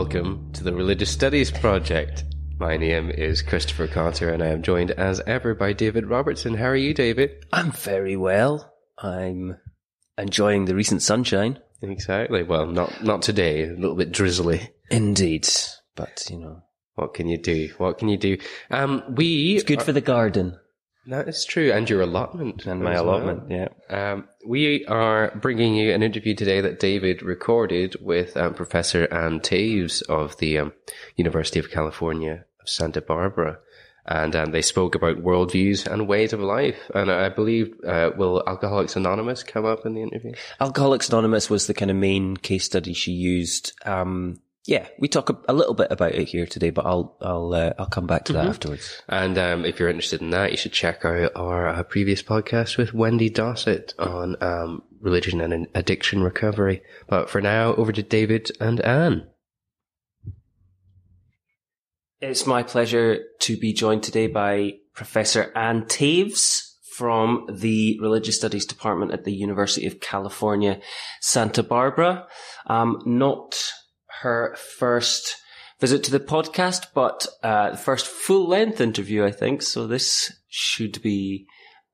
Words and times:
welcome 0.00 0.52
to 0.52 0.62
the 0.62 0.74
Religious 0.74 1.10
Studies 1.10 1.50
Project. 1.50 2.24
My 2.58 2.76
name 2.76 3.10
is 3.10 3.40
Christopher 3.40 3.86
Cotter, 3.86 4.28
and 4.28 4.42
I 4.42 4.48
am 4.48 4.62
joined 4.62 4.90
as 4.90 5.22
ever 5.26 5.54
by 5.54 5.72
David 5.72 6.04
Robertson. 6.04 6.52
How 6.52 6.66
are 6.66 6.76
you, 6.76 6.92
David? 6.92 7.46
I'm 7.50 7.72
very 7.72 8.14
well. 8.14 8.74
I'm 8.98 9.56
enjoying 10.18 10.66
the 10.66 10.74
recent 10.74 11.00
sunshine. 11.00 11.60
Exactly. 11.80 12.42
Well, 12.42 12.66
not 12.66 13.02
not 13.02 13.22
today. 13.22 13.62
A 13.62 13.72
little 13.72 13.96
bit 13.96 14.12
drizzly. 14.12 14.68
Indeed. 14.90 15.48
But, 15.94 16.26
you 16.28 16.40
know, 16.40 16.62
What 16.96 17.14
can 17.14 17.26
you 17.26 17.38
do? 17.38 17.70
What 17.78 17.96
can 17.96 18.10
you 18.10 18.18
do? 18.18 18.36
Um, 18.70 19.02
we 19.14 19.54
it's 19.54 19.64
good 19.64 19.82
for 19.82 19.92
the 19.92 20.02
garden 20.02 20.58
that 21.06 21.28
is 21.28 21.44
true, 21.44 21.72
and 21.72 21.88
your 21.88 22.02
allotment 22.02 22.66
and 22.66 22.82
my 22.82 22.94
allotment. 22.94 23.50
Yeah. 23.50 23.68
Um, 23.88 24.28
we 24.46 24.84
are 24.86 25.36
bringing 25.36 25.74
you 25.74 25.92
an 25.92 26.02
interview 26.02 26.34
today 26.34 26.60
that 26.60 26.80
David 26.80 27.22
recorded 27.22 27.96
with 28.00 28.36
um, 28.36 28.54
Professor 28.54 29.12
Ann 29.12 29.40
Taves 29.40 30.02
of 30.08 30.36
the 30.38 30.58
um, 30.58 30.72
University 31.16 31.58
of 31.58 31.70
California 31.70 32.44
of 32.60 32.68
Santa 32.68 33.00
Barbara. 33.00 33.58
And 34.08 34.36
um, 34.36 34.52
they 34.52 34.62
spoke 34.62 34.94
about 34.94 35.16
worldviews 35.16 35.84
and 35.86 36.06
ways 36.06 36.32
of 36.32 36.38
life. 36.38 36.78
And 36.94 37.10
I 37.10 37.28
believe, 37.28 37.74
uh, 37.84 38.10
will 38.16 38.40
Alcoholics 38.46 38.94
Anonymous 38.94 39.42
come 39.42 39.64
up 39.64 39.84
in 39.84 39.94
the 39.94 40.02
interview? 40.02 40.32
Alcoholics 40.60 41.08
Anonymous 41.08 41.50
was 41.50 41.66
the 41.66 41.74
kind 41.74 41.90
of 41.90 41.96
main 41.96 42.36
case 42.36 42.64
study 42.64 42.92
she 42.92 43.10
used. 43.10 43.72
Um, 43.84 44.40
yeah, 44.66 44.88
we 44.98 45.06
talk 45.06 45.30
a, 45.30 45.36
a 45.48 45.54
little 45.54 45.74
bit 45.74 45.92
about 45.92 46.14
it 46.14 46.28
here 46.28 46.44
today, 46.44 46.70
but 46.70 46.84
I'll 46.84 47.16
I'll 47.20 47.54
uh, 47.54 47.72
I'll 47.78 47.86
come 47.86 48.06
back 48.06 48.24
to 48.24 48.32
that 48.32 48.46
afterwards. 48.46 49.00
And 49.08 49.38
um, 49.38 49.64
if 49.64 49.78
you're 49.78 49.88
interested 49.88 50.20
in 50.20 50.30
that, 50.30 50.50
you 50.50 50.56
should 50.56 50.72
check 50.72 51.04
out 51.04 51.32
our 51.36 51.68
uh, 51.68 51.82
previous 51.84 52.22
podcast 52.22 52.76
with 52.76 52.92
Wendy 52.92 53.30
Dossett 53.30 53.94
on 53.98 54.36
um, 54.42 54.82
religion 55.00 55.40
and 55.40 55.68
addiction 55.74 56.22
recovery. 56.22 56.82
But 57.06 57.30
for 57.30 57.40
now, 57.40 57.74
over 57.74 57.92
to 57.92 58.02
David 58.02 58.50
and 58.60 58.80
Ann. 58.80 59.28
It's 62.20 62.46
my 62.46 62.62
pleasure 62.62 63.20
to 63.40 63.56
be 63.56 63.72
joined 63.72 64.02
today 64.02 64.26
by 64.26 64.78
Professor 64.94 65.52
Ann 65.54 65.84
Taves 65.84 66.72
from 66.96 67.46
the 67.52 67.98
Religious 68.00 68.36
Studies 68.36 68.64
Department 68.64 69.12
at 69.12 69.24
the 69.24 69.34
University 69.34 69.86
of 69.86 70.00
California, 70.00 70.80
Santa 71.20 71.62
Barbara. 71.62 72.26
Um, 72.66 73.02
not 73.04 73.70
her 74.22 74.56
first 74.56 75.36
visit 75.80 76.04
to 76.04 76.10
the 76.10 76.20
podcast, 76.20 76.86
but 76.94 77.26
uh, 77.42 77.70
the 77.70 77.76
first 77.76 78.06
full 78.06 78.48
length 78.48 78.80
interview, 78.80 79.24
I 79.24 79.30
think. 79.30 79.62
So 79.62 79.86
this 79.86 80.32
should 80.48 81.02
be 81.02 81.46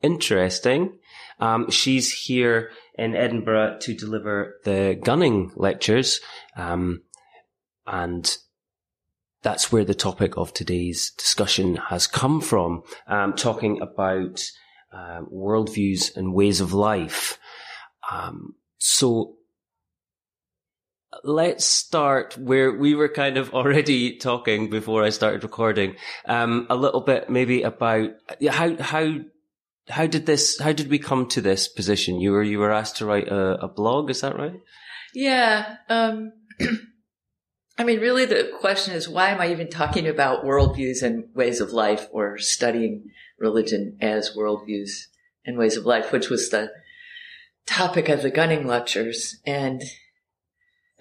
interesting. 0.02 0.98
Um, 1.40 1.70
she's 1.70 2.12
here 2.12 2.70
in 2.96 3.16
Edinburgh 3.16 3.78
to 3.80 3.94
deliver 3.94 4.56
the 4.64 4.98
gunning 5.02 5.52
lectures. 5.56 6.20
Um, 6.56 7.02
and 7.86 8.36
that's 9.42 9.72
where 9.72 9.84
the 9.84 9.94
topic 9.94 10.36
of 10.36 10.54
today's 10.54 11.10
discussion 11.18 11.76
has 11.76 12.06
come 12.06 12.40
from, 12.40 12.82
um, 13.08 13.32
talking 13.34 13.80
about 13.80 14.40
um, 14.92 15.26
worldviews 15.32 16.16
and 16.16 16.34
ways 16.34 16.60
of 16.60 16.72
life. 16.72 17.38
Um, 18.10 18.54
so 18.78 19.34
let's 21.24 21.64
start 21.64 22.36
where 22.38 22.72
we 22.72 22.94
were 22.94 23.08
kind 23.08 23.36
of 23.36 23.52
already 23.54 24.16
talking 24.16 24.70
before 24.70 25.04
I 25.04 25.10
started 25.10 25.42
recording, 25.42 25.96
um, 26.26 26.66
a 26.70 26.76
little 26.76 27.00
bit 27.00 27.30
maybe 27.30 27.62
about 27.62 28.10
how 28.50 28.76
how 28.76 29.16
how 29.88 30.06
did 30.06 30.26
this 30.26 30.58
how 30.58 30.72
did 30.72 30.88
we 30.88 30.98
come 30.98 31.26
to 31.28 31.40
this 31.40 31.68
position? 31.68 32.20
You 32.20 32.32
were 32.32 32.42
you 32.42 32.58
were 32.58 32.72
asked 32.72 32.96
to 32.98 33.06
write 33.06 33.28
a, 33.28 33.64
a 33.64 33.68
blog, 33.68 34.10
is 34.10 34.20
that 34.20 34.36
right? 34.36 34.60
Yeah. 35.14 35.76
Um, 35.88 36.32
I 37.78 37.84
mean, 37.84 38.00
really, 38.00 38.26
the 38.26 38.50
question 38.60 38.94
is 38.94 39.08
why 39.08 39.30
am 39.30 39.40
I 39.40 39.50
even 39.50 39.68
talking 39.68 40.06
about 40.06 40.44
worldviews 40.44 41.02
and 41.02 41.24
ways 41.34 41.60
of 41.60 41.72
life 41.72 42.06
or 42.12 42.38
studying 42.38 43.10
religion 43.38 43.98
as 44.00 44.36
worldviews 44.36 44.90
and 45.44 45.58
ways 45.58 45.76
of 45.76 45.84
life, 45.84 46.12
which 46.12 46.30
was 46.30 46.50
the 46.50 46.70
topic 47.66 48.08
of 48.08 48.22
the 48.22 48.30
gunning 48.30 48.66
lectures. 48.66 49.40
And 49.46 49.82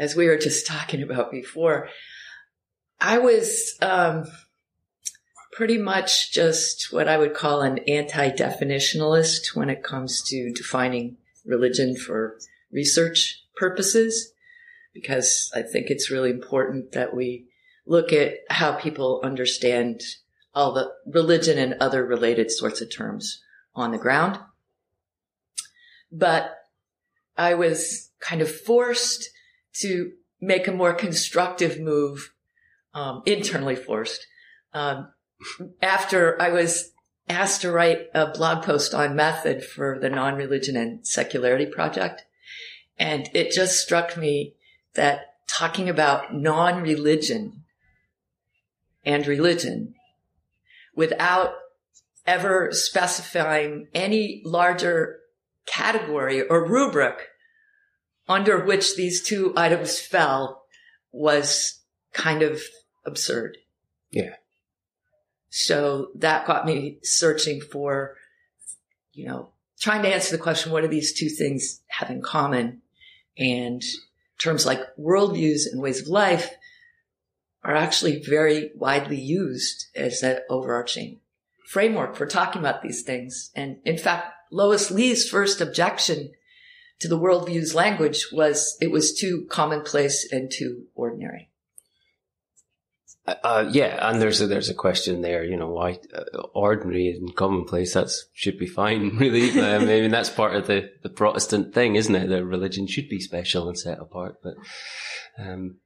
as 0.01 0.15
we 0.15 0.25
were 0.25 0.37
just 0.37 0.67
talking 0.75 1.01
about 1.01 1.31
before, 1.31 1.87
I 2.99 3.19
was 3.19 3.77
um, 3.81 4.25
pretty 5.53 5.77
much 5.77 6.33
just 6.33 6.91
what 6.91 7.07
I 7.07 7.17
would 7.17 7.33
call 7.33 7.61
an 7.61 7.79
anti 7.87 8.31
definitionalist 8.31 9.55
when 9.55 9.69
it 9.69 9.83
comes 9.83 10.21
to 10.23 10.51
defining 10.53 11.17
religion 11.45 11.95
for 11.95 12.37
research 12.71 13.43
purposes 13.55 14.33
because 14.93 15.51
I 15.55 15.61
think 15.61 15.89
it's 15.89 16.11
really 16.11 16.29
important 16.29 16.91
that 16.91 17.15
we 17.15 17.47
look 17.85 18.11
at 18.11 18.35
how 18.49 18.73
people 18.73 19.21
understand 19.23 20.01
all 20.53 20.73
the 20.73 20.91
religion 21.05 21.57
and 21.57 21.75
other 21.79 22.05
related 22.05 22.51
sorts 22.51 22.81
of 22.81 22.93
terms 22.93 23.41
on 23.73 23.91
the 23.91 23.97
ground. 23.97 24.37
But 26.11 26.57
I 27.37 27.53
was 27.53 28.11
kind 28.19 28.41
of 28.41 28.53
forced 28.53 29.29
to 29.79 30.11
make 30.39 30.67
a 30.67 30.71
more 30.71 30.93
constructive 30.93 31.79
move, 31.79 32.33
um, 32.93 33.21
internally 33.25 33.75
forced, 33.75 34.25
um, 34.73 35.11
after 35.81 36.41
I 36.41 36.49
was 36.49 36.91
asked 37.29 37.61
to 37.61 37.71
write 37.71 38.07
a 38.13 38.27
blog 38.27 38.63
post 38.63 38.93
on 38.93 39.15
method 39.15 39.63
for 39.63 39.97
the 39.99 40.09
non-religion 40.09 40.75
and 40.75 41.05
secularity 41.05 41.65
project. 41.65 42.23
And 42.97 43.29
it 43.33 43.51
just 43.51 43.79
struck 43.79 44.17
me 44.17 44.55
that 44.95 45.21
talking 45.47 45.89
about 45.89 46.33
non-religion 46.33 47.63
and 49.05 49.25
religion 49.25 49.95
without 50.95 51.53
ever 52.27 52.69
specifying 52.71 53.87
any 53.93 54.41
larger 54.45 55.19
category 55.65 56.41
or 56.41 56.67
rubric 56.67 57.30
under 58.27 58.63
which 58.63 58.95
these 58.95 59.21
two 59.21 59.53
items 59.55 59.99
fell 59.99 60.63
was 61.11 61.81
kind 62.13 62.41
of 62.41 62.61
absurd. 63.05 63.57
Yeah. 64.11 64.35
So 65.49 66.09
that 66.15 66.47
got 66.47 66.65
me 66.65 66.99
searching 67.03 67.59
for, 67.59 68.15
you 69.11 69.27
know, 69.27 69.49
trying 69.79 70.03
to 70.03 70.13
answer 70.13 70.35
the 70.35 70.41
question, 70.41 70.71
what 70.71 70.81
do 70.81 70.87
these 70.87 71.13
two 71.13 71.29
things 71.29 71.81
have 71.87 72.09
in 72.09 72.21
common? 72.21 72.81
And 73.37 73.83
terms 74.41 74.65
like 74.65 74.79
worldviews 74.97 75.63
and 75.71 75.81
ways 75.81 76.01
of 76.01 76.07
life 76.07 76.51
are 77.63 77.75
actually 77.75 78.21
very 78.23 78.71
widely 78.75 79.19
used 79.19 79.87
as 79.95 80.23
an 80.23 80.39
overarching 80.49 81.19
framework 81.67 82.15
for 82.15 82.25
talking 82.25 82.59
about 82.59 82.81
these 82.81 83.03
things. 83.03 83.51
And 83.55 83.77
in 83.85 83.97
fact, 83.97 84.33
Lois 84.51 84.91
Lee's 84.91 85.29
first 85.29 85.61
objection 85.61 86.31
to 87.01 87.07
the 87.07 87.19
worldviews 87.19 87.73
language 87.73 88.27
was 88.31 88.77
it 88.79 88.91
was 88.91 89.13
too 89.13 89.45
commonplace 89.49 90.27
and 90.31 90.51
too 90.51 90.85
ordinary. 90.95 91.49
Uh, 93.27 93.69
yeah, 93.71 94.09
and 94.09 94.19
there's 94.21 94.41
a, 94.41 94.47
there's 94.47 94.69
a 94.69 94.73
question 94.73 95.21
there, 95.21 95.43
you 95.43 95.55
know, 95.55 95.69
why 95.69 95.99
uh, 96.13 96.41
ordinary 96.55 97.09
and 97.09 97.35
commonplace, 97.35 97.93
that 97.93 98.09
should 98.33 98.57
be 98.57 98.65
fine, 98.65 99.09
really. 99.17 99.61
I 99.61 99.77
mean, 99.77 100.09
that's 100.09 100.29
part 100.29 100.55
of 100.55 100.65
the, 100.65 100.89
the 101.03 101.09
Protestant 101.09 101.73
thing, 101.73 101.95
isn't 101.95 102.15
it? 102.15 102.29
That 102.29 102.43
religion 102.43 102.87
should 102.87 103.09
be 103.09 103.19
special 103.19 103.67
and 103.67 103.77
set 103.77 103.99
apart, 103.99 104.37
but, 104.41 104.55
um, 105.37 105.77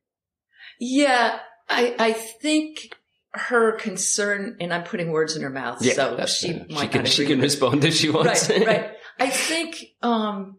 Yeah, 0.80 1.40
I, 1.68 1.96
I 2.00 2.14
think 2.14 2.96
her 3.32 3.74
concern, 3.74 4.56
and 4.62 4.74
I'm 4.74 4.84
putting 4.84 5.12
words 5.12 5.36
in 5.36 5.42
her 5.44 5.50
mouth, 5.50 5.82
yeah, 5.82 5.94
so 5.94 6.26
she 6.26 6.53
uh, 6.53 6.64
might 6.70 6.84
she 6.84 6.88
can, 6.88 7.06
she 7.06 7.26
can 7.26 7.42
respond 7.42 7.84
if 7.84 7.96
she 7.96 8.09
wants. 8.09 8.50
right, 8.50 8.66
right. 8.66 8.92
I 9.20 9.30
think 9.30 9.86
um, 10.02 10.58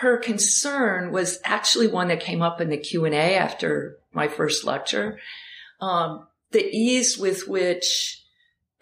her 0.00 0.18
concern 0.18 1.10
was 1.10 1.38
actually 1.44 1.88
one 1.88 2.08
that 2.08 2.20
came 2.20 2.42
up 2.42 2.60
in 2.60 2.68
the 2.68 2.76
Q 2.76 3.04
and 3.06 3.14
A 3.14 3.36
after 3.36 3.98
my 4.12 4.28
first 4.28 4.64
lecture. 4.64 5.18
Um, 5.80 6.26
the 6.50 6.64
ease 6.64 7.16
with 7.16 7.48
which 7.48 8.22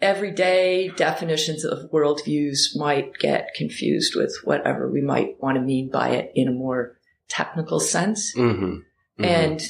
everyday 0.01 0.89
definitions 0.89 1.63
of 1.63 1.89
worldviews 1.91 2.75
might 2.75 3.17
get 3.17 3.53
confused 3.55 4.15
with 4.15 4.37
whatever 4.43 4.89
we 4.89 5.01
might 5.01 5.41
want 5.41 5.55
to 5.55 5.61
mean 5.61 5.89
by 5.89 6.09
it 6.09 6.31
in 6.35 6.49
a 6.49 6.51
more 6.51 6.97
technical 7.29 7.79
sense, 7.79 8.33
hmm 8.33 8.79
and 9.17 9.61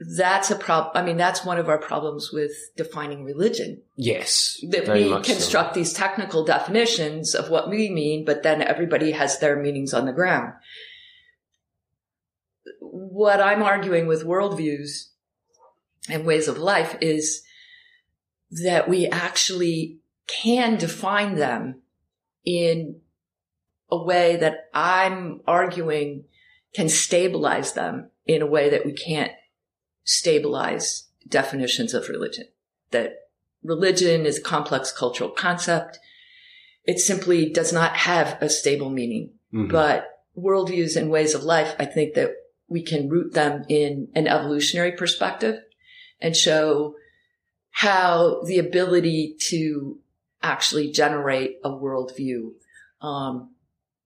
that's 0.00 0.50
a 0.50 0.56
problem. 0.56 0.92
I 0.94 1.02
mean, 1.04 1.16
that's 1.16 1.44
one 1.44 1.58
of 1.58 1.68
our 1.68 1.78
problems 1.78 2.30
with 2.32 2.52
defining 2.76 3.24
religion 3.24 3.82
yes, 3.96 4.62
that 4.70 4.88
we 4.88 5.08
much 5.08 5.26
so. 5.26 5.32
construct 5.32 5.74
these 5.74 5.92
technical 5.92 6.44
definitions 6.44 7.34
of 7.34 7.50
what 7.50 7.68
we 7.68 7.90
mean, 7.90 8.24
but 8.24 8.42
then 8.42 8.62
everybody 8.62 9.10
has 9.10 9.40
their 9.40 9.60
meanings 9.60 9.92
on 9.92 10.06
the 10.06 10.12
ground. 10.12 10.52
What 12.80 13.40
I'm 13.40 13.62
arguing 13.62 14.06
with 14.06 14.24
worldviews 14.24 15.08
and 16.08 16.24
ways 16.24 16.46
of 16.46 16.58
life 16.58 16.96
is 17.00 17.42
that 18.50 18.88
we 18.88 19.08
actually 19.08 19.98
can 20.28 20.76
define 20.76 21.34
them 21.34 21.82
in 22.44 23.00
a 23.90 24.02
way 24.02 24.36
that 24.36 24.68
I'm 24.72 25.40
arguing 25.46 26.24
can 26.72 26.88
stabilize 26.88 27.72
them 27.72 28.10
in 28.26 28.42
a 28.42 28.46
way 28.46 28.70
that 28.70 28.84
we 28.84 28.92
can't 28.92 29.32
stabilize 30.08 31.04
definitions 31.28 31.92
of 31.92 32.08
religion. 32.08 32.46
That 32.92 33.28
religion 33.62 34.24
is 34.24 34.38
a 34.38 34.42
complex 34.42 34.90
cultural 34.90 35.28
concept. 35.30 35.98
It 36.84 36.98
simply 36.98 37.50
does 37.50 37.72
not 37.72 37.94
have 37.94 38.38
a 38.40 38.48
stable 38.48 38.88
meaning. 38.88 39.34
Mhm. 39.52 39.70
But 39.70 40.24
worldviews 40.36 40.96
and 40.96 41.10
ways 41.10 41.34
of 41.34 41.44
life, 41.44 41.76
I 41.78 41.84
think 41.84 42.14
that 42.14 42.32
we 42.68 42.82
can 42.82 43.10
root 43.10 43.34
them 43.34 43.64
in 43.68 44.08
an 44.14 44.26
evolutionary 44.26 44.92
perspective 44.92 45.62
and 46.20 46.34
show 46.34 46.94
how 47.70 48.42
the 48.46 48.58
ability 48.58 49.36
to 49.50 49.98
actually 50.42 50.90
generate 50.90 51.58
a 51.62 51.70
worldview 51.70 52.52
um, 53.02 53.54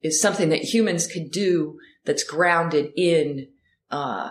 is 0.02 0.20
something 0.20 0.48
that 0.48 0.74
humans 0.74 1.06
can 1.06 1.28
do 1.28 1.78
that's 2.04 2.24
grounded 2.24 2.92
in 2.96 3.48
uh, 3.90 4.30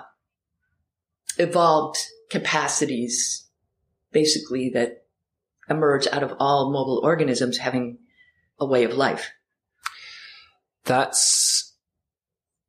evolved 1.37 1.97
capacities, 2.29 3.47
basically 4.11 4.69
that 4.73 5.05
emerge 5.69 6.07
out 6.07 6.23
of 6.23 6.33
all 6.39 6.71
mobile 6.71 7.01
organisms 7.03 7.57
having 7.57 7.97
a 8.59 8.65
way 8.65 8.83
of 8.83 8.93
life. 8.93 9.31
That's 10.85 11.73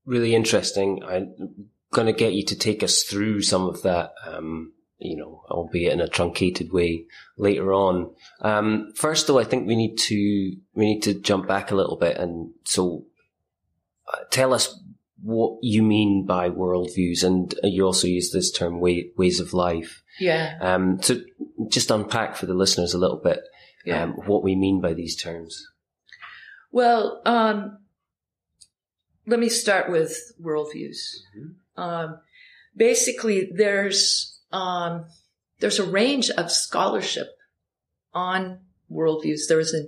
really 0.05 0.35
interesting. 0.35 1.03
I'm 1.05 1.69
going 1.93 2.07
to 2.07 2.13
get 2.13 2.33
you 2.33 2.45
to 2.47 2.57
take 2.57 2.83
us 2.83 3.03
through 3.03 3.43
some 3.43 3.69
of 3.69 3.83
that, 3.83 4.13
um, 4.27 4.73
you 4.99 5.17
know, 5.17 5.43
albeit 5.51 5.93
in 5.93 6.01
a 6.01 6.09
truncated 6.09 6.73
way 6.73 7.07
later 7.37 7.73
on. 7.73 8.15
Um, 8.41 8.93
first, 8.97 9.27
though, 9.27 9.39
I 9.39 9.45
think 9.45 9.67
we 9.67 9.77
need 9.77 9.97
to 9.97 10.57
we 10.75 10.85
need 10.87 11.03
to 11.03 11.15
jump 11.15 11.47
back 11.47 11.71
a 11.71 11.75
little 11.75 11.97
bit, 11.97 12.17
and 12.17 12.53
so 12.65 13.05
uh, 14.13 14.19
tell 14.31 14.55
us 14.55 14.79
what 15.23 15.59
you 15.63 15.83
mean 15.83 16.27
by 16.27 16.51
worldviews, 16.51 17.23
and 17.25 17.55
you 17.63 17.85
also 17.85 18.07
use 18.09 18.31
this 18.33 18.51
term 18.51 18.81
way, 18.81 19.11
ways 19.17 19.39
of 19.41 19.55
life. 19.55 20.03
Yeah. 20.19 20.59
Um, 20.61 21.01
so 21.01 21.21
just 21.69 21.91
unpack 21.91 22.37
for 22.37 22.47
the 22.47 22.55
listeners 22.55 22.93
a 22.93 22.99
little 22.99 23.19
bit 23.19 23.41
Yeah. 23.85 24.03
um, 24.03 24.13
what 24.27 24.43
we 24.43 24.57
mean 24.57 24.81
by 24.81 24.95
these 24.95 25.17
terms. 25.17 25.65
Well, 26.73 27.23
um, 27.25 27.79
let 29.27 29.39
me 29.39 29.49
start 29.49 29.91
with 29.91 30.33
worldviews. 30.43 30.99
Um, 31.77 32.19
basically, 32.77 33.51
there's 33.55 34.41
um, 34.51 35.07
there's 35.61 35.79
a 35.79 35.87
range 35.87 36.31
of 36.31 36.51
scholarship 36.51 37.29
on 38.13 38.59
worldviews. 38.91 39.47
There 39.49 39.57
was 39.59 39.73
a 39.75 39.87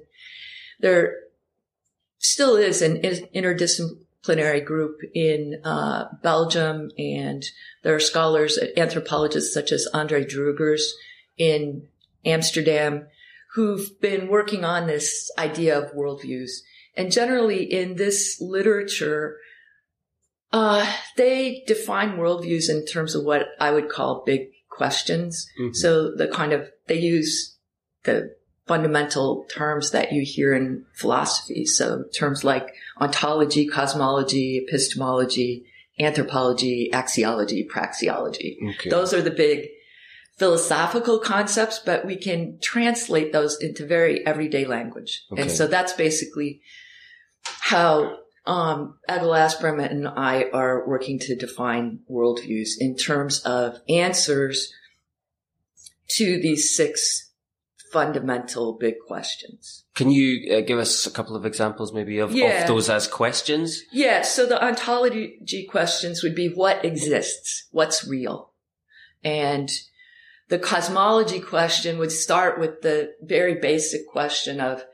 there 0.80 1.16
still 2.18 2.56
is 2.56 2.82
an 2.82 2.98
in- 2.98 3.28
interdisciplinary 4.24 4.64
group 4.64 5.00
in 5.14 5.60
uh, 5.64 6.06
Belgium, 6.22 6.90
and 6.98 7.44
there 7.82 7.94
are 7.94 8.00
scholars, 8.00 8.58
anthropologists 8.76 9.52
such 9.52 9.72
as 9.72 9.88
Andre 9.92 10.24
Droogers 10.24 10.82
in 11.36 11.88
Amsterdam, 12.24 13.06
who've 13.54 14.00
been 14.00 14.28
working 14.28 14.64
on 14.64 14.86
this 14.86 15.30
idea 15.38 15.78
of 15.78 15.92
worldviews. 15.94 16.50
And 16.96 17.12
generally 17.12 17.64
in 17.64 17.96
this 17.96 18.38
literature, 18.40 19.36
uh, 20.52 20.90
they 21.16 21.64
define 21.66 22.16
worldviews 22.16 22.68
in 22.68 22.86
terms 22.86 23.14
of 23.14 23.24
what 23.24 23.46
I 23.58 23.72
would 23.72 23.88
call 23.88 24.22
big 24.24 24.50
questions. 24.68 25.46
Mhm. 25.60 25.74
So 25.74 26.14
the 26.14 26.28
kind 26.28 26.52
of, 26.52 26.70
they 26.86 26.98
use 26.98 27.56
the 28.04 28.36
fundamental 28.66 29.44
terms 29.50 29.90
that 29.90 30.12
you 30.12 30.22
hear 30.24 30.54
in 30.54 30.84
philosophy. 30.94 31.66
So 31.66 32.04
terms 32.16 32.44
like 32.44 32.74
ontology, 33.00 33.66
cosmology, 33.66 34.64
epistemology, 34.66 35.66
anthropology, 36.00 36.90
axiology, 36.92 37.66
praxeology. 37.68 38.56
Okay. 38.74 38.90
Those 38.90 39.12
are 39.12 39.22
the 39.22 39.30
big 39.30 39.68
philosophical 40.38 41.18
concepts, 41.18 41.78
but 41.78 42.04
we 42.04 42.16
can 42.16 42.58
translate 42.60 43.32
those 43.32 43.60
into 43.60 43.86
very 43.86 44.26
everyday 44.26 44.64
language. 44.64 45.24
Okay. 45.32 45.42
And 45.42 45.50
so 45.50 45.66
that's 45.66 45.92
basically 45.92 46.60
how 47.44 48.16
um, 48.46 48.98
Egil 49.08 49.30
Asprem 49.30 49.84
and 49.84 50.08
I 50.08 50.46
are 50.52 50.86
working 50.86 51.18
to 51.20 51.36
define 51.36 52.00
worldviews 52.10 52.70
in 52.78 52.96
terms 52.96 53.40
of 53.40 53.78
answers 53.88 54.72
to 56.08 56.40
these 56.40 56.74
six 56.74 57.30
fundamental 57.94 58.76
big 58.86 58.96
questions. 59.06 59.84
Can 59.94 60.10
you 60.10 60.56
uh, 60.56 60.60
give 60.62 60.78
us 60.80 61.06
a 61.06 61.10
couple 61.10 61.36
of 61.36 61.46
examples 61.46 61.92
maybe 61.94 62.18
of, 62.18 62.32
Yeah. 62.32 62.62
of 62.62 62.68
those 62.68 62.90
as 62.90 63.06
questions? 63.06 63.82
Yeah, 63.92 64.22
so 64.22 64.44
the 64.46 64.62
ontology 64.62 65.66
questions 65.70 66.22
would 66.22 66.34
be 66.34 66.48
what 66.48 66.84
exists, 66.84 67.68
what's 67.70 68.06
real. 68.06 68.52
And 69.22 69.70
the 70.48 70.58
cosmology 70.58 71.40
question 71.40 71.98
would 71.98 72.10
start 72.12 72.58
with 72.58 72.82
the 72.82 73.12
very 73.22 73.54
basic 73.54 74.02
question 74.08 74.60
of 74.60 74.84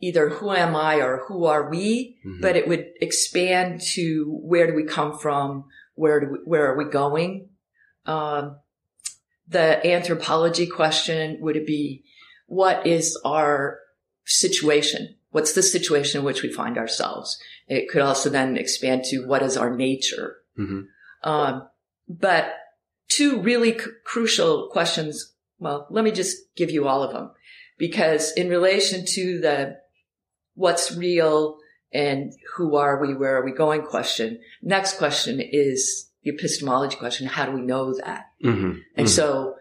either 0.00 0.30
who 0.30 0.50
am 0.50 0.74
I 0.74 0.94
or 0.96 1.24
who 1.28 1.44
are 1.44 1.70
we, 1.70 2.16
Mhm. 2.26 2.40
but 2.40 2.56
it 2.56 2.66
would 2.66 2.86
expand 3.00 3.80
to 3.94 4.04
where 4.42 4.66
do 4.66 4.74
we 4.74 4.84
come 4.84 5.12
from, 5.18 5.66
where 5.94 6.18
do 6.20 6.26
we, 6.32 6.38
where 6.44 6.66
are 6.72 6.76
we 6.78 6.86
going? 6.86 7.50
Um, 8.06 8.56
the 9.46 9.86
anthropology 9.86 10.66
question 10.66 11.38
would 11.40 11.56
it 11.56 11.66
be 11.66 12.04
what 12.52 12.86
is 12.86 13.18
our 13.24 13.78
situation? 14.26 15.14
What's 15.30 15.54
the 15.54 15.62
situation 15.62 16.18
in 16.18 16.24
which 16.26 16.42
we 16.42 16.52
find 16.52 16.76
ourselves? 16.76 17.38
It 17.66 17.88
could 17.88 18.02
also 18.02 18.28
then 18.28 18.58
expand 18.58 19.04
to 19.04 19.26
what 19.26 19.42
is 19.42 19.56
our 19.56 19.74
nature? 19.74 20.36
Mhm. 20.58 20.88
Um, 21.24 21.66
but 22.10 22.54
two 23.08 23.40
really 23.40 23.78
c- 23.78 23.86
crucial 24.04 24.68
questions. 24.70 25.32
Well, 25.60 25.86
let 25.88 26.04
me 26.04 26.10
just 26.10 26.36
give 26.54 26.70
you 26.70 26.86
all 26.86 27.02
of 27.02 27.14
them 27.14 27.30
because 27.78 28.32
in 28.32 28.50
relation 28.50 29.06
to 29.14 29.40
the 29.40 29.78
what's 30.54 30.94
real 30.94 31.56
and 31.90 32.34
who 32.56 32.76
are 32.76 33.00
we, 33.00 33.14
where 33.14 33.38
are 33.38 33.44
we 33.46 33.52
going 33.52 33.80
question, 33.80 34.40
next 34.60 34.98
question 34.98 35.40
is 35.40 36.10
the 36.22 36.30
epistemology 36.32 36.96
question. 36.96 37.28
How 37.28 37.46
do 37.46 37.52
we 37.52 37.62
know 37.62 37.94
that? 37.94 38.26
Mm-hmm. 38.44 38.80
And 38.96 39.08
so, 39.08 39.56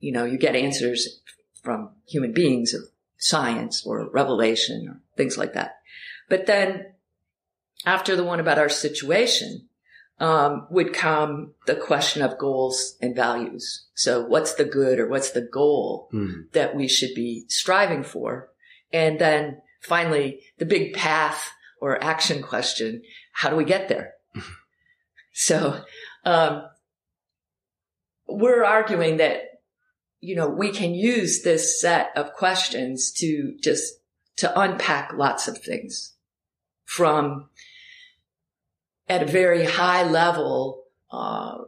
you 0.00 0.12
know, 0.12 0.24
you 0.24 0.38
get 0.38 0.56
answers 0.56 1.20
from 1.64 1.90
human 2.06 2.32
beings 2.32 2.74
of 2.74 2.82
science 3.16 3.84
or 3.86 4.08
revelation 4.10 4.86
or 4.88 5.00
things 5.16 5.36
like 5.38 5.54
that. 5.54 5.78
But 6.28 6.46
then 6.46 6.92
after 7.86 8.14
the 8.14 8.24
one 8.24 8.38
about 8.38 8.58
our 8.58 8.68
situation, 8.68 9.68
um, 10.20 10.68
would 10.70 10.92
come 10.94 11.54
the 11.66 11.74
question 11.74 12.22
of 12.22 12.38
goals 12.38 12.96
and 13.00 13.16
values. 13.16 13.86
So 13.94 14.24
what's 14.24 14.54
the 14.54 14.64
good 14.64 15.00
or 15.00 15.08
what's 15.08 15.30
the 15.32 15.40
goal 15.40 16.08
Mhm. 16.12 16.52
that 16.52 16.76
we 16.76 16.86
should 16.86 17.14
be 17.14 17.46
striving 17.48 18.04
for? 18.04 18.50
And 18.92 19.18
then 19.18 19.60
finally, 19.80 20.44
the 20.58 20.66
big 20.66 20.94
path 20.94 21.50
or 21.80 22.02
action 22.02 22.42
question, 22.42 23.02
how 23.32 23.50
do 23.50 23.56
we 23.56 23.64
get 23.64 23.88
there? 23.88 24.14
so, 25.32 25.84
um, 26.24 26.68
we're 28.28 28.64
arguing 28.64 29.16
that, 29.18 29.53
you 30.24 30.34
know, 30.34 30.48
we 30.48 30.70
can 30.70 30.94
use 30.94 31.42
this 31.42 31.78
set 31.78 32.10
of 32.16 32.32
questions 32.32 33.12
to 33.12 33.54
just, 33.62 34.00
to 34.36 34.58
unpack 34.58 35.12
lots 35.12 35.48
of 35.48 35.58
things 35.58 36.14
from 36.84 37.50
at 39.06 39.22
a 39.22 39.26
very 39.26 39.66
high 39.66 40.02
level, 40.02 40.84
uh, 41.10 41.58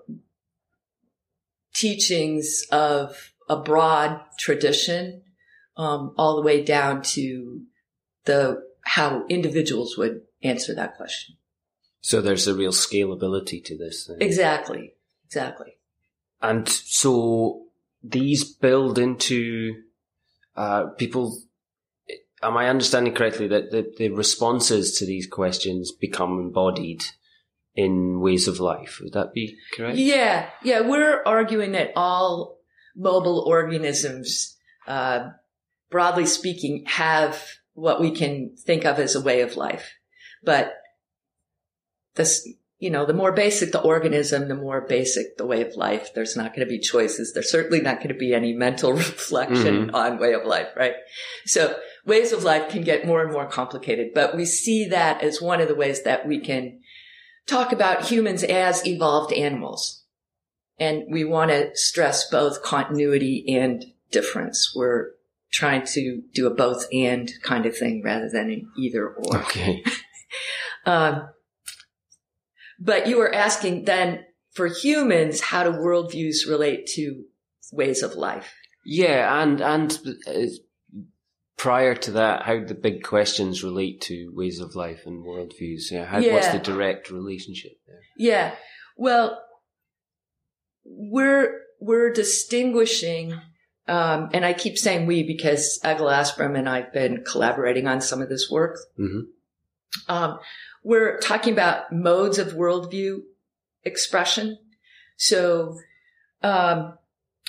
teachings 1.75 2.65
of 2.73 3.33
a 3.47 3.57
broad 3.57 4.21
tradition, 4.39 5.21
um, 5.77 6.15
all 6.17 6.37
the 6.37 6.43
way 6.43 6.65
down 6.65 7.03
to 7.03 7.61
the, 8.25 8.63
how 8.81 9.27
individuals 9.29 9.99
would 9.99 10.23
answer 10.43 10.75
that 10.75 10.97
question. 10.97 11.37
So 12.01 12.23
there's 12.23 12.47
a 12.47 12.55
real 12.55 12.73
scalability 12.73 13.63
to 13.65 13.77
this. 13.77 14.07
Thing. 14.07 14.17
Exactly. 14.21 14.95
Exactly. 15.27 15.77
And 16.41 16.67
so 16.67 17.66
these 18.09 18.45
build 18.45 18.99
into 18.99 19.83
uh, 20.57 20.87
people. 20.99 21.41
Am 22.43 22.57
I 22.57 22.69
understanding 22.69 23.15
correctly 23.15 23.49
that 23.49 23.71
the, 23.71 23.93
the 23.97 24.11
responses 24.11 24.99
to 24.99 25.07
these 25.07 25.27
questions 25.27 25.91
become 25.93 26.39
embodied 26.39 27.03
in 27.75 28.21
ways 28.21 28.47
of 28.47 28.61
life? 28.61 28.99
Would 29.03 29.15
that 29.15 29.33
be 29.33 29.57
correct? 29.75 29.97
Yeah, 29.97 30.49
yeah. 30.63 30.81
We're 30.81 31.23
arguing 31.25 31.73
that 31.73 31.93
all 31.97 32.59
mobile 32.95 33.45
organisms, 33.47 34.57
uh, 34.87 35.31
broadly 35.91 36.27
speaking, 36.27 36.85
have 36.87 37.43
what 37.75 38.01
we 38.01 38.11
can 38.11 38.57
think 38.57 38.85
of 38.85 38.99
as 38.99 39.15
a 39.15 39.21
way 39.21 39.43
of 39.43 39.57
life. 39.57 39.93
But 40.43 40.75
this, 42.15 42.49
you 42.79 42.91
know, 42.91 43.07
the 43.07 43.15
more 43.15 43.33
basic 43.33 43.73
the 43.73 43.81
organism, 43.81 44.49
the 44.49 44.55
more 44.55 44.83
basic 44.83 45.39
the 45.39 45.47
way 45.47 45.63
of 45.63 45.77
life. 45.77 46.13
There's 46.15 46.37
not 46.37 46.55
going 46.55 46.67
to 46.67 46.71
be 46.71 46.79
choices. 46.79 47.33
There's 47.33 47.51
certainly 47.51 47.81
not 47.81 47.97
going 47.99 48.09
to 48.09 48.15
be 48.15 48.35
any 48.35 48.53
mental 48.53 48.93
reflection 49.05 49.91
on 49.91 50.19
way 50.19 50.35
of 50.35 50.45
life, 50.45 50.69
right? 50.77 50.95
So 51.47 51.77
ways 52.05 52.33
of 52.33 52.45
life 52.45 52.69
can 52.71 52.83
get 52.83 53.07
more 53.07 53.23
and 53.23 53.33
more 53.33 53.47
complicated, 53.47 54.09
but 54.15 54.37
we 54.37 54.45
see 54.45 54.87
that 54.89 55.23
as 55.23 55.41
one 55.41 55.61
of 55.61 55.69
the 55.69 55.75
ways 55.75 56.03
that 56.03 56.27
we 56.27 56.39
can 56.39 56.81
talk 57.47 57.73
about 57.73 58.07
humans 58.07 58.43
as 58.43 58.87
evolved 58.87 59.33
animals. 59.33 60.03
and 60.79 61.05
we 61.11 61.25
want 61.25 61.51
to 61.51 61.75
stress 61.75 62.29
both 62.29 62.63
continuity 62.63 63.45
and 63.49 63.87
difference. 64.11 64.75
We're 64.77 65.13
trying 65.51 65.87
to 65.95 66.23
do 66.35 66.47
a 66.47 66.51
both 66.51 66.87
and 66.93 67.33
kind 67.43 67.65
of 67.65 67.75
thing 67.75 68.03
rather 68.05 68.29
than 68.29 68.51
an 68.51 68.71
either 68.77 69.09
or. 69.09 69.39
Okay. 69.39 69.83
Um, 70.85 71.31
but 72.79 73.07
you 73.07 73.19
were 73.19 73.35
asking 73.35 73.85
then 73.85 74.25
for 74.53 74.67
humans, 74.67 75.41
how 75.41 75.65
do 75.65 75.71
worldviews 75.71 76.49
relate 76.49 76.87
to 76.95 77.25
ways 77.73 78.03
of 78.03 78.15
life? 78.15 78.55
Yeah, 78.85 79.43
and 79.43 79.61
and 79.61 79.99
uh, 80.27 80.47
prior 81.57 81.95
to 81.95 82.13
that, 82.13 82.43
how 82.43 82.65
the 82.65 82.75
big 82.75 83.03
questions 83.03 83.65
relate 83.65 84.01
to 84.03 84.33
ways 84.35 84.61
of 84.61 84.77
life 84.77 85.03
and 85.07 85.25
worldviews. 85.25 85.91
Yeah, 85.91 86.05
how, 86.05 86.23
what's 86.23 86.49
the 86.49 86.59
direct 86.59 87.11
relationship 87.11 87.73
there? 87.87 88.01
Yeah. 88.17 88.55
Well, 88.97 89.43
we're 90.85 91.61
we're 91.81 92.13
distinguishing, 92.13 93.33
um, 93.89 94.31
and 94.33 94.45
I 94.45 94.53
keep 94.53 94.79
saying 94.79 95.07
we 95.07 95.23
because 95.23 95.81
Egil 95.85 96.07
Asprem 96.07 96.57
and 96.57 96.69
I've 96.69 96.93
been 96.93 97.25
collaborating 97.25 97.87
on 97.87 98.01
some 98.01 98.23
of 98.23 98.29
this 98.29 98.49
work. 98.51 98.79
hmm 98.97 99.21
Um, 100.09 100.39
we're 100.87 101.19
talking 101.19 101.53
about 101.53 101.91
modes 101.91 102.39
of 102.39 102.53
worldview 102.53 103.19
expression. 103.83 104.57
So, 105.17 105.81
um, 106.45 106.97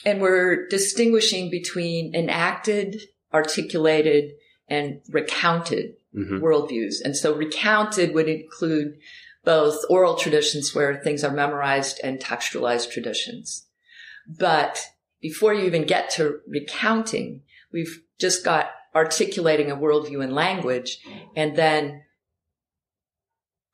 and 0.04 0.20
we're 0.20 0.68
distinguishing 0.70 1.52
between 1.52 2.16
enacted, 2.16 3.00
articulated, 3.32 4.32
and 4.68 5.02
recounted 5.10 5.94
hmm 6.14 6.40
worldviews. 6.40 6.96
And 7.04 7.16
so 7.16 7.36
recounted 7.36 8.16
would 8.16 8.28
include 8.28 8.98
both 9.46 9.86
oral 9.88 10.16
traditions 10.16 10.74
where 10.74 10.96
things 10.96 11.24
are 11.24 11.32
memorized 11.32 12.00
and 12.04 12.20
textualized 12.20 12.90
traditions. 12.90 13.68
But 14.28 14.84
before 15.22 15.54
you 15.54 15.66
even 15.66 15.86
get 15.86 16.10
to 16.12 16.40
recounting, 16.48 17.44
we've 17.72 18.02
just 18.18 18.44
got 18.44 18.72
articulating 18.96 19.70
a 19.70 19.78
worldview 19.78 20.24
in 20.24 20.32
language. 20.34 21.00
And 21.36 21.56
then 21.56 22.02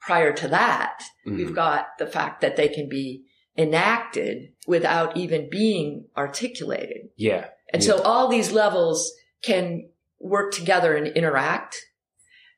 prior 0.05 0.33
to 0.33 0.47
that, 0.49 1.03
we've 1.25 1.47
mm-hmm. 1.47 1.55
got 1.55 1.97
the 1.97 2.07
fact 2.07 2.41
that 2.41 2.55
they 2.55 2.67
can 2.67 2.89
be 2.89 3.23
enacted 3.57 4.49
without 4.67 5.15
even 5.15 5.49
being 5.49 6.05
articulated. 6.17 7.09
Yeah. 7.15 7.47
And 7.71 7.83
so 7.83 8.01
all 8.01 8.27
these 8.27 8.51
levels 8.51 9.13
can 9.43 9.89
work 10.19 10.51
together 10.51 10.95
and 10.95 11.07
interact. 11.07 11.77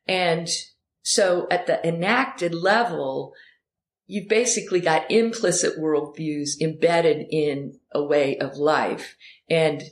And 0.06 0.48
so 1.02 1.46
at 1.50 1.66
the 1.66 1.86
enacted 1.86 2.54
level, 2.54 3.32
you've 4.06 4.28
basically 4.28 4.80
got 4.80 5.10
implicit 5.10 5.78
worldviews 5.78 6.60
embedded 6.60 7.26
in 7.30 7.78
a 7.92 8.02
way 8.02 8.38
of 8.38 8.56
life. 8.56 9.16
And 9.48 9.82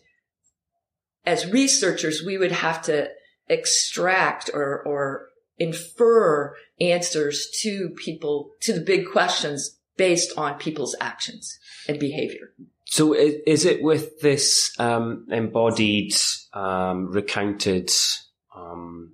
as 1.25 1.51
researchers, 1.51 2.23
we 2.25 2.39
would 2.39 2.53
have 2.53 2.83
to 2.83 3.11
extract 3.49 4.51
or, 4.53 4.83
or 4.83 5.29
infer 5.59 6.55
answers 6.81 7.49
to 7.63 7.91
people, 7.91 8.51
to 8.61 8.73
the 8.73 8.81
big 8.81 9.07
questions 9.11 9.79
based 9.97 10.37
on 10.37 10.59
people's 10.59 10.97
actions 11.01 11.59
and 11.89 11.99
behavior. 11.99 12.53
So 12.87 13.13
is, 13.13 13.35
is 13.47 13.65
it 13.65 13.83
with 13.83 14.21
this 14.21 14.73
um, 14.79 15.27
embodied, 15.31 16.15
um, 16.53 17.11
recounted 17.11 17.91
um, 18.55 19.13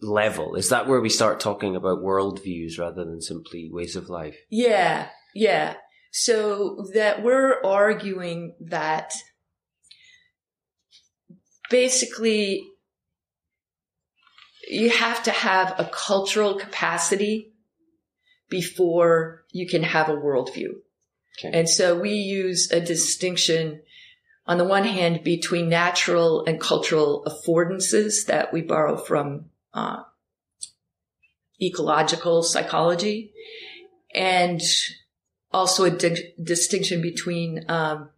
level? 0.00 0.54
Is 0.56 0.68
that 0.68 0.86
where 0.86 1.00
we 1.00 1.08
start 1.08 1.40
talking 1.40 1.76
about 1.76 2.02
worldviews 2.02 2.78
rather 2.78 3.04
than 3.04 3.20
simply 3.20 3.70
ways 3.72 3.96
of 3.96 4.08
life? 4.08 4.36
Yeah, 4.50 5.08
yeah. 5.34 5.74
So 6.10 6.86
that 6.94 7.22
we're 7.22 7.62
arguing 7.62 8.54
that 8.60 9.14
basically 11.70 12.68
you 14.72 14.90
have 14.90 15.22
to 15.24 15.30
have 15.30 15.74
a 15.78 15.90
cultural 15.92 16.54
capacity 16.54 17.52
before 18.48 19.44
you 19.50 19.66
can 19.66 19.82
have 19.82 20.08
a 20.08 20.16
worldview. 20.16 20.74
Okay. 21.38 21.58
And 21.58 21.68
so 21.68 21.98
we 21.98 22.12
use 22.12 22.70
a 22.70 22.80
distinction 22.80 23.82
on 24.46 24.58
the 24.58 24.64
one 24.64 24.84
hand 24.84 25.22
between 25.22 25.68
natural 25.68 26.44
and 26.44 26.60
cultural 26.60 27.24
affordances 27.26 28.26
that 28.26 28.52
we 28.52 28.60
borrow 28.60 28.96
from 28.96 29.46
uh, 29.72 30.02
ecological 31.60 32.42
psychology 32.42 33.32
and 34.14 34.60
also 35.52 35.84
a 35.84 35.90
di- 35.90 36.34
distinction 36.42 37.00
between 37.00 37.64
um, 37.68 38.10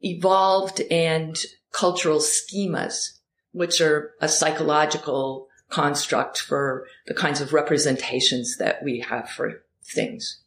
evolved 0.00 0.80
and 0.90 1.36
cultural 1.72 2.18
schemas, 2.18 3.18
which 3.54 3.80
are 3.80 4.12
a 4.20 4.28
psychological 4.28 5.48
construct 5.70 6.40
for 6.40 6.86
the 7.06 7.14
kinds 7.14 7.40
of 7.40 7.52
representations 7.52 8.58
that 8.58 8.82
we 8.82 9.00
have 9.00 9.30
for 9.30 9.62
things. 9.82 10.42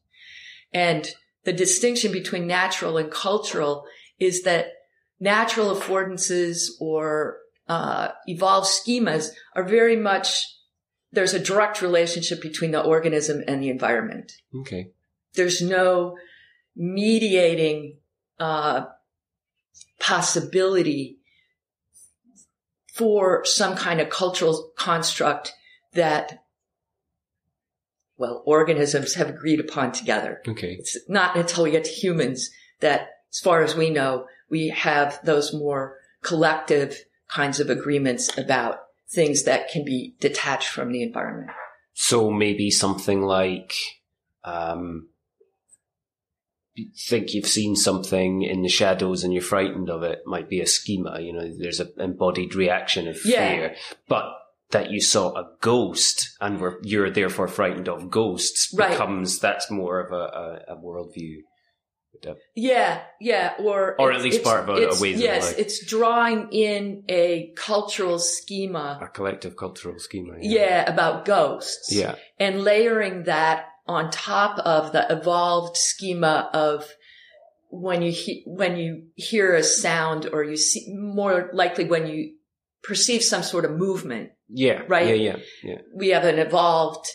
And 0.74 1.10
the 1.46 1.54
distinction 1.54 2.12
between 2.12 2.46
natural 2.46 2.98
and 2.98 3.10
cultural 3.10 3.86
is 4.20 4.44
that 4.44 4.74
natural 5.20 5.74
affordances 5.74 6.68
or 6.80 7.38
uh, 7.68 8.10
evolved 8.28 8.68
schemas 8.68 9.30
are 9.56 9.64
very 9.64 9.96
much 9.96 10.44
there's 11.14 11.34
a 11.34 11.40
direct 11.40 11.82
relationship 11.82 12.42
between 12.42 12.72
the 12.72 12.84
organism 12.84 13.42
and 13.48 13.64
the 13.64 13.70
environment. 13.70 14.34
Okay. 14.54 14.92
There's 15.36 15.62
no 15.62 16.18
mediating 16.76 17.98
uh, 18.40 18.86
possibility 20.00 21.17
for 22.98 23.46
some 23.46 23.76
kind 23.76 24.02
of 24.02 24.10
cultural 24.10 24.72
construct 24.76 25.54
that, 25.94 26.44
well, 28.18 28.42
organisms 28.46 29.14
have 29.14 29.30
agreed 29.30 29.60
upon 29.60 29.92
together. 29.92 30.42
Okay. 30.48 30.78
It's 30.80 30.98
not 31.08 31.38
until 31.38 31.64
we 31.64 31.72
get 31.72 31.86
to 31.86 31.92
humans 31.92 32.50
that, 32.80 33.10
as 33.32 33.40
far 33.40 33.62
as 33.62 33.76
we 33.76 33.92
know, 33.92 34.26
we 34.50 34.70
have 34.70 35.20
those 35.24 35.54
more 35.54 35.98
collective 36.24 37.06
kinds 37.30 37.60
of 37.60 37.70
agreements 37.70 38.36
about 38.38 38.80
things 39.10 39.44
that 39.44 39.70
can 39.70 39.86
be 39.86 40.16
detached 40.20 40.70
from 40.70 40.92
the 40.92 41.04
environment. 41.04 41.52
So 41.94 42.32
maybe 42.32 42.72
something 42.72 43.22
like, 43.22 43.74
um, 44.44 45.10
think 47.10 47.34
you've 47.34 47.48
seen 47.48 47.76
something 47.76 48.42
in 48.44 48.62
the 48.62 48.70
shadows 48.70 49.24
and 49.24 49.34
you're 49.34 49.42
frightened 49.42 49.90
of 49.90 50.04
it 50.04 50.20
might 50.26 50.50
be 50.50 50.62
a 50.62 50.68
schema. 50.68 51.20
You 51.20 51.34
know, 51.34 51.52
there's 51.58 51.80
an 51.80 51.92
embodied 51.98 52.56
reaction 52.56 53.08
of 53.08 53.18
Yeah. 53.26 53.50
fear, 53.50 53.76
but 54.08 54.26
that 54.72 54.92
you 54.92 55.00
saw 55.02 55.34
a 55.34 55.50
ghost 55.62 56.36
and 56.42 56.60
were, 56.60 56.80
you're 56.84 57.10
therefore 57.10 57.48
frightened 57.48 57.88
of 57.88 58.10
ghosts 58.12 58.74
Right. 58.78 58.92
becomes, 58.92 59.40
that's 59.40 59.72
more 59.72 60.00
of 60.02 60.12
a, 60.12 60.16
a, 60.72 60.74
a 60.74 60.78
worldview. 60.78 61.38
Yeah, 62.56 63.02
yeah, 63.22 63.54
or 63.60 63.96
Or 64.02 64.12
at 64.12 64.22
least 64.24 64.44
part 64.44 64.62
of 64.68 64.70
a- 64.70 64.88
a 64.88 64.88
of 64.90 65.02
yes, 65.02 65.54
it's 65.54 65.86
drawing 65.86 66.50
in 66.52 67.04
a 67.08 67.52
cultural 67.56 68.18
schema. 68.18 68.98
A 69.02 69.08
collective 69.08 69.56
cultural 69.56 70.00
schema. 70.00 70.34
Yeah, 70.42 70.92
about 70.92 71.26
ghosts. 71.26 71.94
Yeah. 71.94 72.16
and 72.40 72.64
layering 72.64 73.24
that 73.26 73.66
on 73.88 74.12
top 74.12 74.60
of 74.60 74.92
the 74.92 75.06
evolved 75.12 75.78
schema 75.78 76.50
of 76.54 76.90
when 77.70 78.02
you 78.02 78.12
he- 78.12 78.44
when 78.46 78.78
you 78.78 79.04
hear 79.16 79.54
a 79.56 79.64
sound 79.64 80.30
or 80.32 80.44
you 80.44 80.58
see 80.58 80.86
more 80.94 81.50
likely 81.54 81.86
when 81.86 82.08
you 82.08 82.34
perceive 82.84 83.24
some 83.24 83.44
sort 83.44 83.66
of 83.66 83.72
movement 83.72 84.32
Yeah. 84.50 84.84
Right. 84.88 85.08
Yeah. 85.08 85.14
Yeah. 85.16 85.38
Yeah. 85.64 85.82
we 85.94 86.10
have 86.10 86.24
an 86.24 86.40
evolved 86.40 87.08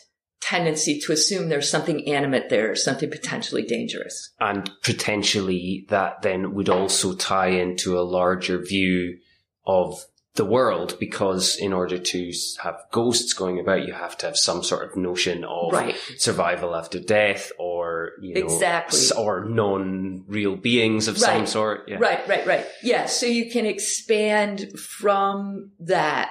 tendency 0.42 0.98
to 1.00 1.12
assume 1.12 1.48
there's 1.48 1.70
something 1.70 2.06
animate 2.08 2.50
there 2.50 2.74
something 2.74 3.08
potentially 3.10 3.62
dangerous 3.62 4.32
and 4.40 4.70
potentially 4.82 5.86
that 5.88 6.20
then 6.22 6.52
would 6.54 6.68
also 6.68 7.14
tie 7.14 7.48
into 7.48 7.96
a 7.98 8.02
larger 8.02 8.58
view 8.58 9.18
of 9.64 10.04
the 10.34 10.44
world 10.46 10.96
because 10.98 11.56
in 11.56 11.72
order 11.74 11.98
to 11.98 12.32
have 12.62 12.76
ghosts 12.90 13.34
going 13.34 13.60
about 13.60 13.86
you 13.86 13.92
have 13.92 14.16
to 14.16 14.24
have 14.26 14.36
some 14.36 14.62
sort 14.62 14.88
of 14.88 14.96
notion 14.96 15.44
of 15.44 15.72
right 15.72 15.94
survival 16.16 16.74
after 16.74 16.98
death 16.98 17.52
or 17.58 18.12
you 18.22 18.34
know 18.34 18.40
Exactly. 18.40 18.98
or 19.18 19.44
non-real 19.44 20.56
beings 20.56 21.06
of 21.06 21.18
some 21.18 21.46
sort 21.46 21.84
yeah 21.86 21.98
Right, 22.00 22.26
right, 22.26 22.46
right. 22.46 22.66
Yeah. 22.82 23.06
So 23.06 23.26
you 23.26 23.50
can 23.50 23.66
expand 23.66 24.78
from 24.78 25.72
that 25.80 26.30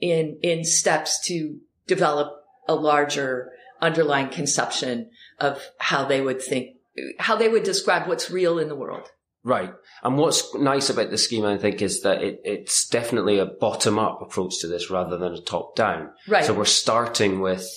in, 0.00 0.38
in 0.42 0.64
steps 0.64 1.20
to 1.26 1.58
develop 1.86 2.28
a 2.68 2.74
larger 2.74 3.50
underlying 3.80 4.28
conception 4.28 5.10
of 5.40 5.60
how 5.78 6.04
they 6.04 6.20
would 6.20 6.40
think, 6.40 6.76
how 7.18 7.36
they 7.36 7.48
would 7.48 7.64
describe 7.64 8.06
what's 8.08 8.30
real 8.30 8.58
in 8.58 8.68
the 8.68 8.76
world. 8.76 9.08
Right. 9.44 9.72
And 10.02 10.16
what's 10.16 10.54
nice 10.54 10.88
about 10.88 11.10
the 11.10 11.18
scheme, 11.18 11.44
I 11.44 11.58
think, 11.58 11.82
is 11.82 12.00
that 12.00 12.22
it, 12.22 12.40
it's 12.44 12.88
definitely 12.88 13.38
a 13.38 13.46
bottom 13.46 13.98
up 13.98 14.22
approach 14.22 14.58
to 14.60 14.66
this 14.66 14.90
rather 14.90 15.18
than 15.18 15.34
a 15.34 15.40
top 15.40 15.76
down. 15.76 16.10
Right. 16.26 16.44
So 16.44 16.54
we're 16.54 16.64
starting 16.64 17.40
with 17.40 17.68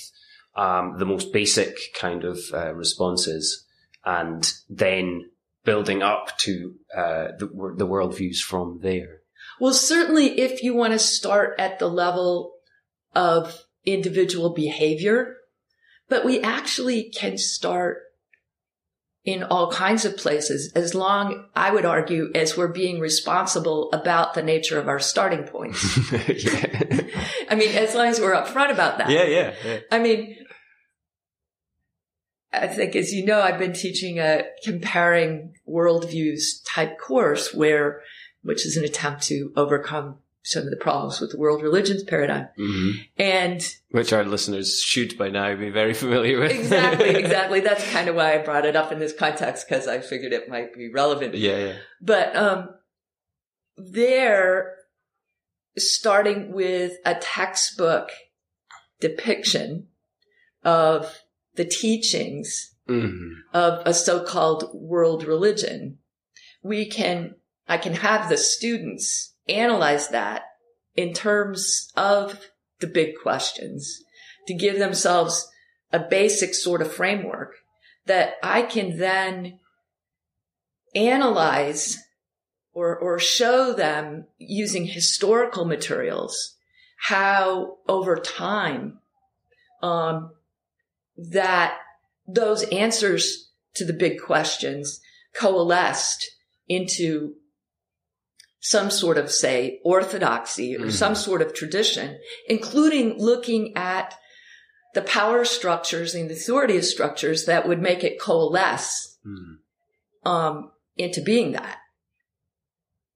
um, 0.55 0.95
the 0.97 1.05
most 1.05 1.33
basic 1.33 1.77
kind 1.93 2.23
of 2.23 2.39
uh, 2.53 2.73
responses 2.73 3.65
and 4.05 4.49
then 4.69 5.29
building 5.65 6.01
up 6.01 6.37
to 6.39 6.75
uh, 6.95 7.27
the, 7.37 7.73
the 7.77 7.87
worldviews 7.87 8.37
from 8.37 8.79
there. 8.81 9.19
Well, 9.59 9.73
certainly 9.73 10.39
if 10.39 10.63
you 10.63 10.73
want 10.73 10.93
to 10.93 10.99
start 10.99 11.59
at 11.59 11.79
the 11.79 11.89
level 11.89 12.53
of 13.13 13.63
individual 13.85 14.53
behavior, 14.53 15.35
but 16.07 16.23
we 16.23 16.39
actually 16.39 17.09
can 17.09 17.37
start 17.37 18.03
in 19.27 19.43
all 19.43 19.69
kinds 19.69 20.05
of 20.05 20.15
places 20.15 20.71
as 20.73 20.95
long, 20.95 21.47
I 21.53 21.69
would 21.69 21.83
argue, 21.83 22.31
as 22.33 22.55
we're 22.55 22.69
being 22.69 23.01
responsible 23.01 23.91
about 23.91 24.33
the 24.33 24.41
nature 24.41 24.79
of 24.79 24.87
our 24.87 24.99
starting 24.99 25.43
points. 25.43 25.83
I 27.49 27.55
mean, 27.55 27.75
as 27.75 27.93
long 27.93 28.07
as 28.07 28.21
we're 28.21 28.33
upfront 28.33 28.71
about 28.71 28.99
that. 28.99 29.09
yeah, 29.09 29.25
yeah, 29.25 29.53
yeah. 29.65 29.79
I 29.91 29.99
mean, 29.99 30.37
I 32.53 32.67
think, 32.67 32.95
as 32.95 33.11
you 33.11 33.25
know, 33.25 33.41
I've 33.41 33.59
been 33.59 33.73
teaching 33.73 34.17
a 34.17 34.45
comparing 34.63 35.55
worldviews 35.69 36.63
type 36.65 36.97
course 36.97 37.53
where, 37.53 38.03
which 38.43 38.65
is 38.65 38.77
an 38.77 38.85
attempt 38.85 39.23
to 39.23 39.51
overcome 39.57 40.19
some 40.47 40.63
of 40.63 40.69
the 40.69 40.77
problems 40.77 41.19
with 41.19 41.31
the 41.31 41.37
world 41.37 41.61
religions 41.61 42.03
paradigm. 42.03 42.47
hmm 42.57 42.91
And 43.17 43.61
Which 43.91 44.13
our 44.13 44.23
listeners 44.23 44.79
should 44.81 45.17
by 45.17 45.29
now 45.29 45.55
be 45.55 45.69
very 45.69 45.93
familiar 45.93 46.39
with. 46.39 46.51
exactly, 46.51 47.09
exactly. 47.15 47.59
That's 47.59 47.89
kind 47.91 48.07
of 48.07 48.15
why 48.15 48.33
I 48.33 48.37
brought 48.39 48.65
it 48.65 48.75
up 48.75 48.91
in 48.91 48.99
this 48.99 49.13
context 49.13 49.67
because 49.67 49.87
I 49.87 49.99
figured 49.99 50.33
it 50.33 50.49
might 50.49 50.73
be 50.73 50.89
relevant. 50.91 51.35
yeah, 51.35 51.57
yeah. 51.57 51.73
But 52.01 52.35
um, 52.35 52.69
there, 53.77 54.75
starting 55.77 56.51
with 56.53 56.93
a 57.05 57.15
textbook 57.15 58.09
depiction 58.99 59.87
of 60.63 61.21
the 61.55 61.65
teachings 61.65 62.73
hmm 62.87 63.33
of 63.53 63.81
a 63.85 63.93
so-called 63.93 64.69
world 64.73 65.23
religion, 65.25 65.97
we 66.63 66.85
can, 66.85 67.35
I 67.67 67.77
can 67.77 67.93
have 67.93 68.29
the 68.29 68.37
students 68.37 69.33
analyze 69.49 70.09
that 70.09 70.43
in 70.95 71.13
terms 71.13 71.91
of 71.95 72.47
the 72.79 72.87
big 72.87 73.15
questions 73.21 74.03
to 74.47 74.53
give 74.53 74.79
themselves 74.79 75.49
a 75.91 75.99
basic 75.99 76.53
sort 76.53 76.81
of 76.81 76.91
framework 76.91 77.55
that 78.05 78.33
I 78.41 78.63
can 78.63 78.97
then 78.97 79.59
analyze 80.95 81.97
or, 82.73 82.97
or 82.97 83.19
show 83.19 83.73
them 83.73 84.25
using 84.37 84.85
historical 84.85 85.65
materials 85.65 86.55
how 86.97 87.77
over 87.87 88.15
time, 88.17 88.99
um, 89.81 90.31
that 91.17 91.77
those 92.27 92.63
answers 92.69 93.51
to 93.75 93.85
the 93.85 93.93
big 93.93 94.19
questions 94.21 94.99
coalesced 95.33 96.29
into 96.67 97.35
some 98.69 98.89
sort 98.91 99.17
of 99.17 99.31
say 99.31 99.79
orthodoxy 99.85 100.75
or 100.75 100.87
Mhm. 100.87 100.91
some 100.91 101.15
sort 101.15 101.41
of 101.41 101.53
tradition, 101.53 102.19
including 102.47 103.17
looking 103.17 103.75
at 103.77 104.13
the 104.93 105.01
power 105.01 105.45
structures 105.45 106.13
and 106.13 106.29
the 106.29 106.33
authority 106.33 106.81
structures 106.81 107.45
that 107.45 107.65
would 107.67 107.81
make 107.81 108.03
it 108.03 108.19
coalesce 108.19 109.17
Mm. 109.25 109.59
um, 110.25 110.71
into 110.97 111.21
being 111.21 111.53
that. 111.53 111.77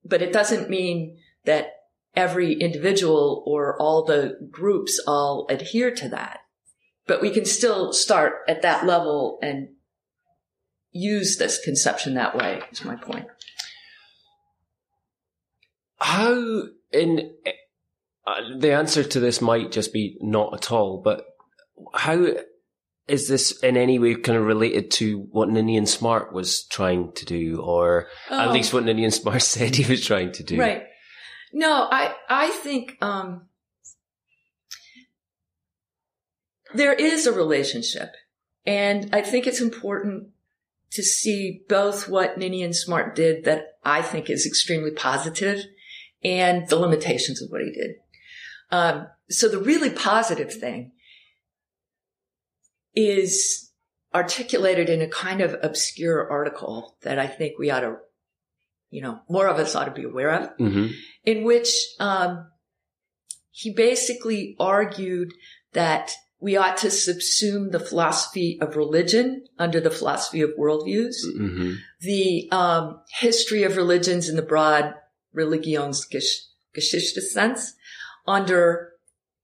But 0.06 0.22
it 0.22 0.32
doesn't 0.32 0.70
mean 0.70 1.18
that 1.46 1.74
every 2.16 2.54
individual 2.54 3.44
or 3.46 3.76
all 3.82 4.04
the 4.06 4.38
groups 4.50 5.02
all 5.06 5.48
adhere 5.50 5.92
to 5.96 6.08
that. 6.10 6.40
But 7.08 7.22
we 7.22 7.30
can 7.32 7.46
still 7.46 7.92
start 7.94 8.44
at 8.48 8.62
that 8.62 8.86
level 8.86 9.40
and 9.42 9.70
use 10.92 11.38
this 11.38 11.60
conception 11.60 12.14
that 12.14 12.36
way, 12.38 12.62
is 12.72 12.86
my 12.86 12.96
point. 12.96 13.28
How 16.02 16.64
in 16.92 17.32
uh, 18.26 18.58
the 18.58 18.74
answer 18.74 19.04
to 19.04 19.20
this 19.20 19.40
might 19.40 19.72
just 19.72 19.94
be 19.94 20.18
not 20.20 20.52
at 20.56 20.72
all, 20.72 21.00
but 21.04 21.26
how 21.94 22.28
is 23.08 23.28
this 23.28 23.52
in 23.62 23.78
any 23.78 24.00
way 24.00 24.16
kind 24.16 24.36
of 24.38 24.46
related 24.46 24.90
to 24.92 25.28
what 25.32 25.50
Ninian 25.50 25.86
Smart 25.86 26.34
was 26.34 26.64
trying 26.66 27.12
to 27.14 27.26
do, 27.26 27.62
or 27.62 28.08
at 28.32 28.48
Oh. 28.48 28.52
least 28.52 28.74
what 28.74 28.84
Ninian 28.84 29.12
Smart 29.12 29.42
said 29.44 29.76
he 29.76 29.90
was 29.90 30.04
trying 30.04 30.32
to 30.34 30.44
do? 30.44 30.60
Right. 30.60 30.84
No, 31.54 31.88
I, 31.92 32.16
I 32.30 32.50
think, 32.50 32.98
um, 33.02 33.48
there 36.74 36.94
is 36.94 37.28
a 37.28 37.34
relationship 37.34 38.14
and 38.66 39.14
I 39.14 39.22
think 39.22 39.46
it's 39.46 39.60
important 39.62 40.30
to 40.92 41.04
see 41.04 41.62
both 41.68 42.08
what 42.08 42.38
Ninian 42.38 42.74
Smart 42.74 43.16
did 43.16 43.44
that 43.44 43.78
I 43.84 44.02
think 44.02 44.30
is 44.30 44.46
extremely 44.46 44.92
positive 44.92 45.66
and 46.24 46.68
the 46.70 46.78
limitations 46.78 47.42
of 47.42 47.50
what 47.50 47.62
he 47.62 47.72
did. 47.72 47.96
Um, 48.72 49.08
so 49.30 49.48
the 49.48 49.60
really 49.60 49.90
positive 49.90 50.54
thing 50.54 50.92
is 52.96 53.72
articulated 54.14 54.90
in 54.90 55.02
a 55.02 55.08
kind 55.08 55.42
of 55.42 55.56
obscure 55.64 56.30
article 56.30 56.98
that 57.04 57.18
I 57.18 57.28
think 57.28 57.58
we 57.58 57.70
ought 57.70 57.82
to, 57.82 57.98
you 58.90 59.02
know, 59.02 59.22
more 59.30 59.48
of 59.48 59.58
us 59.58 59.76
ought 59.76 59.86
to 59.86 59.92
be 59.92 60.04
aware 60.04 60.32
of 60.32 60.50
hmm 60.58 60.88
in 61.24 61.44
which 61.44 61.70
um, 62.00 62.48
he 63.52 63.72
basically 63.72 64.56
argued 64.60 65.32
that 65.74 66.16
we 66.40 66.58
ought 66.58 66.78
to 66.78 66.88
subsume 66.88 67.72
the 67.72 67.80
philosophy 67.80 68.58
of 68.60 68.76
religion 68.76 69.46
under 69.60 69.80
the 69.80 69.92
philosophy 69.92 70.42
of 70.42 70.50
worldviews, 70.60 71.14
hmm 71.38 71.74
the 72.02 72.50
um, 72.52 73.00
history 73.20 73.64
of 73.64 73.78
religions 73.78 74.28
in 74.28 74.36
the 74.36 74.42
broad 74.42 74.96
Religionsgeschichte 75.36 77.22
sense 77.22 77.74
under 78.28 78.94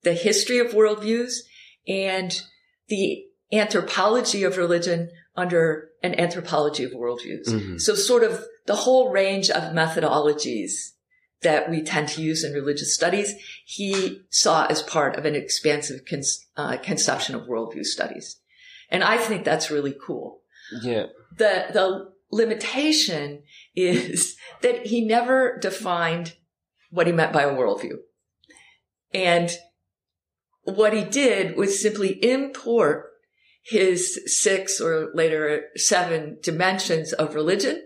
the 0.04 0.14
history 0.14 0.60
of 0.60 0.72
worldviews 0.72 1.40
and 1.88 2.44
the 2.88 3.26
anthropology 3.52 4.44
of 4.44 4.58
religion 4.58 5.10
under 5.36 5.90
an 6.04 6.20
anthropology 6.20 6.84
of 6.84 6.92
worldviews. 6.92 7.48
Mhm. 7.48 7.82
So 7.82 7.96
sort 7.96 8.24
of 8.24 8.46
the 8.66 8.76
whole 8.76 9.10
range 9.10 9.50
of 9.50 9.74
methodologies 9.74 10.92
that 11.42 11.70
we 11.70 11.82
tend 11.82 12.10
to 12.10 12.22
use 12.22 12.44
in 12.44 12.54
religious 12.54 12.94
studies, 12.94 13.34
he 13.66 14.22
saw 14.30 14.66
as 14.66 14.82
part 14.82 15.16
of 15.16 15.26
an 15.26 15.36
expansive 15.36 16.02
con- 16.10 16.24
uh, 16.56 16.78
conception 16.78 17.36
of 17.36 17.44
worldview 17.44 17.86
studies. 17.86 18.38
And 18.90 19.04
I 19.04 19.18
think 19.18 19.44
that's 19.44 19.70
really 19.70 19.96
cool. 20.02 20.42
Yeah. 20.82 21.08
The, 21.36 21.68
the 21.72 22.12
limitation 22.32 23.44
is 23.78 24.36
that 24.62 24.88
he 24.88 25.06
never 25.06 25.58
defined 25.62 26.36
what 26.90 27.08
he 27.08 27.14
meant 27.14 27.34
by 27.34 27.44
a 27.44 27.54
worldview. 27.54 27.98
And 29.14 29.52
what 30.64 30.94
he 30.94 31.04
did 31.04 31.56
was 31.56 31.82
simply 31.82 32.24
import 32.24 33.06
his 33.64 34.22
six 34.26 34.80
or 34.80 35.12
later 35.14 35.64
seven 35.76 36.38
dimensions 36.42 37.14
of 37.14 37.36
religion 37.36 37.84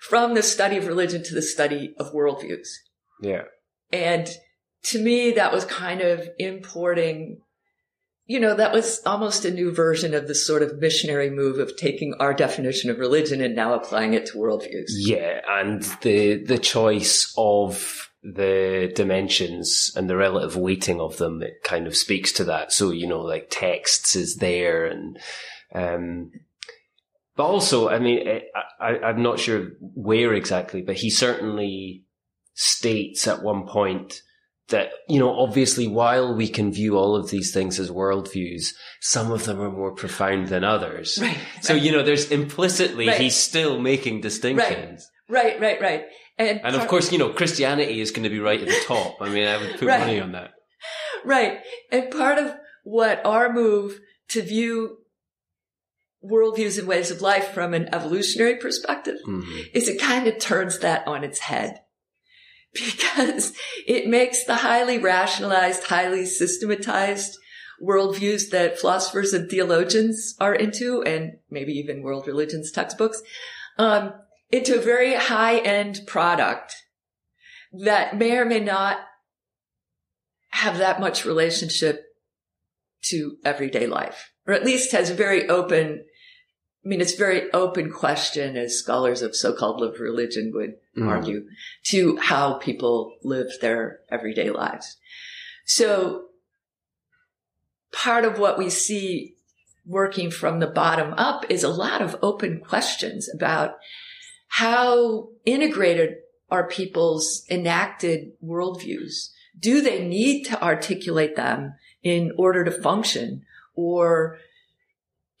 from 0.00 0.34
the 0.34 0.42
study 0.42 0.76
of 0.76 0.86
religion 0.86 1.22
to 1.24 1.34
the 1.34 1.42
study 1.42 1.94
of 1.98 2.12
worldviews. 2.12 2.68
Yeah. 3.20 3.42
And 3.92 4.28
to 4.84 5.02
me, 5.02 5.32
that 5.32 5.52
was 5.52 5.64
kind 5.64 6.00
of 6.00 6.28
importing, 6.38 7.40
you 8.26 8.40
know, 8.40 8.54
that 8.54 8.72
was 8.72 9.00
almost 9.06 9.44
a 9.44 9.50
new 9.50 9.72
version 9.72 10.14
of 10.14 10.26
the 10.26 10.34
sort 10.34 10.62
of 10.62 10.78
missionary 10.78 11.30
move 11.30 11.58
of 11.58 11.76
taking 11.76 12.14
our 12.14 12.34
definition 12.34 12.90
of 12.90 12.98
religion 12.98 13.40
and 13.40 13.54
now 13.54 13.74
applying 13.74 14.14
it 14.14 14.26
to 14.26 14.38
worldviews. 14.38 14.90
Yeah, 14.96 15.40
and 15.48 15.82
the 16.02 16.42
the 16.44 16.58
choice 16.58 17.32
of 17.36 18.10
the 18.34 18.92
dimensions 18.94 19.92
and 19.94 20.10
the 20.10 20.16
relative 20.16 20.56
weighting 20.56 21.00
of 21.00 21.16
them, 21.18 21.42
it 21.42 21.62
kind 21.62 21.86
of 21.86 21.96
speaks 21.96 22.32
to 22.32 22.44
that. 22.44 22.72
So, 22.72 22.90
you 22.90 23.06
know, 23.06 23.20
like 23.20 23.48
texts 23.50 24.16
is 24.16 24.36
there 24.36 24.86
and, 24.86 25.18
um, 25.72 26.32
but 27.36 27.44
also, 27.44 27.88
I 27.88 28.00
mean, 28.00 28.26
I, 28.26 28.42
I, 28.80 28.98
I'm 28.98 29.22
not 29.22 29.38
sure 29.38 29.68
where 29.80 30.32
exactly, 30.32 30.82
but 30.82 30.96
he 30.96 31.10
certainly 31.10 32.04
states 32.54 33.28
at 33.28 33.42
one 33.42 33.66
point 33.66 34.22
that, 34.68 34.90
you 35.08 35.18
know, 35.20 35.30
obviously 35.38 35.86
while 35.86 36.34
we 36.34 36.48
can 36.48 36.72
view 36.72 36.96
all 36.96 37.14
of 37.14 37.30
these 37.30 37.52
things 37.52 37.78
as 37.78 37.90
worldviews, 37.90 38.68
some 39.00 39.30
of 39.30 39.44
them 39.44 39.60
are 39.60 39.70
more 39.70 39.92
profound 39.94 40.48
than 40.48 40.64
others. 40.64 41.18
Right. 41.20 41.38
So, 41.62 41.74
you 41.74 41.92
know, 41.92 42.02
there's 42.02 42.30
implicitly, 42.32 43.06
Right. 43.06 43.20
he's 43.20 43.36
still 43.36 43.78
making 43.80 44.22
distinctions. 44.22 45.08
Right, 45.28 45.60
right, 45.60 45.80
right. 45.80 46.04
And, 46.38 46.60
And 46.64 46.76
of 46.76 46.86
course, 46.88 47.12
you 47.12 47.18
know, 47.18 47.30
Christianity 47.30 48.00
is 48.00 48.10
going 48.10 48.24
to 48.24 48.28
be 48.30 48.40
right 48.40 48.60
at 48.60 48.66
the 48.68 48.80
top. 48.86 49.16
I 49.20 49.28
mean, 49.28 49.46
I 49.46 49.56
would 49.58 49.78
put 49.78 49.88
Right. 49.88 50.00
money 50.00 50.20
on 50.20 50.32
that. 50.32 50.50
Right. 51.24 51.60
And 51.92 52.10
part 52.10 52.38
of 52.38 52.54
what 52.84 53.24
our 53.24 53.52
move 53.52 54.00
to 54.30 54.42
view 54.42 54.98
worldviews 56.24 56.78
and 56.78 56.88
ways 56.88 57.10
of 57.10 57.20
life 57.20 57.48
from 57.52 57.72
an 57.72 57.88
evolutionary 57.94 58.56
perspective 58.56 59.16
Mhm. 59.26 59.70
is 59.74 59.88
it 59.88 60.00
kind 60.00 60.26
of 60.26 60.38
turns 60.38 60.80
that 60.80 61.06
on 61.06 61.22
its 61.22 61.38
head. 61.40 61.80
Because 62.86 63.52
it 63.86 64.06
makes 64.06 64.44
the 64.44 64.56
highly 64.56 64.98
rationalized, 64.98 65.84
highly 65.84 66.26
systematized 66.26 67.38
worldviews 67.82 68.50
that 68.50 68.78
philosophers 68.78 69.32
and 69.32 69.50
theologians 69.50 70.34
are 70.40 70.54
into, 70.54 71.02
and 71.02 71.38
maybe 71.50 71.72
even 71.72 72.02
world 72.02 72.26
religions 72.26 72.70
textbooks, 72.70 73.22
um, 73.78 74.12
into 74.50 74.76
a 74.76 74.82
very 74.82 75.14
high 75.14 75.58
end 75.58 76.00
product 76.06 76.74
that 77.72 78.16
may 78.16 78.36
or 78.36 78.44
may 78.44 78.60
not 78.60 78.98
have 80.50 80.78
that 80.78 81.00
much 81.00 81.24
relationship 81.24 82.02
to 83.02 83.36
everyday 83.44 83.86
life, 83.86 84.32
or 84.46 84.54
at 84.54 84.64
least 84.64 84.92
has 84.92 85.10
very 85.10 85.48
open, 85.48 86.04
I 86.86 86.88
mean, 86.88 87.00
it's 87.00 87.14
a 87.14 87.18
very 87.18 87.50
open 87.52 87.90
question 87.90 88.56
as 88.56 88.78
scholars 88.78 89.20
of 89.20 89.34
so-called 89.34 89.80
lived 89.80 89.98
religion 89.98 90.52
would 90.54 90.74
Mm. 90.96 91.08
argue 91.08 91.48
to 91.86 92.16
how 92.16 92.54
people 92.54 93.16
live 93.24 93.48
their 93.60 94.00
everyday 94.08 94.50
lives. 94.50 94.96
So 95.64 96.26
part 97.92 98.24
of 98.24 98.38
what 98.38 98.56
we 98.56 98.70
see 98.70 99.34
working 99.84 100.30
from 100.30 100.60
the 100.60 100.68
bottom 100.68 101.12
up 101.14 101.44
is 101.50 101.64
a 101.64 101.68
lot 101.68 102.02
of 102.02 102.16
open 102.22 102.60
questions 102.60 103.28
about 103.34 103.78
how 104.46 105.30
integrated 105.44 106.18
are 106.50 106.68
people's 106.68 107.44
enacted 107.50 108.30
worldviews? 108.42 109.30
Do 109.58 109.80
they 109.80 110.06
need 110.06 110.44
to 110.44 110.62
articulate 110.62 111.34
them 111.34 111.74
in 112.04 112.32
order 112.38 112.64
to 112.64 112.70
function? 112.70 113.42
Or 113.74 114.38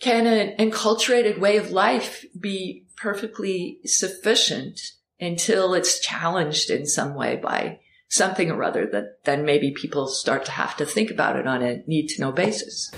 can 0.00 0.26
an 0.26 0.56
enculturated 0.58 1.38
way 1.38 1.56
of 1.56 1.70
life 1.70 2.24
be 2.38 2.86
perfectly 2.96 3.78
sufficient 3.84 4.80
until 5.20 5.74
it's 5.74 6.00
challenged 6.00 6.70
in 6.70 6.86
some 6.86 7.14
way 7.14 7.36
by 7.36 7.78
something 8.08 8.50
or 8.50 8.62
other 8.62 8.86
that 8.86 9.24
then 9.24 9.44
maybe 9.44 9.72
people 9.72 10.06
start 10.06 10.44
to 10.44 10.52
have 10.52 10.76
to 10.76 10.86
think 10.86 11.10
about 11.10 11.36
it 11.36 11.46
on 11.46 11.62
a 11.62 11.82
need 11.86 12.08
to 12.08 12.20
know 12.20 12.32
basis? 12.32 12.90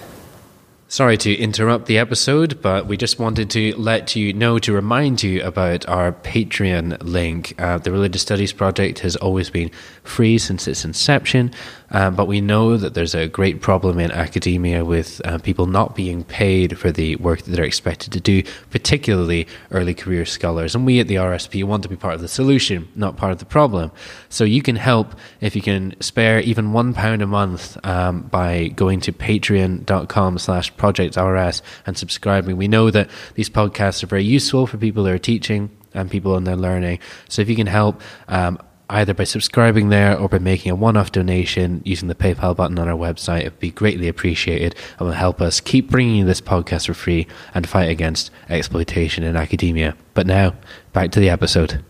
Sorry 0.91 1.19
to 1.19 1.35
interrupt 1.35 1.85
the 1.85 1.99
episode, 1.99 2.63
but 2.63 2.87
we 2.87 2.97
just 2.97 3.19
wanted 3.19 3.51
to 3.51 3.77
let 3.77 4.17
you 4.17 4.33
know 4.33 4.59
to 4.61 4.73
remind 4.73 5.23
you 5.23 5.43
about 5.43 5.87
our 5.87 6.13
Patreon 6.13 7.03
link. 7.03 7.55
Uh, 7.59 7.77
the 7.77 7.93
Religious 7.93 8.23
Studies 8.23 8.55
Project 8.55 9.01
has 9.01 9.15
always 9.15 9.51
been 9.51 9.71
free 10.03 10.39
since 10.39 10.67
its 10.67 10.87
inception, 10.87 11.53
uh, 11.91 12.11
but 12.11 12.27
we 12.27 12.41
know 12.41 12.77
that 12.77 12.95
there's 12.95 13.15
a 13.15 13.29
great 13.29 13.61
problem 13.61 13.99
in 13.99 14.11
academia 14.11 14.85
with 14.85 15.21
uh, 15.25 15.39
people 15.39 15.67
not 15.67 15.95
being 15.95 16.25
paid 16.25 16.79
for 16.79 16.93
the 16.93 17.17
work 17.17 17.43
that 17.43 17.51
they're 17.53 17.65
expected 17.65 18.13
to 18.13 18.21
do, 18.21 18.43
particularly 18.71 19.47
early 19.71 19.95
career 19.95 20.25
scholars. 20.25 20.75
And 20.75 20.85
we 20.85 21.01
at 21.01 21.09
the 21.09 21.17
RSP 21.17 21.65
want 21.65 21.83
to 21.85 21.89
be 21.89 21.97
part 21.97 22.15
of 22.15 22.21
the 22.21 22.29
solution, 22.29 22.89
not 22.95 23.17
part 23.17 23.33
of 23.33 23.39
the 23.39 23.45
problem. 23.45 23.91
So 24.29 24.45
you 24.45 24.63
can 24.63 24.77
help 24.77 25.15
if 25.41 25.57
you 25.57 25.63
can 25.63 25.95
spare 26.01 26.41
even 26.41 26.73
one 26.73 26.93
pound 26.93 27.23
a 27.23 27.27
month 27.27 27.79
um, 27.85 28.23
by 28.23 28.69
going 28.69 29.01
to 29.01 29.13
patreon.com 29.13 30.39
slash 30.39 30.77
project 30.77 31.17
RS 31.17 31.63
and 31.87 31.97
subscribing. 31.97 32.57
We 32.57 32.69
know 32.69 32.91
that 32.91 33.09
these 33.35 33.49
podcasts 33.49 34.03
are 34.03 34.07
very 34.07 34.25
useful 34.25 34.67
for 34.67 34.77
people 34.77 35.05
who 35.05 35.13
are 35.13 35.19
teaching 35.19 35.71
and 35.95 36.11
people 36.11 36.37
in 36.37 36.45
their 36.45 36.57
learning. 36.57 36.99
So 37.29 37.43
if 37.43 37.49
you 37.49 37.57
can 37.57 37.67
help, 37.67 38.01
um, 38.29 38.59
either 38.91 39.15
by 39.15 39.25
subscribing 39.25 39.91
there 39.91 40.19
or 40.19 40.29
by 40.29 40.39
making 40.39 40.73
a 40.73 40.77
one-off 40.77 41.13
donation 41.13 41.83
using 41.85 42.09
the 42.09 42.15
PayPal 42.15 42.57
button 42.57 42.79
on 42.79 42.89
our 42.89 42.97
website, 42.97 43.41
it 43.41 43.45
would 43.45 43.61
be 43.61 43.71
greatly 43.71 44.09
appreciated 44.09 44.75
and 44.99 45.09
will 45.09 45.15
help 45.15 45.41
us 45.41 45.61
keep 45.61 45.91
bringing 45.91 46.17
you 46.17 46.25
this 46.25 46.41
podcast 46.41 46.87
for 46.87 46.95
free 46.95 47.27
and 47.55 47.69
fight 47.69 47.91
against 47.91 48.31
exploitation 48.49 49.25
in 49.25 49.37
academia. 49.37 49.97
But 50.15 50.27
now, 50.27 50.55
back 50.93 51.11
to 51.13 51.21
the 51.21 51.29
episode. 51.29 51.85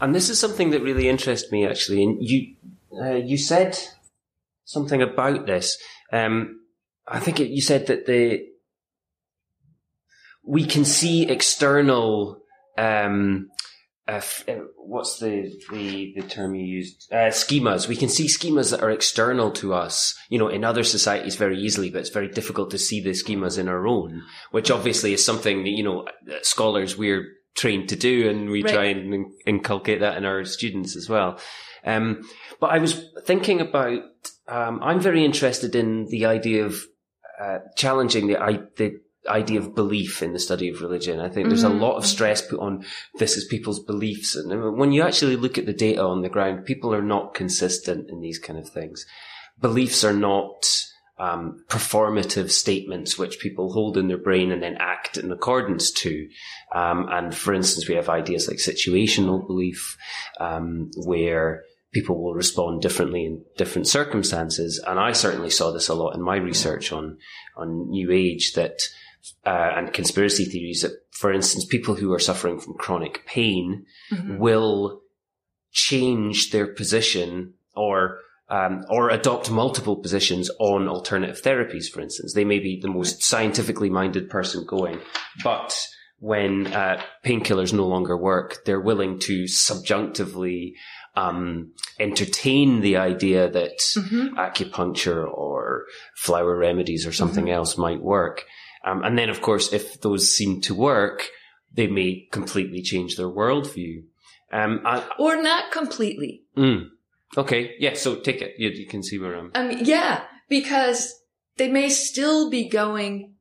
And 0.00 0.14
this 0.14 0.30
is 0.30 0.38
something 0.38 0.70
that 0.70 0.82
really 0.82 1.08
interests 1.08 1.50
me, 1.50 1.66
actually. 1.66 2.04
And 2.04 2.18
you, 2.20 2.54
uh, 3.02 3.14
you 3.14 3.36
said 3.36 3.78
something 4.64 5.02
about 5.02 5.46
this. 5.46 5.76
Um, 6.12 6.60
I 7.06 7.18
think 7.20 7.40
it, 7.40 7.48
you 7.48 7.60
said 7.60 7.86
that 7.86 8.06
the 8.06 8.46
we 10.46 10.64
can 10.64 10.84
see 10.84 11.28
external. 11.28 12.40
Um, 12.78 13.48
uh, 14.08 14.22
uh, 14.48 14.54
what's 14.76 15.18
the, 15.18 15.52
the 15.70 16.14
the 16.16 16.22
term 16.26 16.54
you 16.54 16.64
used? 16.64 17.12
Uh, 17.12 17.28
schemas. 17.28 17.88
We 17.88 17.96
can 17.96 18.08
see 18.08 18.26
schemas 18.26 18.70
that 18.70 18.82
are 18.82 18.90
external 18.90 19.50
to 19.52 19.74
us. 19.74 20.14
You 20.30 20.38
know, 20.38 20.48
in 20.48 20.64
other 20.64 20.82
societies 20.82 21.36
very 21.36 21.58
easily, 21.58 21.90
but 21.90 22.00
it's 22.00 22.08
very 22.08 22.28
difficult 22.28 22.70
to 22.70 22.78
see 22.78 23.00
the 23.02 23.10
schemas 23.10 23.58
in 23.58 23.68
our 23.68 23.86
own. 23.86 24.22
Which 24.50 24.70
obviously 24.70 25.12
is 25.12 25.24
something 25.24 25.62
that 25.64 25.70
you 25.70 25.82
know 25.82 26.06
scholars 26.42 26.96
we're 26.96 27.26
trained 27.54 27.90
to 27.90 27.96
do, 27.96 28.30
and 28.30 28.48
we 28.48 28.62
Right. 28.62 28.74
try 28.74 28.84
and 28.86 29.26
inculcate 29.46 30.00
that 30.00 30.16
in 30.16 30.24
our 30.24 30.44
students 30.44 30.96
as 30.96 31.08
well. 31.08 31.38
Um, 31.84 32.22
but 32.60 32.70
I 32.70 32.78
was 32.78 33.04
thinking 33.24 33.60
about. 33.60 34.00
Um, 34.48 34.80
I'm 34.82 35.00
very 35.00 35.26
interested 35.26 35.74
in 35.74 36.06
the 36.06 36.24
idea 36.24 36.64
of 36.64 36.82
uh, 37.38 37.58
challenging 37.76 38.28
the, 38.28 38.42
I, 38.42 38.60
the 38.78 38.98
idea 39.30 39.60
of 39.60 39.74
belief 39.74 40.22
in 40.22 40.32
the 40.32 40.38
study 40.38 40.68
of 40.68 40.80
religion. 40.80 41.20
I 41.20 41.28
think 41.28 41.48
there's 41.48 41.64
a 41.64 41.68
Mhm. 41.68 41.80
lot 41.80 41.96
of 41.96 42.06
stress 42.06 42.42
put 42.42 42.60
on 42.60 42.84
this 43.18 43.36
is 43.36 43.44
people's 43.44 43.82
beliefs, 43.82 44.34
and 44.36 44.76
when 44.76 44.92
you 44.92 45.02
actually 45.02 45.36
look 45.36 45.58
at 45.58 45.66
the 45.66 45.72
data 45.72 46.02
on 46.02 46.22
the 46.22 46.28
ground, 46.28 46.64
people 46.64 46.94
are 46.94 47.02
not 47.02 47.34
consistent 47.34 48.10
in 48.10 48.20
these 48.20 48.38
kind 48.38 48.58
of 48.58 48.68
things. 48.68 49.06
Beliefs 49.60 50.04
are 50.04 50.12
not 50.12 50.64
um, 51.20 51.64
performative 51.68 52.48
statements 52.48 53.18
which 53.18 53.40
people 53.40 53.72
hold 53.72 53.96
in 53.96 54.06
their 54.06 54.16
brain 54.16 54.52
and 54.52 54.62
then 54.62 54.76
act 54.78 55.16
in 55.16 55.32
accordance 55.32 55.90
to. 55.90 56.28
Um, 56.72 57.08
and 57.10 57.34
for 57.34 57.52
instance, 57.52 57.88
we 57.88 57.96
have 57.96 58.08
ideas 58.08 58.46
like 58.46 58.58
situational 58.58 59.44
belief, 59.44 59.96
um, 60.38 60.90
where 60.94 61.64
people 61.92 62.22
will 62.22 62.34
respond 62.34 62.82
differently 62.82 63.24
in 63.24 63.42
different 63.56 63.88
circumstances. 63.88 64.80
And 64.86 65.00
I 65.00 65.10
certainly 65.12 65.50
saw 65.50 65.72
this 65.72 65.88
a 65.88 65.94
lot 65.94 66.14
in 66.14 66.22
my 66.22 66.36
research 66.36 66.92
on, 66.92 67.18
on 67.56 67.90
New 67.90 68.12
Age 68.12 68.52
that, 68.52 68.78
uh, 69.46 69.72
and 69.76 69.92
conspiracy 69.92 70.44
theories 70.44 70.82
that, 70.82 70.92
for 71.10 71.32
instance, 71.32 71.64
people 71.64 71.94
who 71.94 72.12
are 72.12 72.18
suffering 72.18 72.58
from 72.60 72.74
chronic 72.74 73.24
pain 73.26 73.84
Mhm. 74.12 74.38
will 74.38 75.02
change 75.72 76.50
their 76.50 76.66
position 76.66 77.54
or 77.74 78.20
um, 78.50 78.82
or 78.88 79.10
adopt 79.10 79.50
multiple 79.50 79.96
positions 79.96 80.50
on 80.58 80.88
alternative 80.88 81.42
therapies. 81.42 81.84
For 81.90 82.00
instance, 82.00 82.32
they 82.32 82.46
may 82.46 82.58
be 82.60 82.80
the 82.80 82.88
most 82.88 83.22
scientifically 83.22 83.90
minded 83.90 84.30
person 84.30 84.64
going, 84.66 85.00
but 85.44 85.78
when 86.18 86.66
uh, 86.68 86.98
painkillers 87.22 87.74
no 87.74 87.86
longer 87.86 88.16
work, 88.16 88.64
they're 88.64 88.80
willing 88.80 89.18
to 89.20 89.46
subjunctively 89.46 90.74
um, 91.14 91.72
entertain 92.00 92.80
the 92.80 92.96
idea 92.96 93.50
that 93.50 93.78
Mhm. 93.96 94.30
acupuncture 94.36 95.26
or 95.30 95.84
flower 96.16 96.56
remedies 96.56 97.06
or 97.06 97.12
something 97.12 97.50
else 97.50 97.76
might 97.76 98.00
work. 98.00 98.46
Um, 98.88 99.02
and 99.04 99.18
then, 99.18 99.28
of 99.30 99.40
course, 99.42 99.72
if 99.72 100.00
those 100.00 100.34
seem 100.34 100.60
to 100.62 100.74
work, 100.74 101.26
they 101.74 101.86
may 101.86 102.26
completely 102.30 102.82
change 102.82 103.16
their 103.16 103.28
worldview. 103.28 104.04
Um, 104.52 104.80
I, 104.84 105.06
Or 105.18 105.40
not 105.42 105.70
completely. 105.72 106.42
mm, 106.56 106.88
okay, 107.36 107.74
yeah. 107.78 107.94
So 107.94 108.16
take 108.16 108.40
it. 108.40 108.54
You, 108.58 108.70
you 108.70 108.86
can 108.86 109.02
see 109.02 109.18
where 109.18 109.34
I'm. 109.36 109.68
Mean, 109.68 109.84
yeah, 109.84 110.22
because 110.48 111.14
they 111.58 111.68
may 111.68 111.90
still 111.90 112.48
be 112.50 112.68
going 112.68 113.34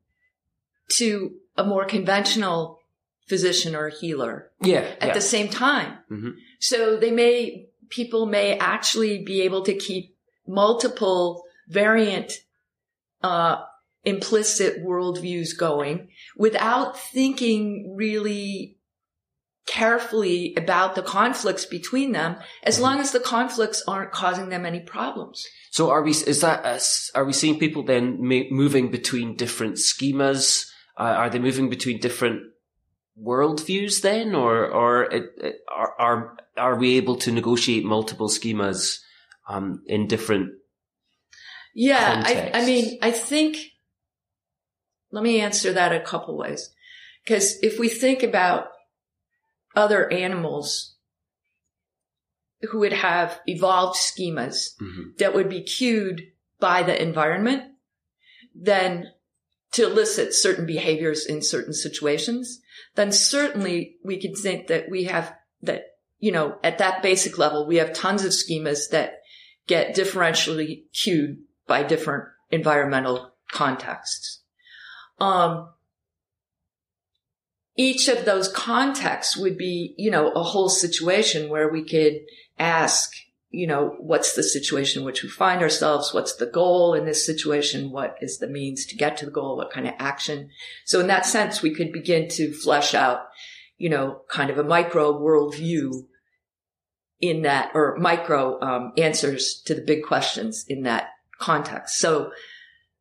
to 0.98 1.32
a 1.56 1.64
more 1.64 1.86
conventional 1.86 2.80
physician 3.28 3.76
or 3.76 3.90
healer 3.90 4.52
Yeah, 4.62 4.86
at 5.02 5.08
yeah. 5.10 5.14
the 5.14 5.22
same 5.22 5.50
time. 5.50 5.98
Mhm. 6.12 6.34
So 6.60 6.98
they 6.98 7.12
may, 7.12 7.68
people 7.90 8.26
may 8.26 8.58
actually 8.58 9.24
be 9.24 9.42
able 9.42 9.64
to 9.64 9.74
keep 9.74 10.16
multiple 10.48 11.44
variant, 11.68 12.32
uh, 13.24 13.58
implicit 14.08 14.84
worldviews 14.84 15.50
going 15.58 16.10
without 16.38 16.98
thinking 16.98 17.94
really 17.96 18.78
carefully 19.68 20.56
about 20.56 20.96
the 20.96 21.02
conflicts 21.04 21.66
between 21.66 22.14
them, 22.14 22.38
as 22.64 22.80
long 22.80 23.00
as 23.00 23.12
the 23.12 23.20
conflicts 23.20 23.84
aren't 23.88 24.14
causing 24.14 24.48
them 24.50 24.66
any 24.66 24.80
problems. 24.80 25.46
So 25.72 25.90
are 25.90 26.02
we? 26.02 26.12
Is 26.12 26.42
that? 26.42 26.66
us- 26.66 27.12
Are 27.14 27.26
we 27.26 27.34
seeing 27.34 27.60
people 27.60 27.84
then 27.84 28.18
moving 28.22 28.90
between 28.92 29.36
different 29.36 29.76
schemas? 29.76 30.66
Uh, 30.98 31.04
are 31.22 31.30
they 31.30 31.40
moving 31.40 31.70
between 31.70 32.00
different 32.00 32.40
worldviews 33.22 34.02
then, 34.02 34.36
or 34.36 34.66
or 34.82 35.04
it, 35.04 35.26
it, 35.38 35.56
are 35.70 35.94
are 36.00 36.38
are 36.56 36.76
we 36.80 36.98
able 36.98 37.18
to 37.18 37.32
negotiate 37.32 37.84
multiple 37.84 38.30
schemas 38.30 39.00
um, 39.50 39.84
in 39.86 40.08
different? 40.08 40.54
Yeah, 41.76 42.24
I, 42.26 42.52
I 42.56 42.66
mean, 42.66 42.98
I 43.04 43.12
think, 43.12 43.58
let 45.12 45.24
me 45.24 45.40
answer 45.40 45.74
that 45.74 45.94
a 45.94 46.00
couple 46.00 46.38
ways. 46.38 46.74
Because 47.24 47.58
if 47.62 47.80
we 47.80 47.90
think 47.90 48.24
about 48.24 48.70
other 49.76 50.12
animals 50.12 50.96
who 52.72 52.80
would 52.80 52.94
have 52.94 53.40
evolved 53.46 53.98
schemas 53.98 54.76
Mhm. 54.82 55.18
that 55.18 55.36
would 55.36 55.50
be 55.50 55.62
cued 55.62 56.32
by 56.60 56.84
the 56.84 57.00
environment, 57.00 57.64
then 58.56 59.14
to 59.74 59.86
elicit 59.86 60.34
certain 60.34 60.66
behaviors 60.66 61.26
in 61.26 61.42
certain 61.42 61.74
situations, 61.74 62.62
then 62.96 63.12
certainly 63.12 63.98
we 64.04 64.20
could 64.20 64.36
think 64.36 64.68
that 64.68 64.90
we 64.90 65.04
have 65.04 65.36
that, 65.62 65.84
you 66.18 66.32
know, 66.32 66.58
at 66.64 66.80
that 66.80 67.04
basic 67.04 67.38
level, 67.38 67.68
we 67.68 67.76
have 67.76 67.94
tons 67.94 68.26
of 68.26 68.32
schemas 68.32 68.90
that 68.90 69.22
get 69.68 69.96
differentially 69.96 70.86
cued 70.94 71.38
by 71.68 71.84
different 71.84 72.24
environmental 72.50 73.36
contexts. 73.52 74.42
Um, 75.20 75.70
each 77.76 78.08
of 78.08 78.26
those 78.26 78.48
contexts 78.48 79.38
would 79.38 79.58
be, 79.58 79.94
you 79.98 80.10
know, 80.10 80.32
a 80.32 80.44
whole 80.44 80.70
situation 80.70 81.50
where 81.50 81.70
we 81.70 81.84
could 81.84 82.22
ask, 82.58 83.12
you 83.50 83.68
know, 83.68 83.96
what's 84.00 84.34
the 84.34 84.44
situation 84.44 85.02
in 85.02 85.06
which 85.06 85.24
we 85.24 85.30
find 85.30 85.62
ourselves? 85.62 86.14
What's 86.14 86.36
the 86.36 86.48
goal 86.48 86.96
in 86.96 87.06
this 87.06 87.26
situation? 87.26 87.92
What 87.92 88.18
is 88.20 88.40
the 88.40 88.48
means 88.48 88.86
to 88.88 88.98
get 88.98 89.16
to 89.18 89.26
the 89.26 89.32
goal? 89.32 89.58
What 89.58 89.72
kind 89.72 89.88
of 89.88 89.94
action? 90.00 90.50
So 90.86 91.00
in 91.00 91.08
that 91.08 91.26
sense, 91.26 91.62
we 91.62 91.74
could 91.74 91.92
begin 91.92 92.28
to 92.30 92.52
flesh 92.52 92.96
out, 92.96 93.28
you 93.78 93.90
know, 93.90 94.22
kind 94.28 94.50
of 94.50 94.58
a 94.58 94.64
micro 94.64 95.14
worldview 95.14 96.06
in 97.22 97.44
that, 97.44 97.72
or 97.74 97.96
micro 98.00 98.60
um, 98.62 98.94
answers 98.98 99.62
to 99.66 99.76
the 99.76 99.82
big 99.82 100.04
questions 100.04 100.66
in 100.68 100.84
that 100.84 101.10
context. 101.40 102.00
So 102.00 102.32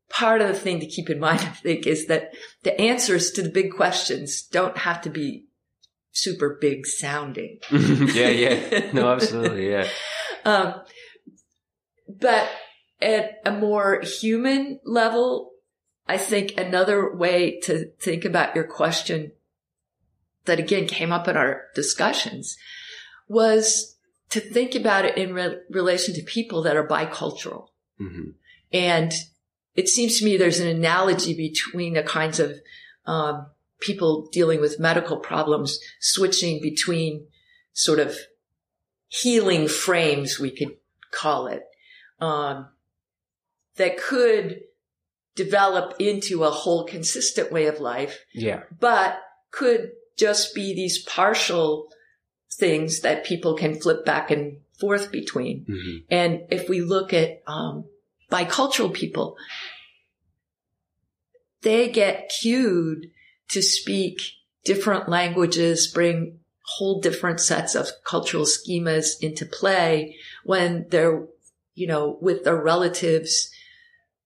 part 0.09 0.41
of 0.41 0.49
the 0.49 0.55
thing 0.55 0.81
to 0.81 0.87
keep 0.87 1.11
in 1.11 1.19
mind, 1.19 1.41
I 1.41 1.47
think, 1.47 1.87
is 1.87 2.07
that 2.07 2.35
the 2.63 2.79
answers 2.81 3.31
to 3.33 3.43
the 3.43 3.49
big 3.49 3.73
questions 3.73 4.43
don't 4.43 4.79
have 4.79 5.01
to 5.03 5.11
be 5.11 5.47
super 6.13 6.59
big 6.61 6.87
sounding. 6.87 7.59
yeah, 7.71 8.29
yeah. 8.29 8.93
No, 8.93 9.11
absolutely. 9.11 9.71
Yeah. 9.71 9.89
Um, 10.45 10.75
but 12.09 12.49
at 13.03 13.41
a 13.45 13.51
more 13.51 14.01
human 14.01 14.79
level, 14.85 15.51
I 16.07 16.19
think 16.19 16.55
another 16.57 17.13
way 17.13 17.59
to 17.63 17.91
think 18.01 18.25
about 18.25 18.55
your 18.55 18.63
question 18.63 19.33
that 20.45 20.61
again 20.61 20.87
came 20.87 21.11
up 21.11 21.27
in 21.27 21.37
our 21.37 21.63
discussions 21.75 22.57
was 23.29 23.97
to 24.31 24.41
think 24.41 24.75
about 24.75 25.05
it 25.05 25.19
in 25.19 25.35
re- 25.35 25.59
relation 25.69 26.15
to 26.15 26.23
people 26.23 26.63
that 26.63 26.77
are 26.77 26.87
bicultural. 26.87 27.67
Mm-hmm. 28.01 28.31
And 28.73 29.13
it 29.77 29.89
seems 29.89 30.19
to 30.19 30.25
me 30.25 30.37
there's 30.37 30.61
an 30.61 30.69
analogy 30.69 31.35
between 31.35 31.95
the 31.95 32.03
kinds 32.03 32.41
of 32.41 32.55
um, 33.07 33.47
people 33.81 34.29
dealing 34.33 34.61
with 34.61 34.81
medical 34.81 35.19
problems 35.19 35.79
switching 36.01 36.61
between 36.61 37.27
sort 37.73 37.99
of 37.99 38.17
healing 39.09 39.69
frames, 39.69 40.39
we 40.41 40.51
could 40.51 40.77
call 41.11 41.47
it, 41.47 41.63
um, 42.21 42.69
that 43.77 43.99
could 43.99 44.63
develop 45.35 45.95
into 45.99 46.43
a 46.45 46.51
whole 46.51 46.85
consistent 46.85 47.53
way 47.53 47.67
of 47.67 47.79
life, 47.79 48.25
Yeah. 48.33 48.63
but 48.81 49.21
could 49.51 49.93
just 50.17 50.55
be 50.55 50.75
these 50.75 51.03
partial 51.03 51.89
things 52.59 53.01
that 53.01 53.25
people 53.27 53.55
can 53.55 53.79
flip 53.79 54.05
back 54.07 54.31
and 54.31 54.61
forth 54.81 55.13
between. 55.13 55.67
Mm-hmm. 55.69 55.97
And 56.11 56.41
if 56.51 56.69
we 56.69 56.81
look 56.81 57.13
at 57.13 57.43
um, 57.47 57.85
bicultural 58.31 58.93
people, 58.93 59.37
they 61.63 61.89
get 61.89 62.31
cued 62.41 63.11
to 63.49 63.63
speak 63.63 64.21
different 64.65 65.09
languages, 65.09 65.87
bring 65.87 66.39
whole 66.65 67.01
different 67.01 67.41
sets 67.41 67.75
of 67.75 67.89
cultural 68.05 68.45
schemas 68.45 69.21
into 69.21 69.47
play 69.47 70.17
when 70.45 70.87
they're, 70.91 71.27
you 71.75 71.87
know, 71.87 72.19
with 72.21 72.45
their 72.45 72.61
relatives 72.61 73.51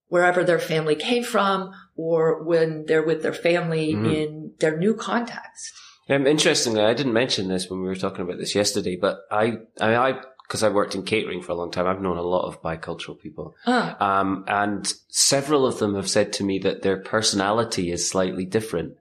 wherever 0.08 0.42
their 0.42 0.58
family 0.58 0.96
came 0.96 1.22
from 1.22 1.72
or 1.96 2.42
when 2.42 2.84
they're 2.86 3.02
with 3.02 3.22
their 3.22 3.32
family 3.32 3.94
Mhm. 3.94 4.12
in 4.12 4.52
their 4.58 4.76
new 4.76 4.94
context. 4.94 5.72
Um, 6.08 6.26
interestingly, 6.26 6.82
I 6.82 6.94
didn't 6.94 7.12
mention 7.12 7.46
this 7.48 7.70
when 7.70 7.80
we 7.80 7.86
were 7.86 7.94
talking 7.94 8.22
about 8.22 8.38
this 8.38 8.54
yesterday, 8.54 8.96
but 8.96 9.20
I, 9.30 9.58
I, 9.80 9.94
I, 9.94 10.20
because 10.50 10.64
I 10.64 10.68
worked 10.68 10.96
in 10.96 11.04
catering 11.04 11.42
for 11.42 11.52
a 11.52 11.54
long 11.54 11.70
time, 11.70 11.86
I've 11.86 12.02
known 12.02 12.16
a 12.16 12.22
lot 12.22 12.44
of 12.44 12.60
bicultural 12.60 13.16
people, 13.16 13.54
Ah, 13.68 14.20
um, 14.20 14.44
and 14.48 14.92
several 15.08 15.64
of 15.64 15.78
them 15.78 15.94
have 15.94 16.10
said 16.10 16.32
to 16.34 16.44
me 16.44 16.58
that 16.58 16.82
their 16.82 16.96
personality 16.96 17.92
is 17.92 18.08
slightly 18.08 18.46
different. 18.46 18.94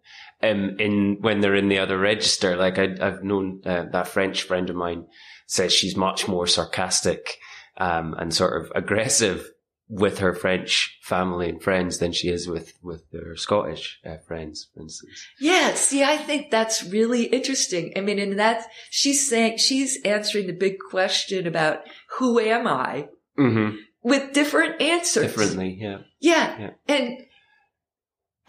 Um, 0.44 0.76
in 0.80 1.18
when 1.22 1.42
they're 1.42 1.56
in 1.56 1.68
the 1.68 1.80
other 1.80 1.98
register, 1.98 2.56
like 2.56 2.78
I, 2.78 2.96
I've 3.02 3.24
known 3.24 3.62
uh, 3.66 3.86
that 3.92 4.08
French 4.08 4.44
friend 4.44 4.70
of 4.70 4.76
mine 4.76 5.08
says 5.48 5.74
she's 5.74 5.98
much 5.98 6.28
more 6.28 6.46
sarcastic 6.46 7.40
um, 7.78 8.14
and 8.14 8.32
sort 8.32 8.62
of 8.62 8.72
aggressive 8.76 9.50
with 9.90 10.20
her 10.20 10.36
French 10.36 11.00
family 11.02 11.50
and 11.50 11.62
friends 11.62 11.98
than 11.98 12.12
she 12.12 12.30
is 12.30 12.48
with 12.48 12.74
with 12.84 13.04
her 13.12 13.36
Scottish 13.36 14.00
uh, 14.06 14.18
friends, 14.28 14.70
for 14.74 14.82
instance. 14.82 15.26
Yeah, 15.40 15.74
see, 15.74 16.04
I 16.04 16.16
think 16.16 16.52
that's 16.52 16.84
really 16.84 17.24
interesting. 17.24 17.94
I 17.98 18.02
mean, 18.02 18.20
and 18.20 18.38
that 18.38 18.68
she's 18.92 19.28
saying 19.28 19.58
she's 19.58 20.00
answering 20.06 20.46
the 20.48 20.54
big 20.54 20.76
question 20.92 21.48
about 21.48 21.80
who 22.18 22.40
am 22.40 22.68
I 22.68 23.10
Mm-hmm. 23.38 23.78
with 24.04 24.34
different 24.34 24.82
answers. 24.82 25.28
Differently, 25.28 25.78
yeah. 25.80 26.00
Yeah. 26.20 26.60
Yeah. 26.60 26.70
And 26.90 27.20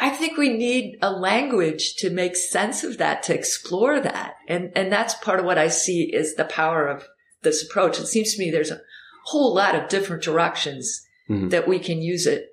I 0.01 0.11
think 0.11 0.37
we 0.37 0.49
need 0.49 0.99
a 1.01 1.13
language 1.13 1.95
to 1.99 2.11
make 2.11 2.35
sense 2.35 2.83
of 2.83 2.99
that, 2.99 3.23
to 3.25 3.35
explore 3.35 4.01
that. 4.01 4.35
And, 4.49 4.73
and 4.75 4.91
that's 4.91 5.15
part 5.15 5.39
of 5.39 5.47
what 5.47 5.59
I 5.59 5.69
see 5.69 6.11
is 6.13 6.35
the 6.35 6.45
power 6.45 6.89
of 6.89 7.07
this 7.43 7.63
approach. 7.63 8.01
It 8.01 8.07
seems 8.07 8.35
to 8.35 8.41
me 8.41 8.51
there's 8.51 8.73
a 8.73 8.81
whole 9.27 9.55
lot 9.55 9.77
of 9.77 9.89
different 9.89 10.25
directions 10.25 11.07
Mhm. 11.31 11.51
that 11.51 11.69
we 11.69 11.79
can 11.79 12.03
use 12.03 12.27
it 12.27 12.49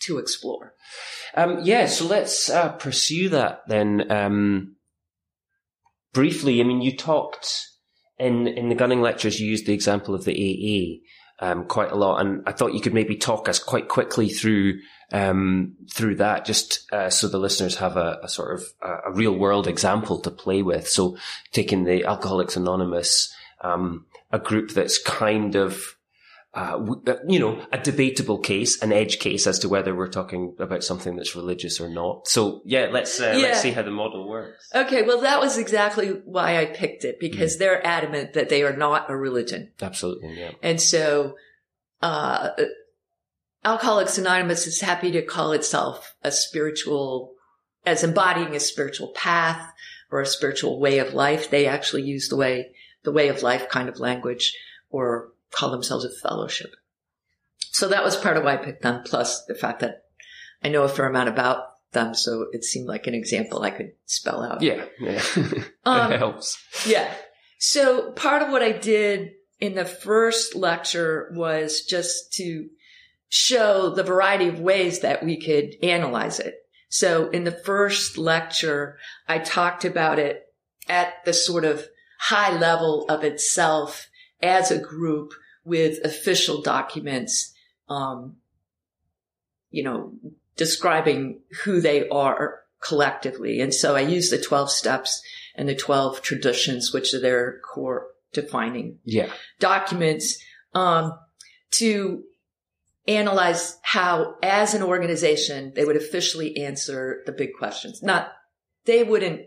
to 0.00 0.18
explore. 0.18 0.74
Um, 1.34 1.60
yeah, 1.62 1.86
so 1.86 2.06
let's 2.06 2.50
uh, 2.50 2.72
pursue 2.72 3.28
that 3.30 3.62
then. 3.68 4.10
Um, 4.10 4.76
briefly, 6.12 6.60
I 6.60 6.64
mean, 6.64 6.82
you 6.82 6.96
talked 6.96 7.68
in 8.18 8.46
in 8.46 8.68
the 8.68 8.74
gunning 8.74 9.00
lectures. 9.00 9.40
You 9.40 9.48
used 9.48 9.66
the 9.66 9.74
example 9.74 10.14
of 10.14 10.24
the 10.24 10.34
AA 10.34 11.46
um, 11.46 11.66
quite 11.66 11.92
a 11.92 11.96
lot, 11.96 12.20
and 12.20 12.42
I 12.46 12.52
thought 12.52 12.74
you 12.74 12.80
could 12.80 12.94
maybe 12.94 13.16
talk 13.16 13.48
us 13.48 13.58
quite 13.58 13.88
quickly 13.88 14.28
through 14.28 14.80
um, 15.12 15.76
through 15.92 16.16
that, 16.16 16.44
just 16.44 16.90
uh, 16.92 17.10
so 17.10 17.28
the 17.28 17.38
listeners 17.38 17.76
have 17.76 17.96
a, 17.96 18.18
a 18.22 18.28
sort 18.28 18.54
of 18.54 18.64
a, 18.82 19.10
a 19.10 19.12
real 19.12 19.32
world 19.32 19.68
example 19.68 20.18
to 20.20 20.30
play 20.30 20.62
with. 20.62 20.88
So, 20.88 21.16
taking 21.52 21.84
the 21.84 22.04
Alcoholics 22.04 22.56
Anonymous, 22.56 23.32
um, 23.60 24.06
a 24.32 24.38
group 24.38 24.72
that's 24.72 24.98
kind 24.98 25.54
of 25.54 25.95
uh, 26.56 26.82
you 27.28 27.38
know, 27.38 27.62
a 27.70 27.76
debatable 27.76 28.38
case, 28.38 28.80
an 28.82 28.90
edge 28.90 29.18
case 29.18 29.46
as 29.46 29.58
to 29.58 29.68
whether 29.68 29.94
we're 29.94 30.08
talking 30.08 30.56
about 30.58 30.82
something 30.82 31.14
that's 31.14 31.36
religious 31.36 31.78
or 31.80 31.88
not. 31.90 32.26
So 32.26 32.62
yeah, 32.64 32.88
let's 32.90 33.20
uh, 33.20 33.34
Yeah. 33.36 33.48
let's 33.48 33.60
see 33.60 33.72
how 33.72 33.82
the 33.82 33.90
model 33.90 34.26
works. 34.26 34.70
Okay. 34.74 35.02
Well, 35.02 35.20
that 35.20 35.38
was 35.38 35.58
exactly 35.58 36.08
why 36.24 36.58
I 36.58 36.64
picked 36.64 37.04
it 37.04 37.20
because 37.20 37.58
they're 37.58 37.86
adamant 37.86 38.32
that 38.32 38.48
they 38.48 38.62
are 38.62 38.74
not 38.74 39.10
a 39.10 39.16
religion. 39.16 39.70
Absolutely, 39.82 40.38
yeah. 40.38 40.52
And 40.62 40.80
so, 40.80 41.36
uh, 42.00 42.50
Alcoholics 43.62 44.16
Anonymous 44.16 44.66
is 44.66 44.80
happy 44.80 45.10
to 45.10 45.22
call 45.22 45.52
itself 45.52 46.14
a 46.22 46.30
spiritual, 46.32 47.34
as 47.84 48.02
embodying 48.02 48.56
a 48.56 48.60
spiritual 48.60 49.08
path 49.08 49.72
or 50.10 50.20
a 50.20 50.26
spiritual 50.26 50.80
way 50.80 51.00
of 51.00 51.12
life. 51.12 51.50
They 51.50 51.66
actually 51.66 52.02
use 52.04 52.28
the 52.28 52.36
way, 52.36 52.70
the 53.02 53.12
way 53.12 53.28
of 53.28 53.42
life 53.42 53.68
kind 53.68 53.88
of 53.90 53.98
language 53.98 54.56
or 54.88 55.32
call 55.56 55.70
themselves 55.70 56.04
a 56.04 56.10
fellowship. 56.10 56.74
So 57.72 57.88
that 57.88 58.04
was 58.04 58.16
part 58.16 58.36
of 58.36 58.44
why 58.44 58.54
I 58.54 58.58
picked 58.58 58.82
them, 58.82 59.02
plus 59.04 59.44
the 59.46 59.54
fact 59.54 59.80
that 59.80 60.04
I 60.62 60.68
know 60.68 60.82
a 60.82 60.88
fair 60.88 61.06
amount 61.06 61.28
about 61.28 61.64
them. 61.92 62.14
So 62.14 62.46
it 62.52 62.64
seemed 62.64 62.88
like 62.88 63.06
an 63.06 63.14
example 63.14 63.62
I 63.62 63.70
could 63.70 63.92
spell 64.04 64.42
out. 64.42 64.62
Yeah, 64.62 64.84
yeah. 65.00 65.22
Um, 65.84 66.10
that 66.10 66.18
helps. 66.18 66.58
Yeah. 66.86 67.08
So 67.58 68.10
part 68.12 68.42
of 68.42 68.50
what 68.50 68.62
I 68.62 68.72
did 68.72 69.32
in 69.60 69.74
the 69.74 69.84
first 69.84 70.54
lecture 70.56 71.30
was 71.34 71.82
just 71.82 72.32
to 72.34 72.68
show 73.28 73.90
the 73.90 74.02
variety 74.02 74.48
of 74.48 74.60
ways 74.60 75.00
that 75.00 75.24
we 75.24 75.40
could 75.40 75.76
analyze 75.82 76.40
it. 76.40 76.54
So 76.88 77.30
in 77.30 77.44
the 77.44 77.52
first 77.52 78.18
lecture, 78.18 78.98
I 79.28 79.38
talked 79.38 79.84
about 79.84 80.18
it 80.18 80.42
at 80.88 81.24
the 81.24 81.32
sort 81.32 81.64
of 81.64 81.86
high 82.18 82.56
level 82.56 83.06
of 83.08 83.24
itself 83.24 84.08
as 84.42 84.70
a 84.70 84.78
group 84.78 85.32
with 85.66 86.02
official 86.04 86.62
documents, 86.62 87.52
um, 87.88 88.36
you 89.70 89.82
know, 89.82 90.12
describing 90.56 91.40
who 91.64 91.80
they 91.80 92.08
are 92.08 92.60
collectively. 92.80 93.60
And 93.60 93.74
so 93.74 93.96
I 93.96 94.00
use 94.00 94.30
the 94.30 94.40
12 94.40 94.70
steps 94.70 95.20
and 95.54 95.68
the 95.68 95.74
12 95.74 96.22
traditions, 96.22 96.92
which 96.92 97.12
are 97.12 97.20
their 97.20 97.58
core 97.60 98.06
defining 98.32 98.98
Yeah, 99.04 99.30
documents, 99.58 100.38
um, 100.72 101.18
to 101.72 102.22
analyze 103.08 103.76
how, 103.82 104.36
as 104.42 104.74
an 104.74 104.82
organization, 104.82 105.72
they 105.74 105.84
would 105.84 105.96
officially 105.96 106.58
answer 106.58 107.22
the 107.26 107.32
big 107.32 107.50
questions. 107.58 108.02
Not, 108.02 108.32
they 108.84 109.02
wouldn't, 109.02 109.42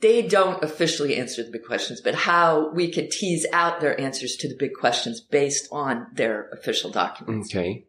they 0.00 0.22
don't 0.22 0.62
officially 0.62 1.16
answer 1.16 1.42
the 1.42 1.50
big 1.50 1.64
questions, 1.64 2.00
but 2.00 2.14
how 2.14 2.70
we 2.70 2.90
could 2.90 3.10
tease 3.10 3.46
out 3.52 3.80
their 3.80 4.00
answers 4.00 4.36
to 4.36 4.48
the 4.48 4.56
big 4.56 4.74
questions 4.74 5.20
based 5.20 5.68
on 5.72 6.06
their 6.12 6.48
official 6.50 6.90
documents. 6.90 7.54
okay. 7.54 7.86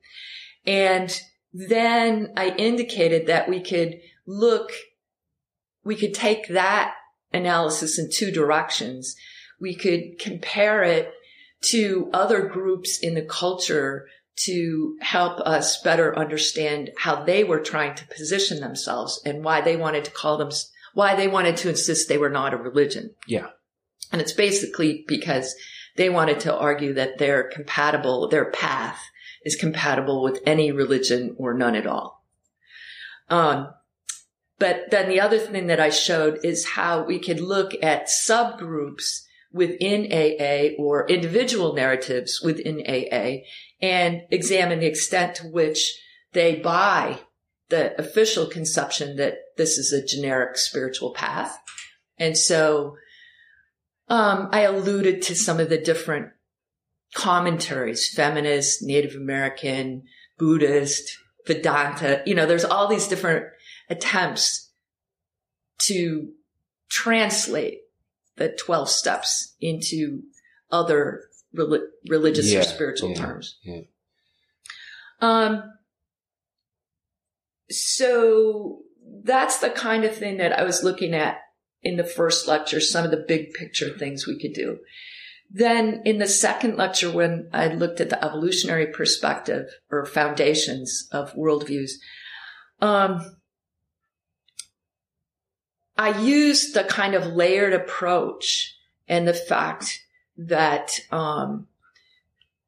And 0.66 1.22
then 1.54 2.34
I 2.36 2.50
indicated 2.50 3.28
that 3.28 3.50
we 3.50 3.60
could 3.60 4.00
look, 4.26 4.72
we 5.84 5.96
could 5.96 6.14
take 6.14 6.48
that 6.50 6.96
analysis 7.32 8.00
in 8.00 8.10
two 8.12 8.32
directions. 8.32 9.16
We 9.60 9.76
could 9.76 10.20
compare 10.20 10.84
it 10.84 11.12
to 11.62 12.10
other 12.14 12.48
groups 12.48 13.00
in 13.00 13.16
the 13.16 13.22
culture 13.22 14.08
to 14.46 14.96
help 15.02 15.40
us 15.42 15.82
better 15.82 16.18
understand 16.18 16.92
how 16.98 17.24
they 17.24 17.44
were 17.44 17.60
trying 17.60 17.94
to 17.96 18.08
position 18.08 18.62
themselves 18.62 19.22
and 19.26 19.44
why 19.44 19.60
they 19.60 19.76
wanted 19.76 20.06
to 20.06 20.12
call 20.12 20.38
them, 20.38 20.50
why 20.94 21.16
they 21.16 21.28
wanted 21.28 21.58
to 21.58 21.70
insist 21.70 22.08
they 22.08 22.18
were 22.18 22.30
not 22.30 22.54
a 22.54 22.58
religion. 22.58 23.16
Yeah. 23.28 23.48
And 24.12 24.22
it's 24.22 24.34
basically 24.34 25.06
because 25.08 25.56
they 25.96 26.10
wanted 26.10 26.40
to 26.42 26.56
argue 26.56 26.94
that 26.94 27.18
they're 27.18 27.44
compatible, 27.44 28.28
their 28.28 28.52
path 28.52 29.00
is 29.44 29.56
compatible 29.56 30.24
with 30.24 30.42
any 30.46 30.72
religion 30.72 31.36
or 31.38 31.54
none 31.54 31.76
at 31.76 31.88
all. 31.88 32.24
Um, 33.30 33.70
but 34.58 34.92
then 34.92 35.08
the 35.08 35.22
other 35.22 35.40
thing 35.40 35.68
that 35.68 35.80
I 35.80 35.90
showed 35.90 36.40
is 36.44 36.70
how 36.70 37.04
we 37.04 37.20
could 37.20 37.40
look 37.40 37.74
at 37.82 38.08
subgroups 38.08 39.22
within 39.52 40.12
AA 40.12 40.76
or 40.78 41.08
individual 41.08 41.74
narratives 41.74 42.42
within 42.44 42.84
AA 42.88 43.44
and 43.82 44.22
examine 44.30 44.80
the 44.80 44.86
extent 44.86 45.36
to 45.36 45.48
which 45.48 46.00
they 46.34 46.56
buy 46.56 47.20
the 47.70 48.00
official 48.00 48.48
conception 48.48 49.18
that 49.18 49.36
this 49.58 49.78
is 49.78 49.94
a 49.94 50.06
generic 50.06 50.58
spiritual 50.58 51.14
path. 51.14 51.58
And 52.18 52.38
so, 52.38 52.98
um, 54.08 54.50
I 54.52 54.62
alluded 54.62 55.22
to 55.24 55.36
some 55.36 55.60
of 55.60 55.70
the 55.70 55.78
different 55.78 56.32
commentaries, 57.14 58.12
feminist, 58.14 58.82
Native 58.82 59.16
American, 59.16 60.04
Buddhist, 60.38 61.18
Vedanta, 61.46 62.22
you 62.26 62.36
know, 62.36 62.46
there's 62.46 62.66
all 62.66 62.88
these 62.88 63.08
different 63.08 63.46
attempts 63.90 64.72
to 65.80 66.32
translate 66.90 67.80
the 68.36 68.50
12 68.50 68.90
steps 68.90 69.56
into 69.60 70.22
other 70.72 71.24
religious 71.54 72.52
yeah, 72.52 72.60
or 72.60 72.64
spiritual 72.64 73.10
yeah, 73.10 73.16
terms. 73.16 73.58
Yeah. 73.64 73.82
Um, 75.22 75.64
so 77.70 78.80
that's 79.24 79.60
the 79.60 79.70
kind 79.70 80.04
of 80.04 80.16
thing 80.16 80.38
that 80.38 80.58
I 80.58 80.64
was 80.64 80.84
looking 80.84 81.14
at 81.14 81.40
in 81.82 81.98
the 81.98 82.04
first 82.04 82.48
lecture, 82.48 82.80
some 82.80 83.06
of 83.06 83.12
the 83.12 83.26
big 83.28 83.54
picture 83.54 83.90
things 83.98 84.28
we 84.28 84.40
could 84.40 84.54
do. 84.54 84.80
Then 85.52 86.02
in 86.06 86.20
the 86.20 86.28
second 86.28 86.78
lecture, 86.78 87.12
when 87.12 87.50
I 87.52 87.68
looked 87.68 88.02
at 88.02 88.10
the 88.10 88.24
evolutionary 88.24 88.88
perspective 88.88 89.68
or 89.90 90.06
foundations 90.06 91.08
of 91.12 91.34
worldviews, 91.34 91.92
um, 92.82 93.38
I 95.98 96.20
used 96.20 96.76
the 96.76 96.84
kind 96.84 97.16
of 97.16 97.28
layered 97.28 97.74
approach 97.74 98.76
and 99.08 99.28
the 99.28 99.34
fact 99.34 100.00
that 100.38 101.00
um, 101.12 101.68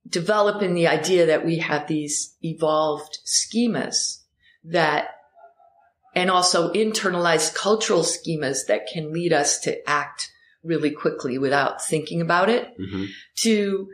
developing 0.08 0.74
the 0.74 0.88
idea 0.88 1.28
that 1.28 1.46
we 1.46 1.60
have 1.60 1.88
these 1.88 2.36
evolved 2.42 3.20
schemas 3.26 4.21
that 4.66 5.10
and 6.14 6.30
also 6.30 6.72
internalized 6.74 7.56
cultural 7.56 8.02
schemas 8.02 8.66
that 8.68 8.88
can 8.92 9.14
lead 9.14 9.32
us 9.34 9.60
to 9.62 9.90
act 9.90 10.30
really 10.64 10.92
quickly 10.92 11.38
without 11.38 11.82
thinking 11.84 12.22
about 12.22 12.50
it 12.50 12.68
Mm-hmm. 12.80 13.06
to 13.38 13.90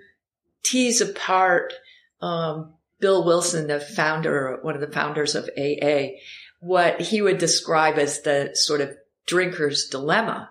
tease 0.64 1.00
apart 1.02 1.74
um, 2.22 2.74
Bill 3.00 3.24
Wilson, 3.24 3.68
the 3.68 3.80
founder, 3.80 4.58
one 4.64 4.74
of 4.76 4.82
the 4.82 4.92
founders 4.92 5.36
of 5.36 5.50
AA, 5.58 6.18
what 6.60 7.00
he 7.00 7.22
would 7.22 7.38
describe 7.38 7.98
as 8.00 8.22
the 8.24 8.50
sort 8.54 8.82
of 8.82 8.98
drinker's 9.28 9.88
dilemma, 9.88 10.50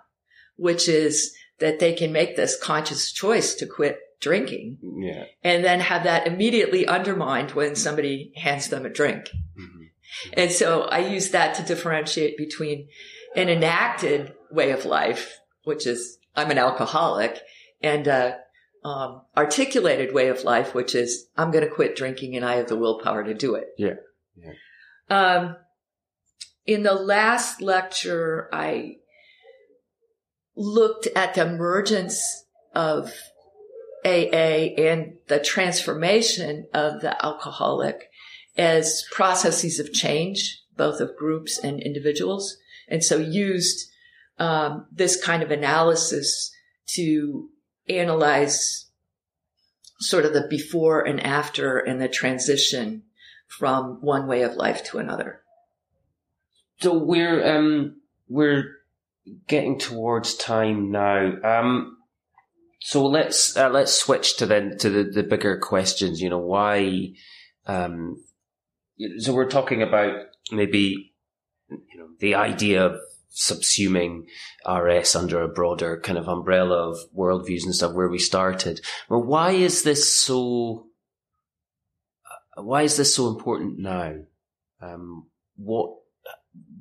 which 0.56 0.88
is 0.88 1.34
that 1.58 1.80
they 1.80 1.92
can 1.92 2.12
make 2.12 2.36
this 2.36 2.58
conscious 2.62 3.10
choice 3.12 3.54
to 3.56 3.66
quit 3.66 3.98
drinking 4.20 4.78
Yeah. 4.98 5.24
and 5.42 5.64
then 5.64 5.80
have 5.80 6.04
that 6.04 6.26
immediately 6.26 6.86
undermined 6.86 7.50
when 7.50 7.74
somebody 7.74 8.32
hands 8.36 8.68
them 8.68 8.86
a 8.86 8.90
drink. 8.90 9.26
Mm-hmm. 9.26 9.75
And 10.32 10.50
so 10.50 10.82
I 10.82 10.98
use 10.98 11.30
that 11.30 11.54
to 11.56 11.62
differentiate 11.62 12.36
between 12.36 12.88
an 13.34 13.48
enacted 13.48 14.34
way 14.50 14.70
of 14.70 14.84
life, 14.84 15.38
which 15.64 15.86
is 15.86 16.18
I'm 16.34 16.50
an 16.50 16.58
alcoholic, 16.58 17.40
and 17.82 18.06
a 18.06 18.38
um, 18.84 19.22
articulated 19.36 20.14
way 20.14 20.28
of 20.28 20.44
life, 20.44 20.74
which 20.74 20.94
is 20.94 21.28
I'm 21.36 21.50
going 21.50 21.64
to 21.64 21.70
quit 21.70 21.96
drinking 21.96 22.36
and 22.36 22.44
I 22.44 22.56
have 22.56 22.68
the 22.68 22.76
willpower 22.76 23.24
to 23.24 23.34
do 23.34 23.54
it. 23.54 23.68
Yeah. 23.76 23.94
Yeah. 24.36 24.52
Um, 25.08 25.56
in 26.66 26.82
the 26.82 26.94
last 26.94 27.60
lecture, 27.60 28.48
I 28.52 28.96
looked 30.54 31.06
at 31.14 31.34
the 31.34 31.46
emergence 31.46 32.44
of 32.74 33.12
AA 34.04 34.74
and 34.78 35.14
the 35.26 35.40
transformation 35.40 36.66
of 36.72 37.00
the 37.00 37.24
alcoholic 37.24 38.08
as 38.56 39.04
processes 39.12 39.78
of 39.78 39.92
change, 39.92 40.62
both 40.76 41.00
of 41.00 41.16
groups 41.16 41.58
and 41.58 41.80
individuals. 41.80 42.56
And 42.88 43.02
so 43.02 43.16
used 43.16 43.90
um, 44.38 44.86
this 44.92 45.22
kind 45.22 45.42
of 45.42 45.50
analysis 45.50 46.52
to 46.94 47.48
analyze 47.88 48.86
sort 50.00 50.24
of 50.24 50.32
the 50.32 50.46
before 50.48 51.00
and 51.02 51.20
after 51.20 51.78
and 51.78 52.00
the 52.00 52.08
transition 52.08 53.02
from 53.46 53.98
one 54.00 54.26
way 54.26 54.42
of 54.42 54.54
life 54.54 54.84
to 54.84 54.98
another. 54.98 55.40
So 56.80 56.98
we're 56.98 57.56
um 57.56 57.96
we're 58.28 58.76
getting 59.48 59.78
towards 59.78 60.34
time 60.34 60.90
now. 60.90 61.32
Um, 61.42 61.96
so 62.80 63.06
let's 63.06 63.56
uh, 63.56 63.70
let's 63.70 63.92
switch 63.92 64.36
to 64.36 64.46
then 64.46 64.76
to 64.78 64.90
the, 64.90 65.04
the 65.04 65.22
bigger 65.22 65.58
questions. 65.58 66.20
You 66.20 66.30
know 66.30 66.38
why? 66.38 67.14
Um, 67.66 68.22
so 69.18 69.32
we're 69.32 69.48
talking 69.50 69.82
about 69.82 70.26
maybe 70.50 71.12
you 71.68 71.98
know 71.98 72.08
the 72.20 72.34
idea 72.34 72.84
of 72.84 72.98
subsuming 73.34 74.24
RS 74.66 75.14
under 75.14 75.42
a 75.42 75.48
broader 75.48 76.00
kind 76.00 76.18
of 76.18 76.26
umbrella 76.26 76.90
of 76.90 76.98
worldviews 77.14 77.64
and 77.64 77.74
stuff 77.74 77.92
where 77.92 78.08
we 78.08 78.18
started. 78.18 78.80
Well, 79.08 79.22
why 79.22 79.52
is 79.52 79.82
this 79.82 80.12
so? 80.14 80.86
uh, 82.56 82.62
Why 82.62 82.82
is 82.82 82.96
this 82.96 83.14
so 83.14 83.28
important 83.28 83.78
now? 83.78 84.14
Um, 84.80 85.26
what 85.56 85.96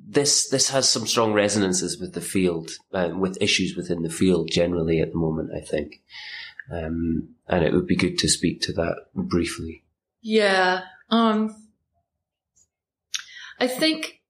this 0.08 0.48
this 0.48 0.70
has 0.70 0.88
some 0.88 1.06
strong 1.06 1.32
resonances 1.34 1.98
with 2.00 2.14
the 2.14 2.20
field, 2.20 2.70
uh, 2.92 3.10
with 3.14 3.40
issues 3.42 3.76
within 3.76 4.02
the 4.02 4.10
field 4.10 4.50
generally 4.50 5.00
at 5.00 5.12
the 5.12 5.18
moment. 5.18 5.50
I 5.54 5.60
think, 5.60 6.00
um, 6.72 7.34
and 7.48 7.64
it 7.64 7.74
would 7.74 7.86
be 7.86 7.96
good 7.96 8.18
to 8.18 8.28
speak 8.28 8.62
to 8.62 8.72
that 8.74 8.96
briefly. 9.14 9.84
Yeah. 10.22 10.82
Um, 11.10 11.54
I 13.58 13.66
think 13.66 14.20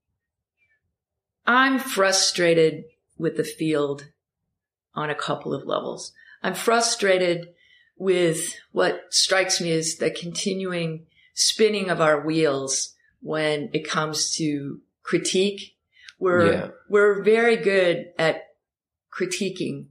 I'm 1.46 1.78
frustrated 1.78 2.84
with 3.18 3.36
the 3.36 3.44
field 3.44 4.08
on 4.94 5.10
a 5.10 5.14
couple 5.14 5.54
of 5.54 5.66
levels. 5.66 6.12
I'm 6.42 6.54
frustrated 6.54 7.48
with 7.98 8.54
what 8.72 9.00
strikes 9.10 9.60
me 9.60 9.72
as 9.72 9.96
the 9.96 10.10
continuing 10.10 11.06
spinning 11.34 11.90
of 11.90 12.00
our 12.00 12.24
wheels 12.24 12.94
when 13.20 13.70
it 13.72 13.88
comes 13.88 14.34
to 14.36 14.80
critique. 15.02 15.76
We're, 16.18 16.52
Yeah. 16.52 16.70
we're 16.88 17.22
very 17.22 17.56
good 17.56 18.12
at 18.18 18.42
critiquing 19.12 19.86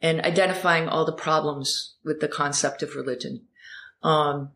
and 0.00 0.20
identifying 0.20 0.88
all 0.88 1.04
the 1.04 1.12
problems 1.12 1.94
with 2.04 2.20
the 2.20 2.28
concept 2.28 2.82
of 2.82 2.96
religion. 2.96 3.46
Um, 4.02 4.50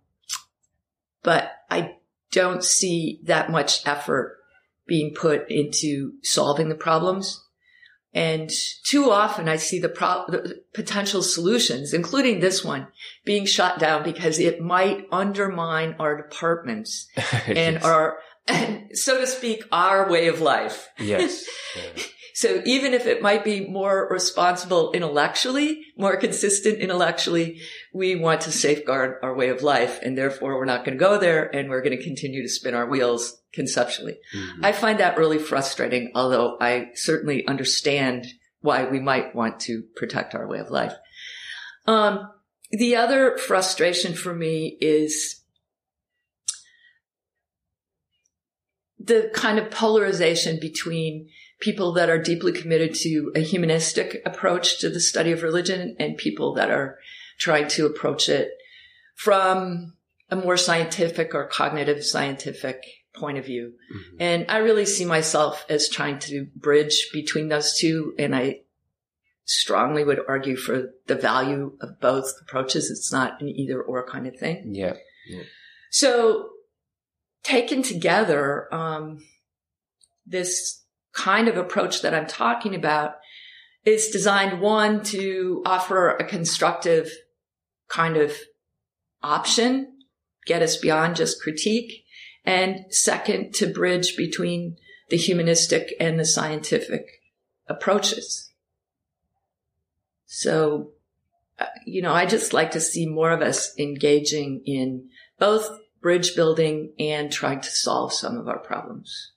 but 1.22 1.52
I 1.70 1.96
don't 2.32 2.62
see 2.62 3.20
that 3.24 3.50
much 3.50 3.86
effort 3.86 4.36
being 4.86 5.14
put 5.14 5.50
into 5.50 6.12
solving 6.22 6.68
the 6.68 6.74
problems. 6.74 7.42
And 8.14 8.50
too 8.86 9.10
often 9.10 9.48
I 9.48 9.56
see 9.56 9.78
the, 9.78 9.90
pro- 9.90 10.24
the 10.28 10.62
potential 10.72 11.22
solutions, 11.22 11.92
including 11.92 12.40
this 12.40 12.64
one, 12.64 12.86
being 13.24 13.44
shot 13.44 13.78
down 13.78 14.04
because 14.04 14.38
it 14.38 14.60
might 14.60 15.06
undermine 15.12 15.96
our 15.98 16.16
departments 16.16 17.08
and 17.46 17.82
our, 17.82 18.18
and 18.46 18.96
so 18.96 19.20
to 19.20 19.26
speak, 19.26 19.64
our 19.70 20.10
way 20.10 20.28
of 20.28 20.40
life. 20.40 20.88
yes. 20.98 21.44
Yeah. 21.76 22.02
So 22.36 22.60
even 22.66 22.92
if 22.92 23.06
it 23.06 23.22
might 23.22 23.44
be 23.44 23.66
more 23.66 24.08
responsible 24.10 24.92
intellectually, 24.92 25.86
more 25.96 26.18
consistent 26.18 26.80
intellectually, 26.80 27.62
we 27.94 28.14
want 28.14 28.42
to 28.42 28.52
safeguard 28.52 29.14
our 29.22 29.34
way 29.34 29.48
of 29.48 29.62
life 29.62 30.00
and 30.02 30.18
therefore 30.18 30.54
we're 30.56 30.66
not 30.66 30.84
going 30.84 30.98
to 30.98 31.02
go 31.02 31.16
there 31.16 31.44
and 31.56 31.70
we're 31.70 31.80
going 31.80 31.96
to 31.96 32.04
continue 32.04 32.42
to 32.42 32.48
spin 32.50 32.74
our 32.74 32.86
wheels 32.90 33.40
conceptually. 33.54 34.18
Mhm. 34.34 34.62
I 34.62 34.72
find 34.72 35.00
that 35.00 35.16
really 35.16 35.38
frustrating, 35.38 36.12
although 36.14 36.58
I 36.60 36.90
certainly 36.92 37.46
understand 37.46 38.26
why 38.60 38.84
we 38.84 39.00
might 39.00 39.34
want 39.34 39.58
to 39.60 39.84
protect 39.96 40.34
our 40.34 40.46
way 40.46 40.58
of 40.58 40.70
life. 40.70 40.92
Um, 41.86 42.30
the 42.70 42.96
other 42.96 43.38
frustration 43.38 44.12
for 44.12 44.34
me 44.34 44.76
is 44.82 45.40
the 48.98 49.30
kind 49.32 49.58
of 49.58 49.70
polarization 49.70 50.58
between 50.60 51.30
people 51.60 51.92
that 51.92 52.10
are 52.10 52.22
deeply 52.22 52.52
committed 52.52 52.94
to 52.94 53.32
a 53.34 53.40
humanistic 53.40 54.22
approach 54.26 54.78
to 54.80 54.90
the 54.90 55.00
study 55.00 55.32
of 55.32 55.42
religion 55.42 55.96
and 55.98 56.16
people 56.16 56.54
that 56.54 56.70
are 56.70 56.98
trying 57.38 57.68
to 57.68 57.86
approach 57.86 58.28
it 58.28 58.50
from 59.14 59.94
a 60.30 60.36
more 60.36 60.56
scientific 60.56 61.34
or 61.34 61.46
cognitive 61.46 62.04
scientific 62.04 62.82
point 63.14 63.38
of 63.38 63.46
view. 63.46 63.72
Mm-hmm. 63.94 64.16
And 64.20 64.46
I 64.48 64.58
really 64.58 64.86
see 64.86 65.04
myself 65.04 65.64
as 65.68 65.88
trying 65.88 66.18
to 66.20 66.46
bridge 66.54 67.08
between 67.12 67.48
those 67.48 67.78
two. 67.78 68.14
And 68.18 68.34
I 68.34 68.60
strongly 69.44 70.04
would 70.04 70.20
argue 70.28 70.56
for 70.56 70.92
the 71.06 71.14
value 71.14 71.76
of 71.80 72.00
both 72.00 72.32
approaches. 72.42 72.90
It's 72.90 73.12
not 73.12 73.40
an 73.40 73.48
either 73.48 73.80
or 73.80 74.06
kind 74.06 74.26
of 74.26 74.36
thing. 74.36 74.74
Yeah. 74.74 74.94
yeah. 75.28 75.44
So 75.90 76.50
taken 77.42 77.82
together, 77.82 78.72
um, 78.74 79.24
this 80.26 80.82
kind 81.16 81.48
of 81.48 81.56
approach 81.56 82.02
that 82.02 82.14
I'm 82.14 82.26
talking 82.26 82.74
about 82.74 83.14
is 83.84 84.10
designed 84.10 84.60
one 84.60 85.02
to 85.04 85.62
offer 85.64 86.10
a 86.10 86.24
constructive 86.24 87.10
kind 87.88 88.16
of 88.16 88.32
option, 89.22 89.94
get 90.44 90.62
us 90.62 90.76
beyond 90.76 91.16
just 91.16 91.40
critique. 91.40 92.04
And 92.44 92.84
second, 92.90 93.54
to 93.54 93.66
bridge 93.66 94.16
between 94.16 94.76
the 95.08 95.16
humanistic 95.16 95.94
and 95.98 96.18
the 96.18 96.24
scientific 96.24 97.06
approaches. 97.66 98.52
So, 100.26 100.90
uh, 101.58 101.66
you 101.86 102.02
know, 102.02 102.12
I 102.12 102.26
just 102.26 102.52
like 102.52 102.72
to 102.72 102.80
see 102.80 103.06
more 103.06 103.30
of 103.30 103.40
us 103.40 103.76
engaging 103.78 104.62
in 104.66 105.08
both 105.38 105.68
bridge 106.02 106.36
building 106.36 106.92
and 106.98 107.32
trying 107.32 107.60
to 107.60 107.70
solve 107.70 108.12
some 108.12 108.36
of 108.36 108.48
our 108.48 108.58
problems. 108.58 109.32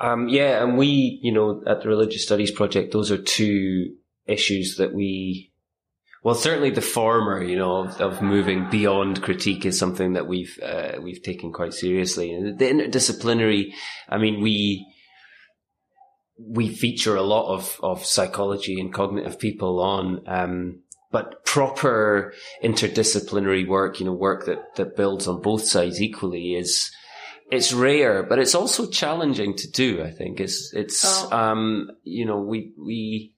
Um, 0.00 0.28
yeah, 0.28 0.62
and 0.62 0.76
we, 0.76 1.20
you 1.22 1.32
know, 1.32 1.62
at 1.66 1.82
the 1.82 1.88
Religious 1.88 2.24
Studies 2.24 2.50
Project, 2.50 2.92
those 2.92 3.10
are 3.10 3.20
two 3.20 3.94
issues 4.26 4.76
that 4.76 4.94
we, 4.94 5.52
well, 6.24 6.34
certainly 6.34 6.70
the 6.70 6.80
former, 6.80 7.42
you 7.42 7.56
know, 7.56 7.84
of, 7.84 8.00
of 8.00 8.22
moving 8.22 8.68
beyond 8.70 9.22
critique 9.22 9.66
is 9.66 9.78
something 9.78 10.12
that 10.12 10.26
we've 10.26 10.58
uh, 10.62 10.92
we've 11.00 11.22
taken 11.22 11.52
quite 11.52 11.74
seriously. 11.74 12.32
And 12.32 12.58
the 12.58 12.64
interdisciplinary, 12.64 13.72
I 14.08 14.18
mean, 14.18 14.40
we 14.40 14.86
we 16.38 16.68
feature 16.68 17.16
a 17.16 17.22
lot 17.22 17.52
of 17.52 17.78
of 17.82 18.04
psychology 18.04 18.80
and 18.80 18.92
cognitive 18.92 19.38
people 19.38 19.80
on. 19.80 20.22
Um, 20.26 20.82
but 21.12 21.44
proper 21.44 22.32
interdisciplinary 22.64 23.68
work, 23.68 24.00
you 24.00 24.06
know, 24.06 24.14
work 24.14 24.46
that, 24.46 24.74
that 24.76 24.96
builds 24.96 25.28
on 25.28 25.42
both 25.42 25.62
sides 25.62 26.00
equally 26.00 26.54
is, 26.54 26.90
it's 27.50 27.72
rare, 27.72 28.22
but 28.22 28.38
it's 28.38 28.54
also 28.54 28.86
challenging 28.86 29.56
to 29.56 29.70
do. 29.70 30.02
I 30.02 30.10
think 30.10 30.40
it's 30.40 30.72
it's 30.72 31.04
oh. 31.04 31.30
um 31.32 31.90
you 32.02 32.24
know 32.24 32.40
we 32.40 32.72
we 32.78 33.34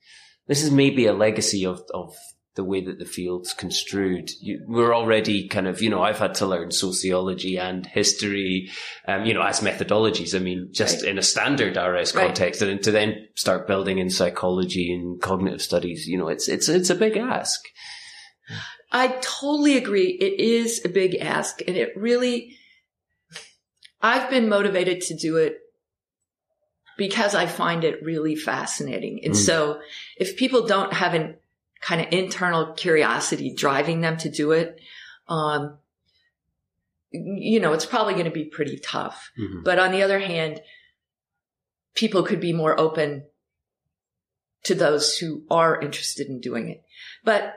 this 0.46 0.62
is 0.62 0.70
maybe 0.70 1.06
a 1.06 1.12
legacy 1.12 1.66
of 1.66 1.82
of 1.92 2.14
the 2.54 2.64
way 2.64 2.80
that 2.80 2.98
the 2.98 3.04
field's 3.04 3.52
construed. 3.52 4.30
You, 4.40 4.64
we're 4.66 4.94
already 4.94 5.48
kind 5.48 5.66
of, 5.66 5.82
you 5.82 5.90
know, 5.90 6.02
I've 6.02 6.18
had 6.18 6.34
to 6.36 6.46
learn 6.46 6.70
sociology 6.70 7.58
and 7.58 7.84
history, 7.84 8.70
um, 9.08 9.24
you 9.24 9.34
know, 9.34 9.42
as 9.42 9.60
methodologies. 9.60 10.34
I 10.34 10.38
mean, 10.38 10.68
just 10.72 11.02
right. 11.02 11.10
in 11.10 11.18
a 11.18 11.22
standard 11.22 11.76
RS 11.76 12.14
right. 12.14 12.26
context 12.26 12.62
and 12.62 12.82
to 12.82 12.92
then 12.92 13.26
start 13.34 13.66
building 13.66 13.98
in 13.98 14.08
psychology 14.08 14.92
and 14.92 15.20
cognitive 15.20 15.62
studies, 15.62 16.06
you 16.06 16.16
know, 16.16 16.28
it's, 16.28 16.48
it's, 16.48 16.68
it's 16.68 16.90
a 16.90 16.94
big 16.94 17.16
ask. 17.16 17.60
I 18.92 19.08
totally 19.20 19.76
agree. 19.76 20.10
It 20.10 20.40
is 20.40 20.80
a 20.84 20.88
big 20.88 21.16
ask 21.16 21.60
and 21.66 21.76
it 21.76 21.90
really, 21.96 22.56
I've 24.04 24.28
been 24.28 24.50
motivated 24.50 25.00
to 25.04 25.14
do 25.14 25.38
it 25.38 25.60
because 26.98 27.34
I 27.34 27.46
find 27.46 27.84
it 27.84 28.04
really 28.04 28.36
fascinating. 28.36 29.24
And 29.24 29.32
mm. 29.32 29.36
so 29.36 29.80
if 30.18 30.36
people 30.36 30.66
don't 30.66 30.92
have 30.92 31.14
an 31.14 31.36
kind 31.80 32.02
of 32.02 32.08
internal 32.12 32.74
curiosity 32.74 33.54
driving 33.54 34.02
them 34.02 34.18
to 34.18 34.28
do 34.28 34.52
it, 34.52 34.78
um, 35.26 35.78
you 37.12 37.60
know, 37.60 37.72
it's 37.72 37.86
probably 37.86 38.12
going 38.12 38.26
to 38.26 38.30
be 38.30 38.44
pretty 38.44 38.78
tough. 38.78 39.30
Mm-hmm. 39.38 39.62
But 39.62 39.78
on 39.78 39.90
the 39.90 40.02
other 40.02 40.18
hand, 40.18 40.60
people 41.94 42.24
could 42.24 42.40
be 42.40 42.52
more 42.52 42.78
open 42.78 43.24
to 44.64 44.74
those 44.74 45.16
who 45.16 45.44
are 45.50 45.80
interested 45.80 46.26
in 46.26 46.40
doing 46.40 46.68
it. 46.68 46.82
But 47.24 47.54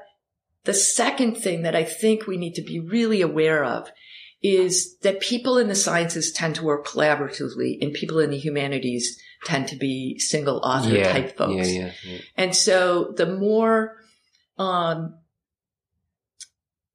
the 0.64 0.74
second 0.74 1.36
thing 1.36 1.64
that 1.64 1.76
I 1.76 1.84
think 1.84 2.26
we 2.26 2.38
need 2.38 2.56
to 2.56 2.62
be 2.62 2.80
really 2.80 3.22
aware 3.22 3.66
of 3.66 3.92
is 4.42 4.98
that 5.00 5.20
people 5.20 5.58
in 5.58 5.68
the 5.68 5.76
sciences 5.76 6.32
tend 6.32 6.56
to 6.56 6.64
work 6.64 6.86
collaboratively 6.86 7.78
and 7.82 7.94
people 7.94 8.20
in 8.20 8.30
the 8.30 8.38
humanities 8.38 9.20
tend 9.46 9.68
to 9.68 9.76
be 9.76 10.20
single 10.20 10.60
author 10.64 10.96
yeah, 10.96 11.12
type 11.12 11.38
folks. 11.38 11.72
Yeah, 11.72 11.92
yeah, 12.04 12.20
and 12.36 12.56
so 12.56 13.14
the 13.16 13.26
more 13.26 13.98
um, 14.58 15.16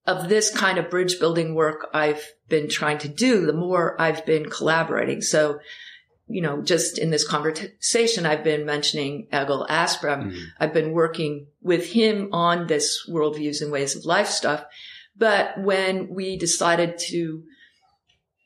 of 0.07 0.29
this 0.29 0.51
kind 0.51 0.79
of 0.79 0.91
bridge 0.91 1.19
building 1.21 1.55
work 1.55 1.89
I've 1.95 2.25
been 2.49 2.69
trying 2.69 2.99
to 2.99 3.09
do, 3.09 3.47
the 3.47 3.53
more 3.53 4.01
I've 4.01 4.27
been 4.27 4.49
collaborating. 4.49 5.21
So, 5.21 5.61
you 6.27 6.43
know, 6.43 6.63
just 6.63 6.99
in 6.99 7.11
this 7.11 7.27
conversation, 7.27 8.27
I've 8.27 8.45
been 8.45 8.67
mentioning 8.67 9.29
Egil 9.33 9.67
Asprem. 9.69 10.25
Mm-hmm. 10.25 10.39
I've 10.59 10.73
been 10.73 10.93
working 10.93 11.47
with 11.61 11.87
him 11.87 12.31
on 12.33 12.67
this 12.67 13.09
worldviews 13.09 13.63
and 13.63 13.71
ways 13.71 13.97
of 13.97 14.05
life 14.05 14.29
stuff. 14.29 14.65
But 15.17 15.61
when 15.61 16.09
we 16.09 16.37
decided 16.37 16.99
to 17.09 17.43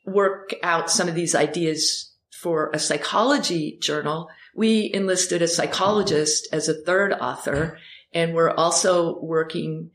work 0.05 0.53
out 0.63 0.91
some 0.91 1.07
of 1.07 1.15
these 1.15 1.35
ideas 1.35 2.13
for 2.31 2.69
a 2.73 2.79
psychology 2.79 3.77
journal, 3.81 4.29
we 4.55 4.91
enlisted 4.93 5.41
a 5.41 5.47
psychologist 5.47 6.47
as 6.51 6.67
a 6.67 6.81
third 6.81 7.13
author. 7.13 7.77
And 8.13 8.33
we're 8.33 8.51
also 8.51 9.19
working 9.19 9.91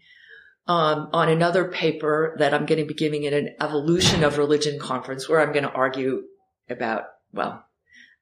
um, 0.67 1.09
on 1.13 1.29
another 1.29 1.67
paper 1.67 2.37
that 2.39 2.55
I'm 2.55 2.67
going 2.67 2.81
to 2.81 2.87
be 2.87 2.95
giving 2.95 3.27
at 3.27 3.33
an 3.33 3.55
evolution 3.61 4.23
of 4.23 4.39
religion 4.39 4.79
conference 4.79 5.29
where 5.29 5.41
I'm 5.41 5.53
going 5.53 5.65
to 5.65 5.73
argue 5.73 6.23
about, 6.69 7.05
well, 7.33 7.65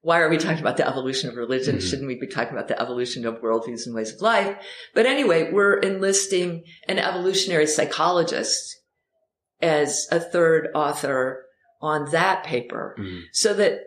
why 0.03 0.21
are 0.21 0.31
we 0.31 0.39
talking 0.39 0.61
about 0.61 0.77
the 0.77 0.89
evolution 0.89 1.29
of 1.29 1.37
religion? 1.37 1.77
Mm-hmm. 1.77 1.87
Shouldn't 1.87 2.09
we 2.09 2.19
be 2.19 2.27
talking 2.27 2.55
about 2.55 2.69
the 2.69 2.81
evolution 2.81 3.27
of 3.27 3.43
worldviews 3.43 3.87
and 3.87 3.95
ways 3.95 4.13
of 4.13 4.23
life? 4.23 4.57
But 4.95 5.07
anyway, 5.07 5.53
we're 5.53 5.79
enlisting 5.79 6.65
an 6.89 6.99
evolutionary 6.99 7.67
psychologist 7.67 8.79
as 9.61 10.07
a 10.11 10.19
third 10.19 10.69
author 10.75 11.45
on 11.83 12.11
that 12.13 12.45
paper 12.45 12.97
mm-hmm. 12.99 13.21
so 13.33 13.53
that, 13.55 13.81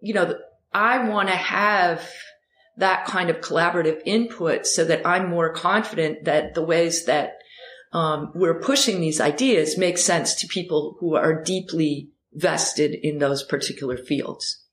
you 0.00 0.14
know, 0.14 0.38
I 0.72 1.08
want 1.08 1.28
to 1.28 1.36
have 1.36 2.08
that 2.76 3.04
kind 3.04 3.30
of 3.30 3.40
collaborative 3.40 4.00
input 4.06 4.66
so 4.66 4.84
that 4.84 5.06
I'm 5.06 5.28
more 5.28 5.52
confident 5.52 6.24
that 6.24 6.54
the 6.54 6.62
ways 6.62 7.06
that 7.06 7.34
um, 7.92 8.30
we're 8.34 8.60
pushing 8.60 9.00
these 9.00 9.20
ideas 9.20 9.76
make 9.76 9.98
sense 9.98 10.34
to 10.36 10.46
people 10.46 10.96
who 11.00 11.16
are 11.16 11.42
deeply 11.42 12.10
vested 12.32 12.94
in 12.94 13.18
those 13.18 13.42
particular 13.42 13.96
fields. 13.96 14.64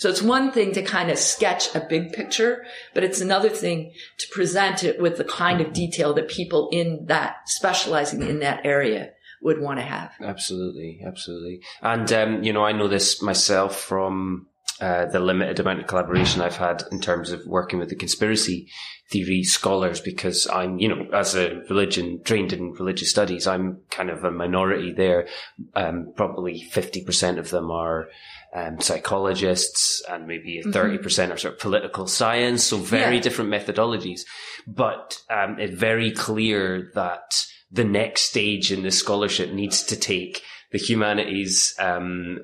So 0.00 0.08
it's 0.08 0.22
one 0.22 0.50
thing 0.50 0.72
to 0.72 0.82
kind 0.82 1.10
of 1.10 1.18
sketch 1.18 1.74
a 1.74 1.80
big 1.80 2.14
picture, 2.14 2.64
but 2.94 3.04
it's 3.04 3.20
another 3.20 3.50
thing 3.50 3.92
to 4.16 4.28
present 4.32 4.82
it 4.82 4.98
with 4.98 5.18
the 5.18 5.24
kind 5.24 5.60
of 5.60 5.74
detail 5.74 6.14
that 6.14 6.28
people 6.28 6.70
in 6.72 7.04
that 7.08 7.36
specializing 7.44 8.22
in 8.22 8.38
that 8.38 8.64
area 8.64 9.10
would 9.42 9.60
want 9.60 9.78
to 9.78 9.84
have. 9.84 10.12
Absolutely, 10.22 11.02
absolutely. 11.06 11.60
And 11.82 12.10
um, 12.14 12.42
you 12.42 12.50
know, 12.50 12.64
I 12.64 12.72
know 12.72 12.88
this 12.88 13.20
myself 13.20 13.78
from 13.78 14.46
uh, 14.80 15.04
the 15.04 15.20
limited 15.20 15.60
amount 15.60 15.80
of 15.80 15.86
collaboration 15.86 16.40
I've 16.40 16.56
had 16.56 16.82
in 16.90 17.02
terms 17.02 17.30
of 17.30 17.44
working 17.44 17.78
with 17.78 17.90
the 17.90 17.96
conspiracy 17.96 18.70
theory 19.10 19.42
scholars 19.42 20.00
because 20.00 20.46
I'm, 20.50 20.78
you 20.78 20.88
know, 20.88 21.10
as 21.12 21.34
a 21.34 21.60
religion 21.68 22.22
trained 22.24 22.54
in 22.54 22.72
religious 22.72 23.10
studies, 23.10 23.46
I'm 23.46 23.80
kind 23.90 24.08
of 24.08 24.24
a 24.24 24.30
minority 24.30 24.94
there. 24.94 25.28
Um, 25.74 26.14
probably 26.16 26.66
50% 26.72 27.38
of 27.38 27.50
them 27.50 27.70
are 27.70 28.08
um, 28.54 28.80
psychologists 28.80 30.02
and 30.08 30.26
maybe 30.26 30.62
30% 30.64 30.72
mm-hmm. 30.72 31.02
percent 31.02 31.32
are 31.32 31.36
sort 31.36 31.54
of 31.54 31.60
political 31.60 32.06
science. 32.06 32.64
So 32.64 32.76
very 32.76 33.16
yeah. 33.16 33.22
different 33.22 33.50
methodologies, 33.50 34.22
but 34.66 35.20
um, 35.30 35.58
it's 35.58 35.74
very 35.74 36.10
clear 36.10 36.90
that 36.94 37.44
the 37.70 37.84
next 37.84 38.22
stage 38.22 38.72
in 38.72 38.82
the 38.82 38.90
scholarship 38.90 39.52
needs 39.52 39.84
to 39.84 39.96
take 39.96 40.42
the 40.72 40.78
humanities 40.78 41.74
um, 41.78 42.40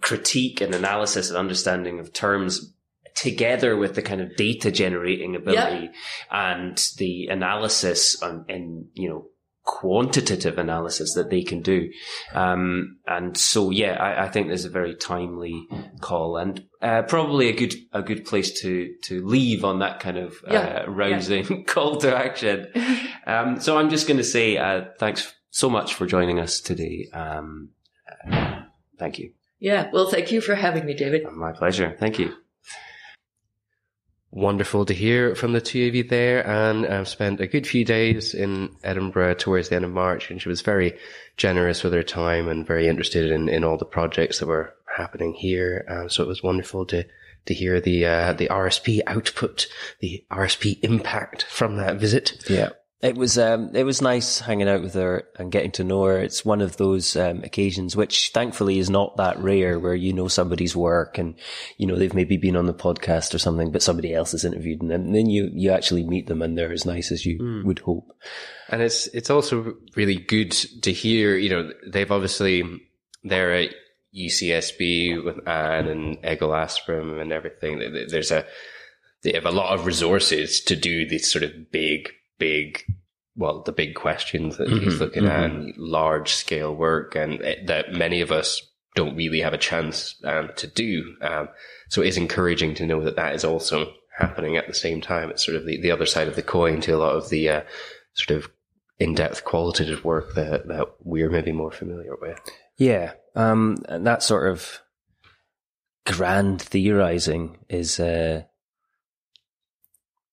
critique 0.00 0.60
and 0.60 0.74
analysis 0.74 1.28
and 1.28 1.38
understanding 1.38 1.98
of 1.98 2.12
terms 2.12 2.72
together 3.14 3.76
with 3.76 3.94
the 3.94 4.02
kind 4.02 4.20
of 4.20 4.36
data 4.36 4.70
generating 4.70 5.34
ability 5.34 5.86
yep. 5.86 5.94
and 6.30 6.88
the 6.98 7.26
analysis 7.26 8.20
and, 8.22 8.48
and, 8.48 8.86
you 8.94 9.08
know, 9.08 9.26
quantitative 9.68 10.56
analysis 10.56 11.12
that 11.12 11.28
they 11.28 11.42
can 11.42 11.60
do. 11.60 11.90
Um, 12.32 12.96
and 13.06 13.36
so, 13.36 13.68
yeah, 13.68 14.02
I, 14.02 14.24
I, 14.24 14.28
think 14.30 14.46
there's 14.48 14.64
a 14.64 14.70
very 14.70 14.94
timely 14.94 15.68
call 16.00 16.38
and 16.38 16.64
uh, 16.80 17.02
probably 17.02 17.50
a 17.50 17.52
good 17.52 17.74
a 17.92 18.00
good 18.00 18.24
place 18.24 18.62
to 18.62 18.94
to 19.04 19.24
leave 19.26 19.66
on 19.66 19.80
that 19.80 20.00
kind 20.00 20.16
of 20.16 20.36
yeah. 20.50 20.84
uh, 20.86 20.90
rousing 20.90 21.46
yeah. 21.50 21.62
call 21.66 21.98
to 21.98 22.16
action. 22.16 22.66
Um, 23.26 23.60
so 23.60 23.76
I'm 23.76 23.90
just 23.90 24.08
going 24.08 24.16
to 24.16 24.24
say 24.24 24.56
uh, 24.56 24.86
thanks 24.98 25.34
so 25.50 25.68
much 25.68 25.92
for 25.92 26.06
joining 26.06 26.40
us 26.40 26.62
today. 26.62 27.08
Um, 27.12 27.72
thank 28.98 29.18
you. 29.18 29.32
Yeah. 29.58 29.90
Well, 29.92 30.08
thank 30.08 30.32
you 30.32 30.40
for 30.40 30.54
having 30.54 30.86
me, 30.86 30.94
David. 30.94 31.30
My 31.30 31.52
pleasure. 31.52 31.94
Thank 32.00 32.18
you. 32.18 32.32
Wonderful 34.30 34.84
to 34.84 34.94
hear 34.94 35.34
from 35.34 35.52
the 35.52 35.60
two 35.60 35.86
of 35.88 35.94
you 35.94 36.04
there. 36.04 36.46
And 36.46 37.06
spent 37.06 37.40
a 37.40 37.46
good 37.46 37.66
few 37.66 37.84
days 37.84 38.34
in 38.34 38.76
Edinburgh 38.82 39.34
towards 39.34 39.68
the 39.68 39.76
end 39.76 39.84
of 39.84 39.90
March, 39.92 40.30
and 40.30 40.40
she 40.40 40.48
was 40.48 40.60
very 40.60 40.96
generous 41.36 41.82
with 41.82 41.92
her 41.92 42.02
time 42.02 42.48
and 42.48 42.66
very 42.66 42.88
interested 42.88 43.30
in, 43.30 43.48
in 43.48 43.64
all 43.64 43.76
the 43.76 43.84
projects 43.84 44.38
that 44.38 44.46
were 44.46 44.74
happening 44.96 45.34
here. 45.34 45.84
Um, 45.88 46.08
so 46.08 46.22
it 46.22 46.28
was 46.28 46.42
wonderful 46.42 46.86
to 46.86 47.04
to 47.46 47.54
hear 47.54 47.80
the 47.80 48.04
uh, 48.04 48.32
the 48.34 48.48
RSP 48.48 49.00
output, 49.06 49.66
the 50.00 50.24
RSP 50.30 50.78
impact 50.82 51.44
from 51.44 51.76
that 51.76 51.96
visit. 51.96 52.44
Yeah. 52.48 52.70
It 53.00 53.16
was 53.16 53.38
um, 53.38 53.70
it 53.74 53.84
was 53.84 54.02
nice 54.02 54.40
hanging 54.40 54.68
out 54.68 54.82
with 54.82 54.94
her 54.94 55.28
and 55.38 55.52
getting 55.52 55.70
to 55.72 55.84
know 55.84 56.02
her. 56.04 56.18
It's 56.18 56.44
one 56.44 56.60
of 56.60 56.78
those 56.78 57.14
um, 57.14 57.44
occasions 57.44 57.94
which 57.94 58.32
thankfully 58.34 58.80
is 58.80 58.90
not 58.90 59.16
that 59.18 59.38
rare 59.38 59.78
where 59.78 59.94
you 59.94 60.12
know 60.12 60.26
somebody's 60.26 60.74
work 60.74 61.16
and 61.16 61.36
you 61.76 61.86
know 61.86 61.94
they've 61.94 62.12
maybe 62.12 62.36
been 62.36 62.56
on 62.56 62.66
the 62.66 62.74
podcast 62.74 63.34
or 63.34 63.38
something, 63.38 63.70
but 63.70 63.84
somebody 63.84 64.12
else 64.12 64.32
has 64.32 64.44
interviewed 64.44 64.80
them, 64.80 64.90
and 64.90 65.14
then 65.14 65.30
you 65.30 65.48
you 65.52 65.70
actually 65.70 66.02
meet 66.02 66.26
them 66.26 66.42
and 66.42 66.58
they're 66.58 66.72
as 66.72 66.84
nice 66.84 67.12
as 67.12 67.24
you 67.24 67.38
mm. 67.38 67.64
would 67.64 67.78
hope. 67.78 68.10
And 68.68 68.82
it's 68.82 69.06
it's 69.08 69.30
also 69.30 69.74
really 69.94 70.16
good 70.16 70.50
to 70.82 70.92
hear. 70.92 71.36
You 71.36 71.50
know, 71.50 71.70
they've 71.86 72.10
obviously 72.10 72.64
they're 73.22 73.54
at 73.54 73.70
UCSB 74.12 75.24
with 75.24 75.46
Ann 75.46 75.86
and 75.86 76.18
Egil 76.24 76.48
Asprem 76.48 77.20
and 77.20 77.30
everything. 77.30 77.78
There's 78.10 78.32
a 78.32 78.44
they 79.22 79.32
have 79.34 79.46
a 79.46 79.52
lot 79.52 79.72
of 79.72 79.86
resources 79.86 80.60
to 80.62 80.74
do 80.74 81.06
these 81.06 81.30
sort 81.30 81.44
of 81.44 81.70
big 81.70 82.08
big, 82.38 82.84
well, 83.36 83.62
the 83.62 83.72
big 83.72 83.94
questions 83.94 84.56
that 84.56 84.68
mm-hmm, 84.68 84.84
he's 84.84 85.00
looking 85.00 85.24
mm-hmm. 85.24 85.68
at, 85.68 85.78
large 85.78 86.32
scale 86.32 86.74
work, 86.74 87.14
and 87.14 87.40
it, 87.40 87.66
that 87.66 87.92
many 87.92 88.20
of 88.20 88.32
us 88.32 88.62
don't 88.94 89.16
really 89.16 89.40
have 89.40 89.54
a 89.54 89.58
chance 89.58 90.16
um, 90.24 90.50
to 90.56 90.66
do. 90.66 91.14
Um, 91.20 91.48
so 91.88 92.02
it 92.02 92.08
is 92.08 92.16
encouraging 92.16 92.74
to 92.76 92.86
know 92.86 93.02
that 93.04 93.16
that 93.16 93.34
is 93.34 93.44
also 93.44 93.92
happening 94.16 94.56
at 94.56 94.66
the 94.66 94.74
same 94.74 95.00
time. 95.00 95.30
It's 95.30 95.44
sort 95.44 95.56
of 95.56 95.66
the, 95.66 95.80
the 95.80 95.92
other 95.92 96.06
side 96.06 96.26
of 96.26 96.34
the 96.34 96.42
coin 96.42 96.80
to 96.80 96.92
a 96.92 96.98
lot 96.98 97.14
of 97.14 97.28
the 97.28 97.48
uh, 97.48 97.62
sort 98.14 98.36
of 98.36 98.50
in-depth 98.98 99.44
qualitative 99.44 100.04
work 100.04 100.34
that, 100.34 100.66
that 100.66 100.88
we're 101.04 101.30
maybe 101.30 101.52
more 101.52 101.70
familiar 101.70 102.16
with. 102.20 102.40
Yeah. 102.76 103.12
Um, 103.36 103.84
and 103.88 104.04
that 104.06 104.24
sort 104.24 104.50
of 104.50 104.80
grand 106.04 106.60
theorizing 106.60 107.58
is, 107.68 108.00
uh, 108.00 108.42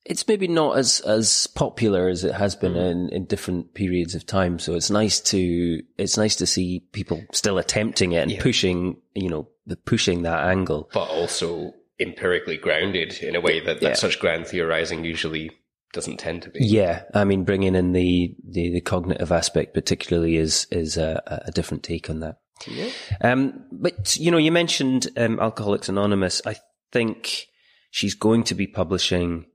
it's 0.05 0.27
maybe 0.27 0.47
not 0.47 0.77
as 0.77 1.01
as 1.01 1.47
popular 1.47 2.07
as 2.07 2.23
it 2.23 2.33
has 2.33 2.55
been 2.55 2.73
mm. 2.73 2.91
in, 2.91 3.09
in 3.09 3.25
different 3.25 3.73
periods 3.73 4.15
of 4.15 4.25
time. 4.25 4.59
So 4.59 4.75
it's 4.75 4.89
nice 4.89 5.19
to 5.21 5.81
it's 5.97 6.17
nice 6.17 6.35
to 6.37 6.45
see 6.45 6.81
people 6.91 7.23
still 7.31 7.57
attempting 7.57 8.11
it 8.11 8.21
and 8.21 8.31
yeah. 8.31 8.41
pushing 8.41 8.97
you 9.13 9.29
know 9.29 9.49
pushing 9.85 10.21
that 10.21 10.45
angle, 10.45 10.89
but 10.93 11.09
also 11.09 11.73
empirically 11.99 12.57
grounded 12.57 13.17
in 13.21 13.35
a 13.35 13.41
way 13.41 13.59
that, 13.61 13.79
that 13.79 13.87
yeah. 13.89 13.93
such 13.93 14.19
grand 14.19 14.45
theorizing 14.47 15.05
usually 15.05 15.49
doesn't 15.93 16.17
tend 16.17 16.43
to 16.43 16.49
be. 16.49 16.59
Yeah, 16.61 17.03
I 17.13 17.23
mean, 17.23 17.43
bringing 17.43 17.73
in 17.73 17.93
the 17.93 18.35
the, 18.47 18.71
the 18.71 18.81
cognitive 18.81 19.31
aspect 19.31 19.73
particularly 19.73 20.37
is 20.37 20.67
is 20.69 20.97
a, 20.97 21.43
a 21.47 21.51
different 21.51 21.83
take 21.83 22.09
on 22.09 22.19
that. 22.19 22.37
Yeah. 22.67 22.89
Um, 23.21 23.65
but 23.71 24.15
you 24.17 24.29
know, 24.29 24.37
you 24.37 24.51
mentioned 24.51 25.07
um, 25.17 25.39
Alcoholics 25.39 25.89
Anonymous. 25.89 26.41
I 26.45 26.57
think 26.91 27.47
she's 27.89 28.13
going 28.13 28.43
to 28.45 28.55
be 28.55 28.67
publishing 28.67 29.45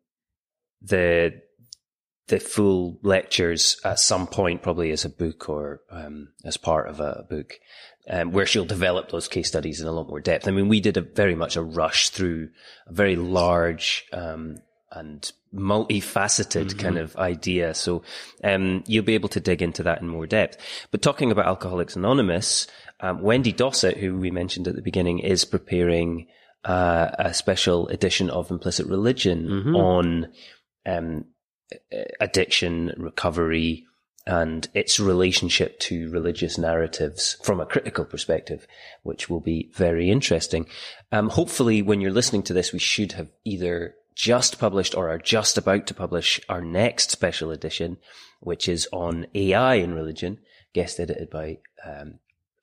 the 0.83 1.43
the 2.29 2.39
full 2.39 2.99
lectures 3.03 3.81
at 3.85 3.99
some 3.99 4.27
point, 4.27 4.63
probably 4.63 4.93
as 4.93 5.05
a 5.05 5.09
book 5.09 5.49
or 5.49 5.81
um, 5.91 6.29
as 6.45 6.57
part 6.57 6.89
of 6.89 7.01
a 7.01 7.27
book, 7.29 7.59
um, 8.09 8.31
where 8.31 8.47
she'll 8.47 8.65
develop 8.65 9.11
those 9.11 9.27
case 9.27 9.49
studies 9.49 9.81
in 9.81 9.89
a 9.89 9.93
lot 9.93 10.09
more 10.09 10.21
depth. 10.21 10.47
I 10.47 10.53
mean, 10.53 10.69
we 10.69 10.81
did 10.81 10.97
a 10.97 11.01
very 11.03 11.35
much 11.35 11.57
a 11.57 11.63
rush 11.63 12.11
through 12.11 12.51
a 12.87 12.93
very 12.93 13.17
large 13.17 14.07
um, 14.13 14.59
and 14.93 15.33
multifaceted 15.55 16.67
mm-hmm. 16.67 16.79
kind 16.79 16.99
of 16.99 17.17
idea. 17.17 17.75
So 17.75 18.03
um, 18.45 18.85
you'll 18.87 19.05
be 19.05 19.15
able 19.15 19.29
to 19.31 19.41
dig 19.41 19.63
into 19.63 19.83
that 19.85 20.01
in 20.01 20.09
more 20.09 20.27
depth. 20.27 20.59
But 20.91 21.03
talking 21.03 21.31
about 21.31 21.47
Alcoholics 21.47 21.97
Anonymous, 21.97 22.67
um, 23.01 23.23
Wendy 23.23 23.53
Dossett, 23.53 23.97
who 23.99 24.17
we 24.19 24.31
mentioned 24.31 24.69
at 24.69 24.77
the 24.77 24.83
beginning, 24.83 25.19
is 25.21 25.45
preparing 25.45 26.29
uh, 26.65 27.11
a 27.19 27.35
special 27.35 27.89
edition 27.89 28.31
of 28.31 28.51
Implicit 28.51 28.87
Religion 28.87 29.49
mm-hmm. 29.49 29.77
on 29.77 30.29
um, 30.87 31.27
addiction, 32.21 32.93
recovery, 32.97 33.87
and 34.27 34.69
its 34.75 35.01
relationship 35.01 35.79
to 35.81 36.11
religious 36.11 36.59
narratives 36.59 37.37
from 37.43 37.61
a 37.61 37.67
critical 37.67 38.05
perspective, 38.05 38.67
which 39.03 39.31
will 39.31 39.41
be 39.41 39.71
very 39.75 40.11
interesting. 40.11 40.67
Um, 41.11 41.31
hopefully, 41.31 41.83
when 41.83 42.01
you're 42.01 42.13
listening 42.13 42.43
to 42.45 42.53
this, 42.53 42.73
we 42.73 42.79
should 42.79 43.13
have 43.13 43.29
either 43.45 43.95
just 44.15 44.59
published 44.59 44.95
or 44.95 45.09
are 45.09 45.19
just 45.19 45.57
about 45.57 45.87
to 45.87 45.95
publish 45.95 46.41
our 46.49 46.61
next 46.61 47.11
special 47.11 47.51
edition, 47.51 47.97
which 48.41 48.69
is 48.69 48.87
on 48.93 49.27
AI 49.35 49.77
in 49.77 49.95
religion, 49.95 50.39
guest 50.75 51.01
edited 51.01 51.31
by 51.31 51.59
um, 51.85 52.19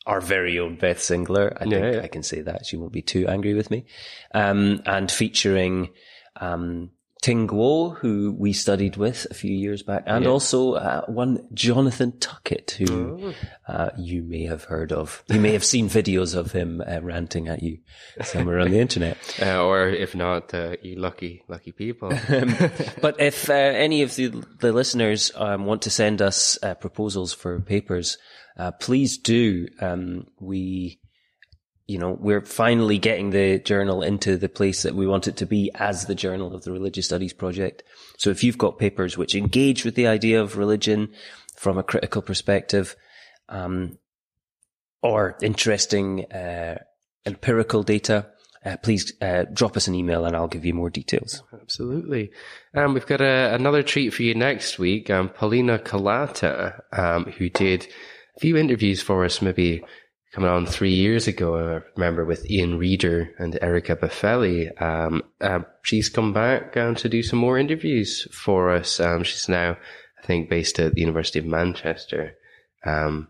our 0.05 0.21
very 0.21 0.59
own 0.59 0.75
Beth 0.75 0.99
Singler. 0.99 1.57
I 1.59 1.65
yeah, 1.65 1.81
think 1.81 1.95
yeah. 1.95 2.01
I 2.03 2.07
can 2.07 2.23
say 2.23 2.41
that. 2.41 2.65
She 2.65 2.77
won't 2.77 2.93
be 2.93 3.01
too 3.01 3.27
angry 3.27 3.55
with 3.55 3.71
me. 3.71 3.85
Um, 4.33 4.81
and 4.85 5.11
featuring 5.11 5.89
um, 6.39 6.91
Ting 7.21 7.47
Guo, 7.47 7.97
who 7.97 8.35
we 8.37 8.53
studied 8.53 8.95
with 8.95 9.25
a 9.31 9.33
few 9.33 9.51
years 9.51 9.83
back, 9.83 10.03
and 10.05 10.23
yeah. 10.23 10.29
also 10.29 10.73
uh, 10.73 11.05
one 11.07 11.47
Jonathan 11.53 12.17
Tuckett, 12.19 12.71
who 12.71 13.33
oh. 13.67 13.71
uh, 13.73 13.89
you 13.97 14.23
may 14.23 14.43
have 14.43 14.65
heard 14.65 14.91
of. 14.91 15.23
You 15.27 15.39
may 15.39 15.53
have 15.53 15.63
seen 15.63 15.89
videos 15.89 16.35
of 16.35 16.51
him 16.51 16.81
uh, 16.85 17.01
ranting 17.01 17.47
at 17.47 17.63
you 17.63 17.79
somewhere 18.21 18.59
on 18.59 18.71
the 18.71 18.79
internet. 18.79 19.17
Uh, 19.47 19.63
or 19.63 19.87
if 19.87 20.15
not, 20.15 20.53
uh, 20.53 20.75
you 20.81 20.95
lucky, 20.95 21.43
lucky 21.47 21.71
people. 21.71 22.11
um, 22.29 22.55
but 23.01 23.19
if 23.19 23.49
uh, 23.49 23.53
any 23.53 24.01
of 24.01 24.15
the, 24.15 24.29
the 24.59 24.73
listeners 24.73 25.31
um, 25.35 25.65
want 25.65 25.83
to 25.83 25.89
send 25.89 26.21
us 26.21 26.57
proposals 26.79 27.33
for 27.33 27.59
papers, 27.59 28.17
please 28.79 29.17
do. 29.17 29.67
Um, 29.79 30.27
we 30.39 30.99
you 31.87 31.97
know, 31.97 32.17
we're 32.19 32.45
finally 32.45 32.97
getting 32.97 33.29
the 33.29 33.59
journal 33.59 34.03
into 34.03 34.35
the 34.37 34.49
place 34.49 34.83
that 34.83 34.93
we 34.93 35.07
want 35.07 35.27
it 35.27 35.37
to 35.37 35.45
be 35.45 35.71
as 35.75 36.05
the 36.05 36.15
journal 36.15 36.53
of 36.53 36.63
the 36.63 36.71
Religious 36.71 37.05
Studies 37.05 37.33
Project. 37.33 37.83
So 38.17 38.29
if 38.29 38.43
you've 38.43 38.57
got 38.57 38.77
papers 38.77 39.17
which 39.17 39.35
engage 39.35 39.85
with 39.85 39.95
the 39.95 40.07
idea 40.07 40.41
of 40.41 40.57
religion 40.57 41.13
from 41.55 41.77
a 41.77 41.83
critical 41.83 42.21
perspective, 42.21 42.95
um, 43.47 43.97
or 45.01 45.37
interesting, 45.41 46.29
uh, 46.31 46.79
empirical 47.25 47.83
data, 47.83 48.27
uh, 48.65 48.75
please 48.77 49.13
uh, 49.21 49.45
drop 49.53 49.77
us 49.77 49.87
an 49.87 49.95
email 49.95 50.25
and 50.25 50.35
I'll 50.35 50.49
give 50.49 50.65
you 50.65 50.73
more 50.73 50.89
details. 50.89 51.41
Absolutely. 51.53 52.31
Um, 52.75 52.95
we've 52.95 53.05
got 53.05 53.21
a, 53.21 53.53
another 53.53 53.81
treat 53.81 54.13
for 54.13 54.23
you 54.23 54.35
next 54.35 54.77
week. 54.77 55.09
Um, 55.09 55.29
Paulina 55.29 55.79
Kolata, 55.79 56.81
um, 56.91 57.25
who 57.25 57.49
did 57.49 57.87
a 58.35 58.39
few 58.41 58.57
interviews 58.57 59.01
for 59.01 59.23
us 59.23 59.41
maybe 59.41 59.85
coming 60.37 60.51
on 60.51 60.67
three 60.67 60.93
years 60.93 61.27
ago, 61.27 61.55
I 61.57 61.81
remember 61.95 62.23
with 62.23 62.47
Ian 62.47 62.77
Reader 62.77 63.31
and 63.39 63.57
Erica 63.59 63.95
Baffelli. 63.95 64.69
Um, 64.79 65.23
uh, 65.41 65.61
she's 65.81 66.09
come 66.09 66.31
back 66.31 66.77
um, 66.77 66.93
to 66.93 67.09
do 67.09 67.23
some 67.23 67.39
more 67.39 67.57
interviews 67.57 68.27
for 68.31 68.69
us. 68.69 68.99
Um, 68.99 69.23
she's 69.23 69.49
now, 69.49 69.75
I 70.21 70.27
think, 70.27 70.47
based 70.47 70.77
at 70.77 70.93
the 70.93 71.01
University 71.01 71.39
of 71.39 71.45
Manchester, 71.45 72.35
um, 72.85 73.29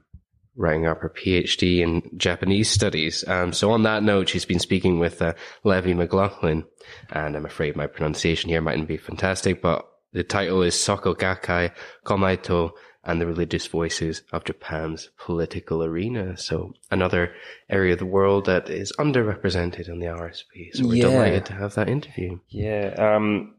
writing 0.57 0.85
up 0.85 0.99
her 0.99 1.09
PhD 1.09 1.79
in 1.79 2.01
Japanese 2.17 2.69
studies. 2.69 3.25
Um, 3.25 3.53
so 3.53 3.71
on 3.71 3.83
that 3.83 4.03
note, 4.03 4.27
she's 4.27 4.43
been 4.43 4.59
speaking 4.59 4.99
with 4.99 5.21
uh, 5.21 5.31
Levi 5.63 5.93
McLaughlin, 5.93 6.65
and 7.09 7.37
I'm 7.37 7.45
afraid 7.45 7.77
my 7.77 7.87
pronunciation 7.87 8.49
here 8.49 8.59
mightn't 8.59 8.89
be 8.89 8.97
fantastic, 8.97 9.61
but 9.61 9.87
the 10.11 10.25
title 10.25 10.61
is 10.61 10.75
Soka 10.75 11.15
Gakkai 11.15 11.71
Komeito 12.05 12.71
and 13.07 13.21
the 13.21 13.25
religious 13.25 13.65
voices 13.65 14.21
of 14.33 14.43
Japan's 14.43 15.09
political 15.17 15.81
arena. 15.81 16.35
So 16.37 16.73
another 16.91 17.33
area 17.69 17.93
of 17.93 17.99
the 17.99 18.05
world 18.05 18.45
that 18.45 18.69
is 18.69 18.91
underrepresented 18.99 19.87
in 19.87 19.99
the 19.99 20.07
RSP. 20.07 20.73
So 20.73 20.85
we're 20.85 20.95
yeah. 20.95 21.09
delighted 21.09 21.45
to 21.45 21.53
have 21.53 21.75
that 21.75 21.87
interview. 21.87 22.39
Yeah. 22.49 22.93
Um, 22.97 23.55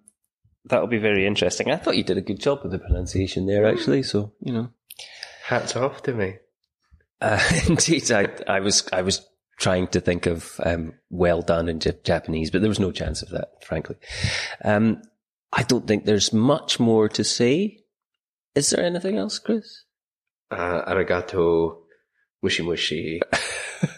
that'll 0.66 0.86
be 0.86 0.98
very 0.98 1.26
interesting. 1.26 1.70
I 1.70 1.76
thought 1.76 1.96
you 1.96 2.04
did 2.04 2.18
a 2.18 2.22
good 2.22 2.40
job 2.40 2.60
with 2.62 2.72
the 2.72 2.78
pronunciation 2.78 3.46
there, 3.46 3.66
actually. 3.66 4.02
So, 4.02 4.32
you 4.40 4.52
know. 4.52 4.68
Hats 5.44 5.74
off 5.74 6.02
to 6.02 6.12
me. 6.12 6.36
Uh, 7.22 7.42
indeed, 7.68 8.12
I, 8.12 8.28
I 8.46 8.60
was, 8.60 8.86
I 8.92 9.00
was 9.00 9.26
trying 9.58 9.88
to 9.88 10.00
think 10.00 10.26
of, 10.26 10.60
um, 10.62 10.92
well 11.08 11.40
done 11.40 11.70
in 11.70 11.80
Japanese, 12.04 12.50
but 12.50 12.60
there 12.60 12.68
was 12.68 12.78
no 12.78 12.92
chance 12.92 13.22
of 13.22 13.30
that, 13.30 13.64
frankly. 13.64 13.96
Um, 14.62 15.00
I 15.54 15.62
don't 15.62 15.86
think 15.86 16.04
there's 16.04 16.34
much 16.34 16.78
more 16.78 17.08
to 17.08 17.24
say 17.24 17.78
is 18.58 18.70
there 18.70 18.84
anything 18.84 19.16
else, 19.16 19.38
Chris? 19.38 19.84
Uh, 20.50 20.82
arigato, 20.90 21.82
mushi 22.44 22.64
mushi, 22.64 23.20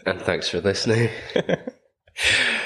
and 0.06 0.20
thanks 0.20 0.48
for 0.50 0.60
listening. 0.60 1.08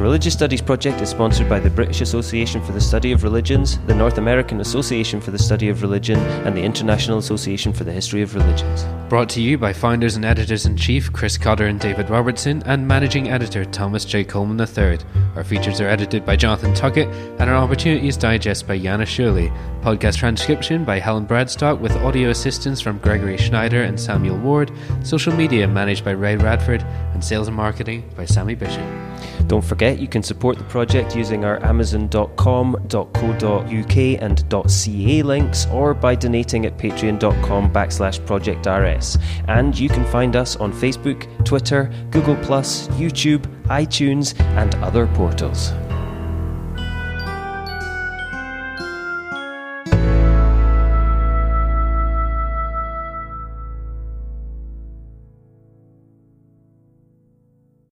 the 0.00 0.04
Religious 0.04 0.32
Studies 0.32 0.62
Project 0.62 1.02
is 1.02 1.10
sponsored 1.10 1.46
by 1.46 1.60
the 1.60 1.68
British 1.68 2.00
Association 2.00 2.62
for 2.62 2.72
the 2.72 2.80
Study 2.80 3.12
of 3.12 3.22
Religions, 3.22 3.78
the 3.80 3.94
North 3.94 4.16
American 4.16 4.62
Association 4.62 5.20
for 5.20 5.30
the 5.30 5.38
Study 5.38 5.68
of 5.68 5.82
Religion, 5.82 6.18
and 6.46 6.56
the 6.56 6.62
International 6.62 7.18
Association 7.18 7.70
for 7.70 7.84
the 7.84 7.92
History 7.92 8.22
of 8.22 8.34
Religions. 8.34 8.86
Brought 9.10 9.28
to 9.28 9.42
you 9.42 9.58
by 9.58 9.74
founders 9.74 10.16
and 10.16 10.24
editors 10.24 10.64
in 10.64 10.74
chief 10.74 11.12
Chris 11.12 11.36
Cotter 11.36 11.66
and 11.66 11.78
David 11.78 12.08
Robertson, 12.08 12.62
and 12.64 12.88
managing 12.88 13.28
editor 13.28 13.66
Thomas 13.66 14.06
J. 14.06 14.24
Coleman 14.24 14.58
III. 14.58 15.00
Our 15.36 15.44
features 15.44 15.82
are 15.82 15.88
edited 15.88 16.24
by 16.24 16.34
Jonathan 16.34 16.72
Tuckett, 16.72 17.08
and 17.38 17.50
our 17.50 17.56
opportunities 17.56 18.16
digest 18.16 18.66
by 18.66 18.78
Yana 18.78 19.06
Shirley. 19.06 19.52
Podcast 19.82 20.16
transcription 20.16 20.82
by 20.82 20.98
Helen 20.98 21.26
Bradstock, 21.26 21.78
with 21.78 21.94
audio 21.96 22.30
assistance 22.30 22.80
from 22.80 22.96
Gregory 23.00 23.36
Schneider 23.36 23.82
and 23.82 24.00
Samuel 24.00 24.38
Ward. 24.38 24.72
Social 25.02 25.34
media 25.34 25.68
managed 25.68 26.06
by 26.06 26.12
Ray 26.12 26.36
Radford, 26.36 26.80
and 27.12 27.22
sales 27.22 27.48
and 27.48 27.56
marketing 27.56 28.10
by 28.16 28.24
Sammy 28.24 28.54
Bishop. 28.54 29.09
Don't 29.46 29.64
forget 29.64 29.98
you 29.98 30.08
can 30.08 30.22
support 30.22 30.58
the 30.58 30.64
project 30.64 31.16
using 31.16 31.44
our 31.44 31.62
amazon.com.co.uk 31.64 33.96
and 33.96 34.70
.ca 34.70 35.22
links 35.22 35.66
or 35.66 35.94
by 35.94 36.14
donating 36.14 36.66
at 36.66 36.78
patreon.com 36.78 37.72
backslash 37.72 38.20
projectrs. 38.26 39.20
And 39.48 39.78
you 39.78 39.88
can 39.88 40.04
find 40.06 40.36
us 40.36 40.56
on 40.56 40.72
Facebook, 40.72 41.26
Twitter, 41.44 41.90
Google+, 42.10 42.36
YouTube, 42.36 43.46
iTunes 43.66 44.38
and 44.56 44.74
other 44.76 45.06
portals. 45.08 45.72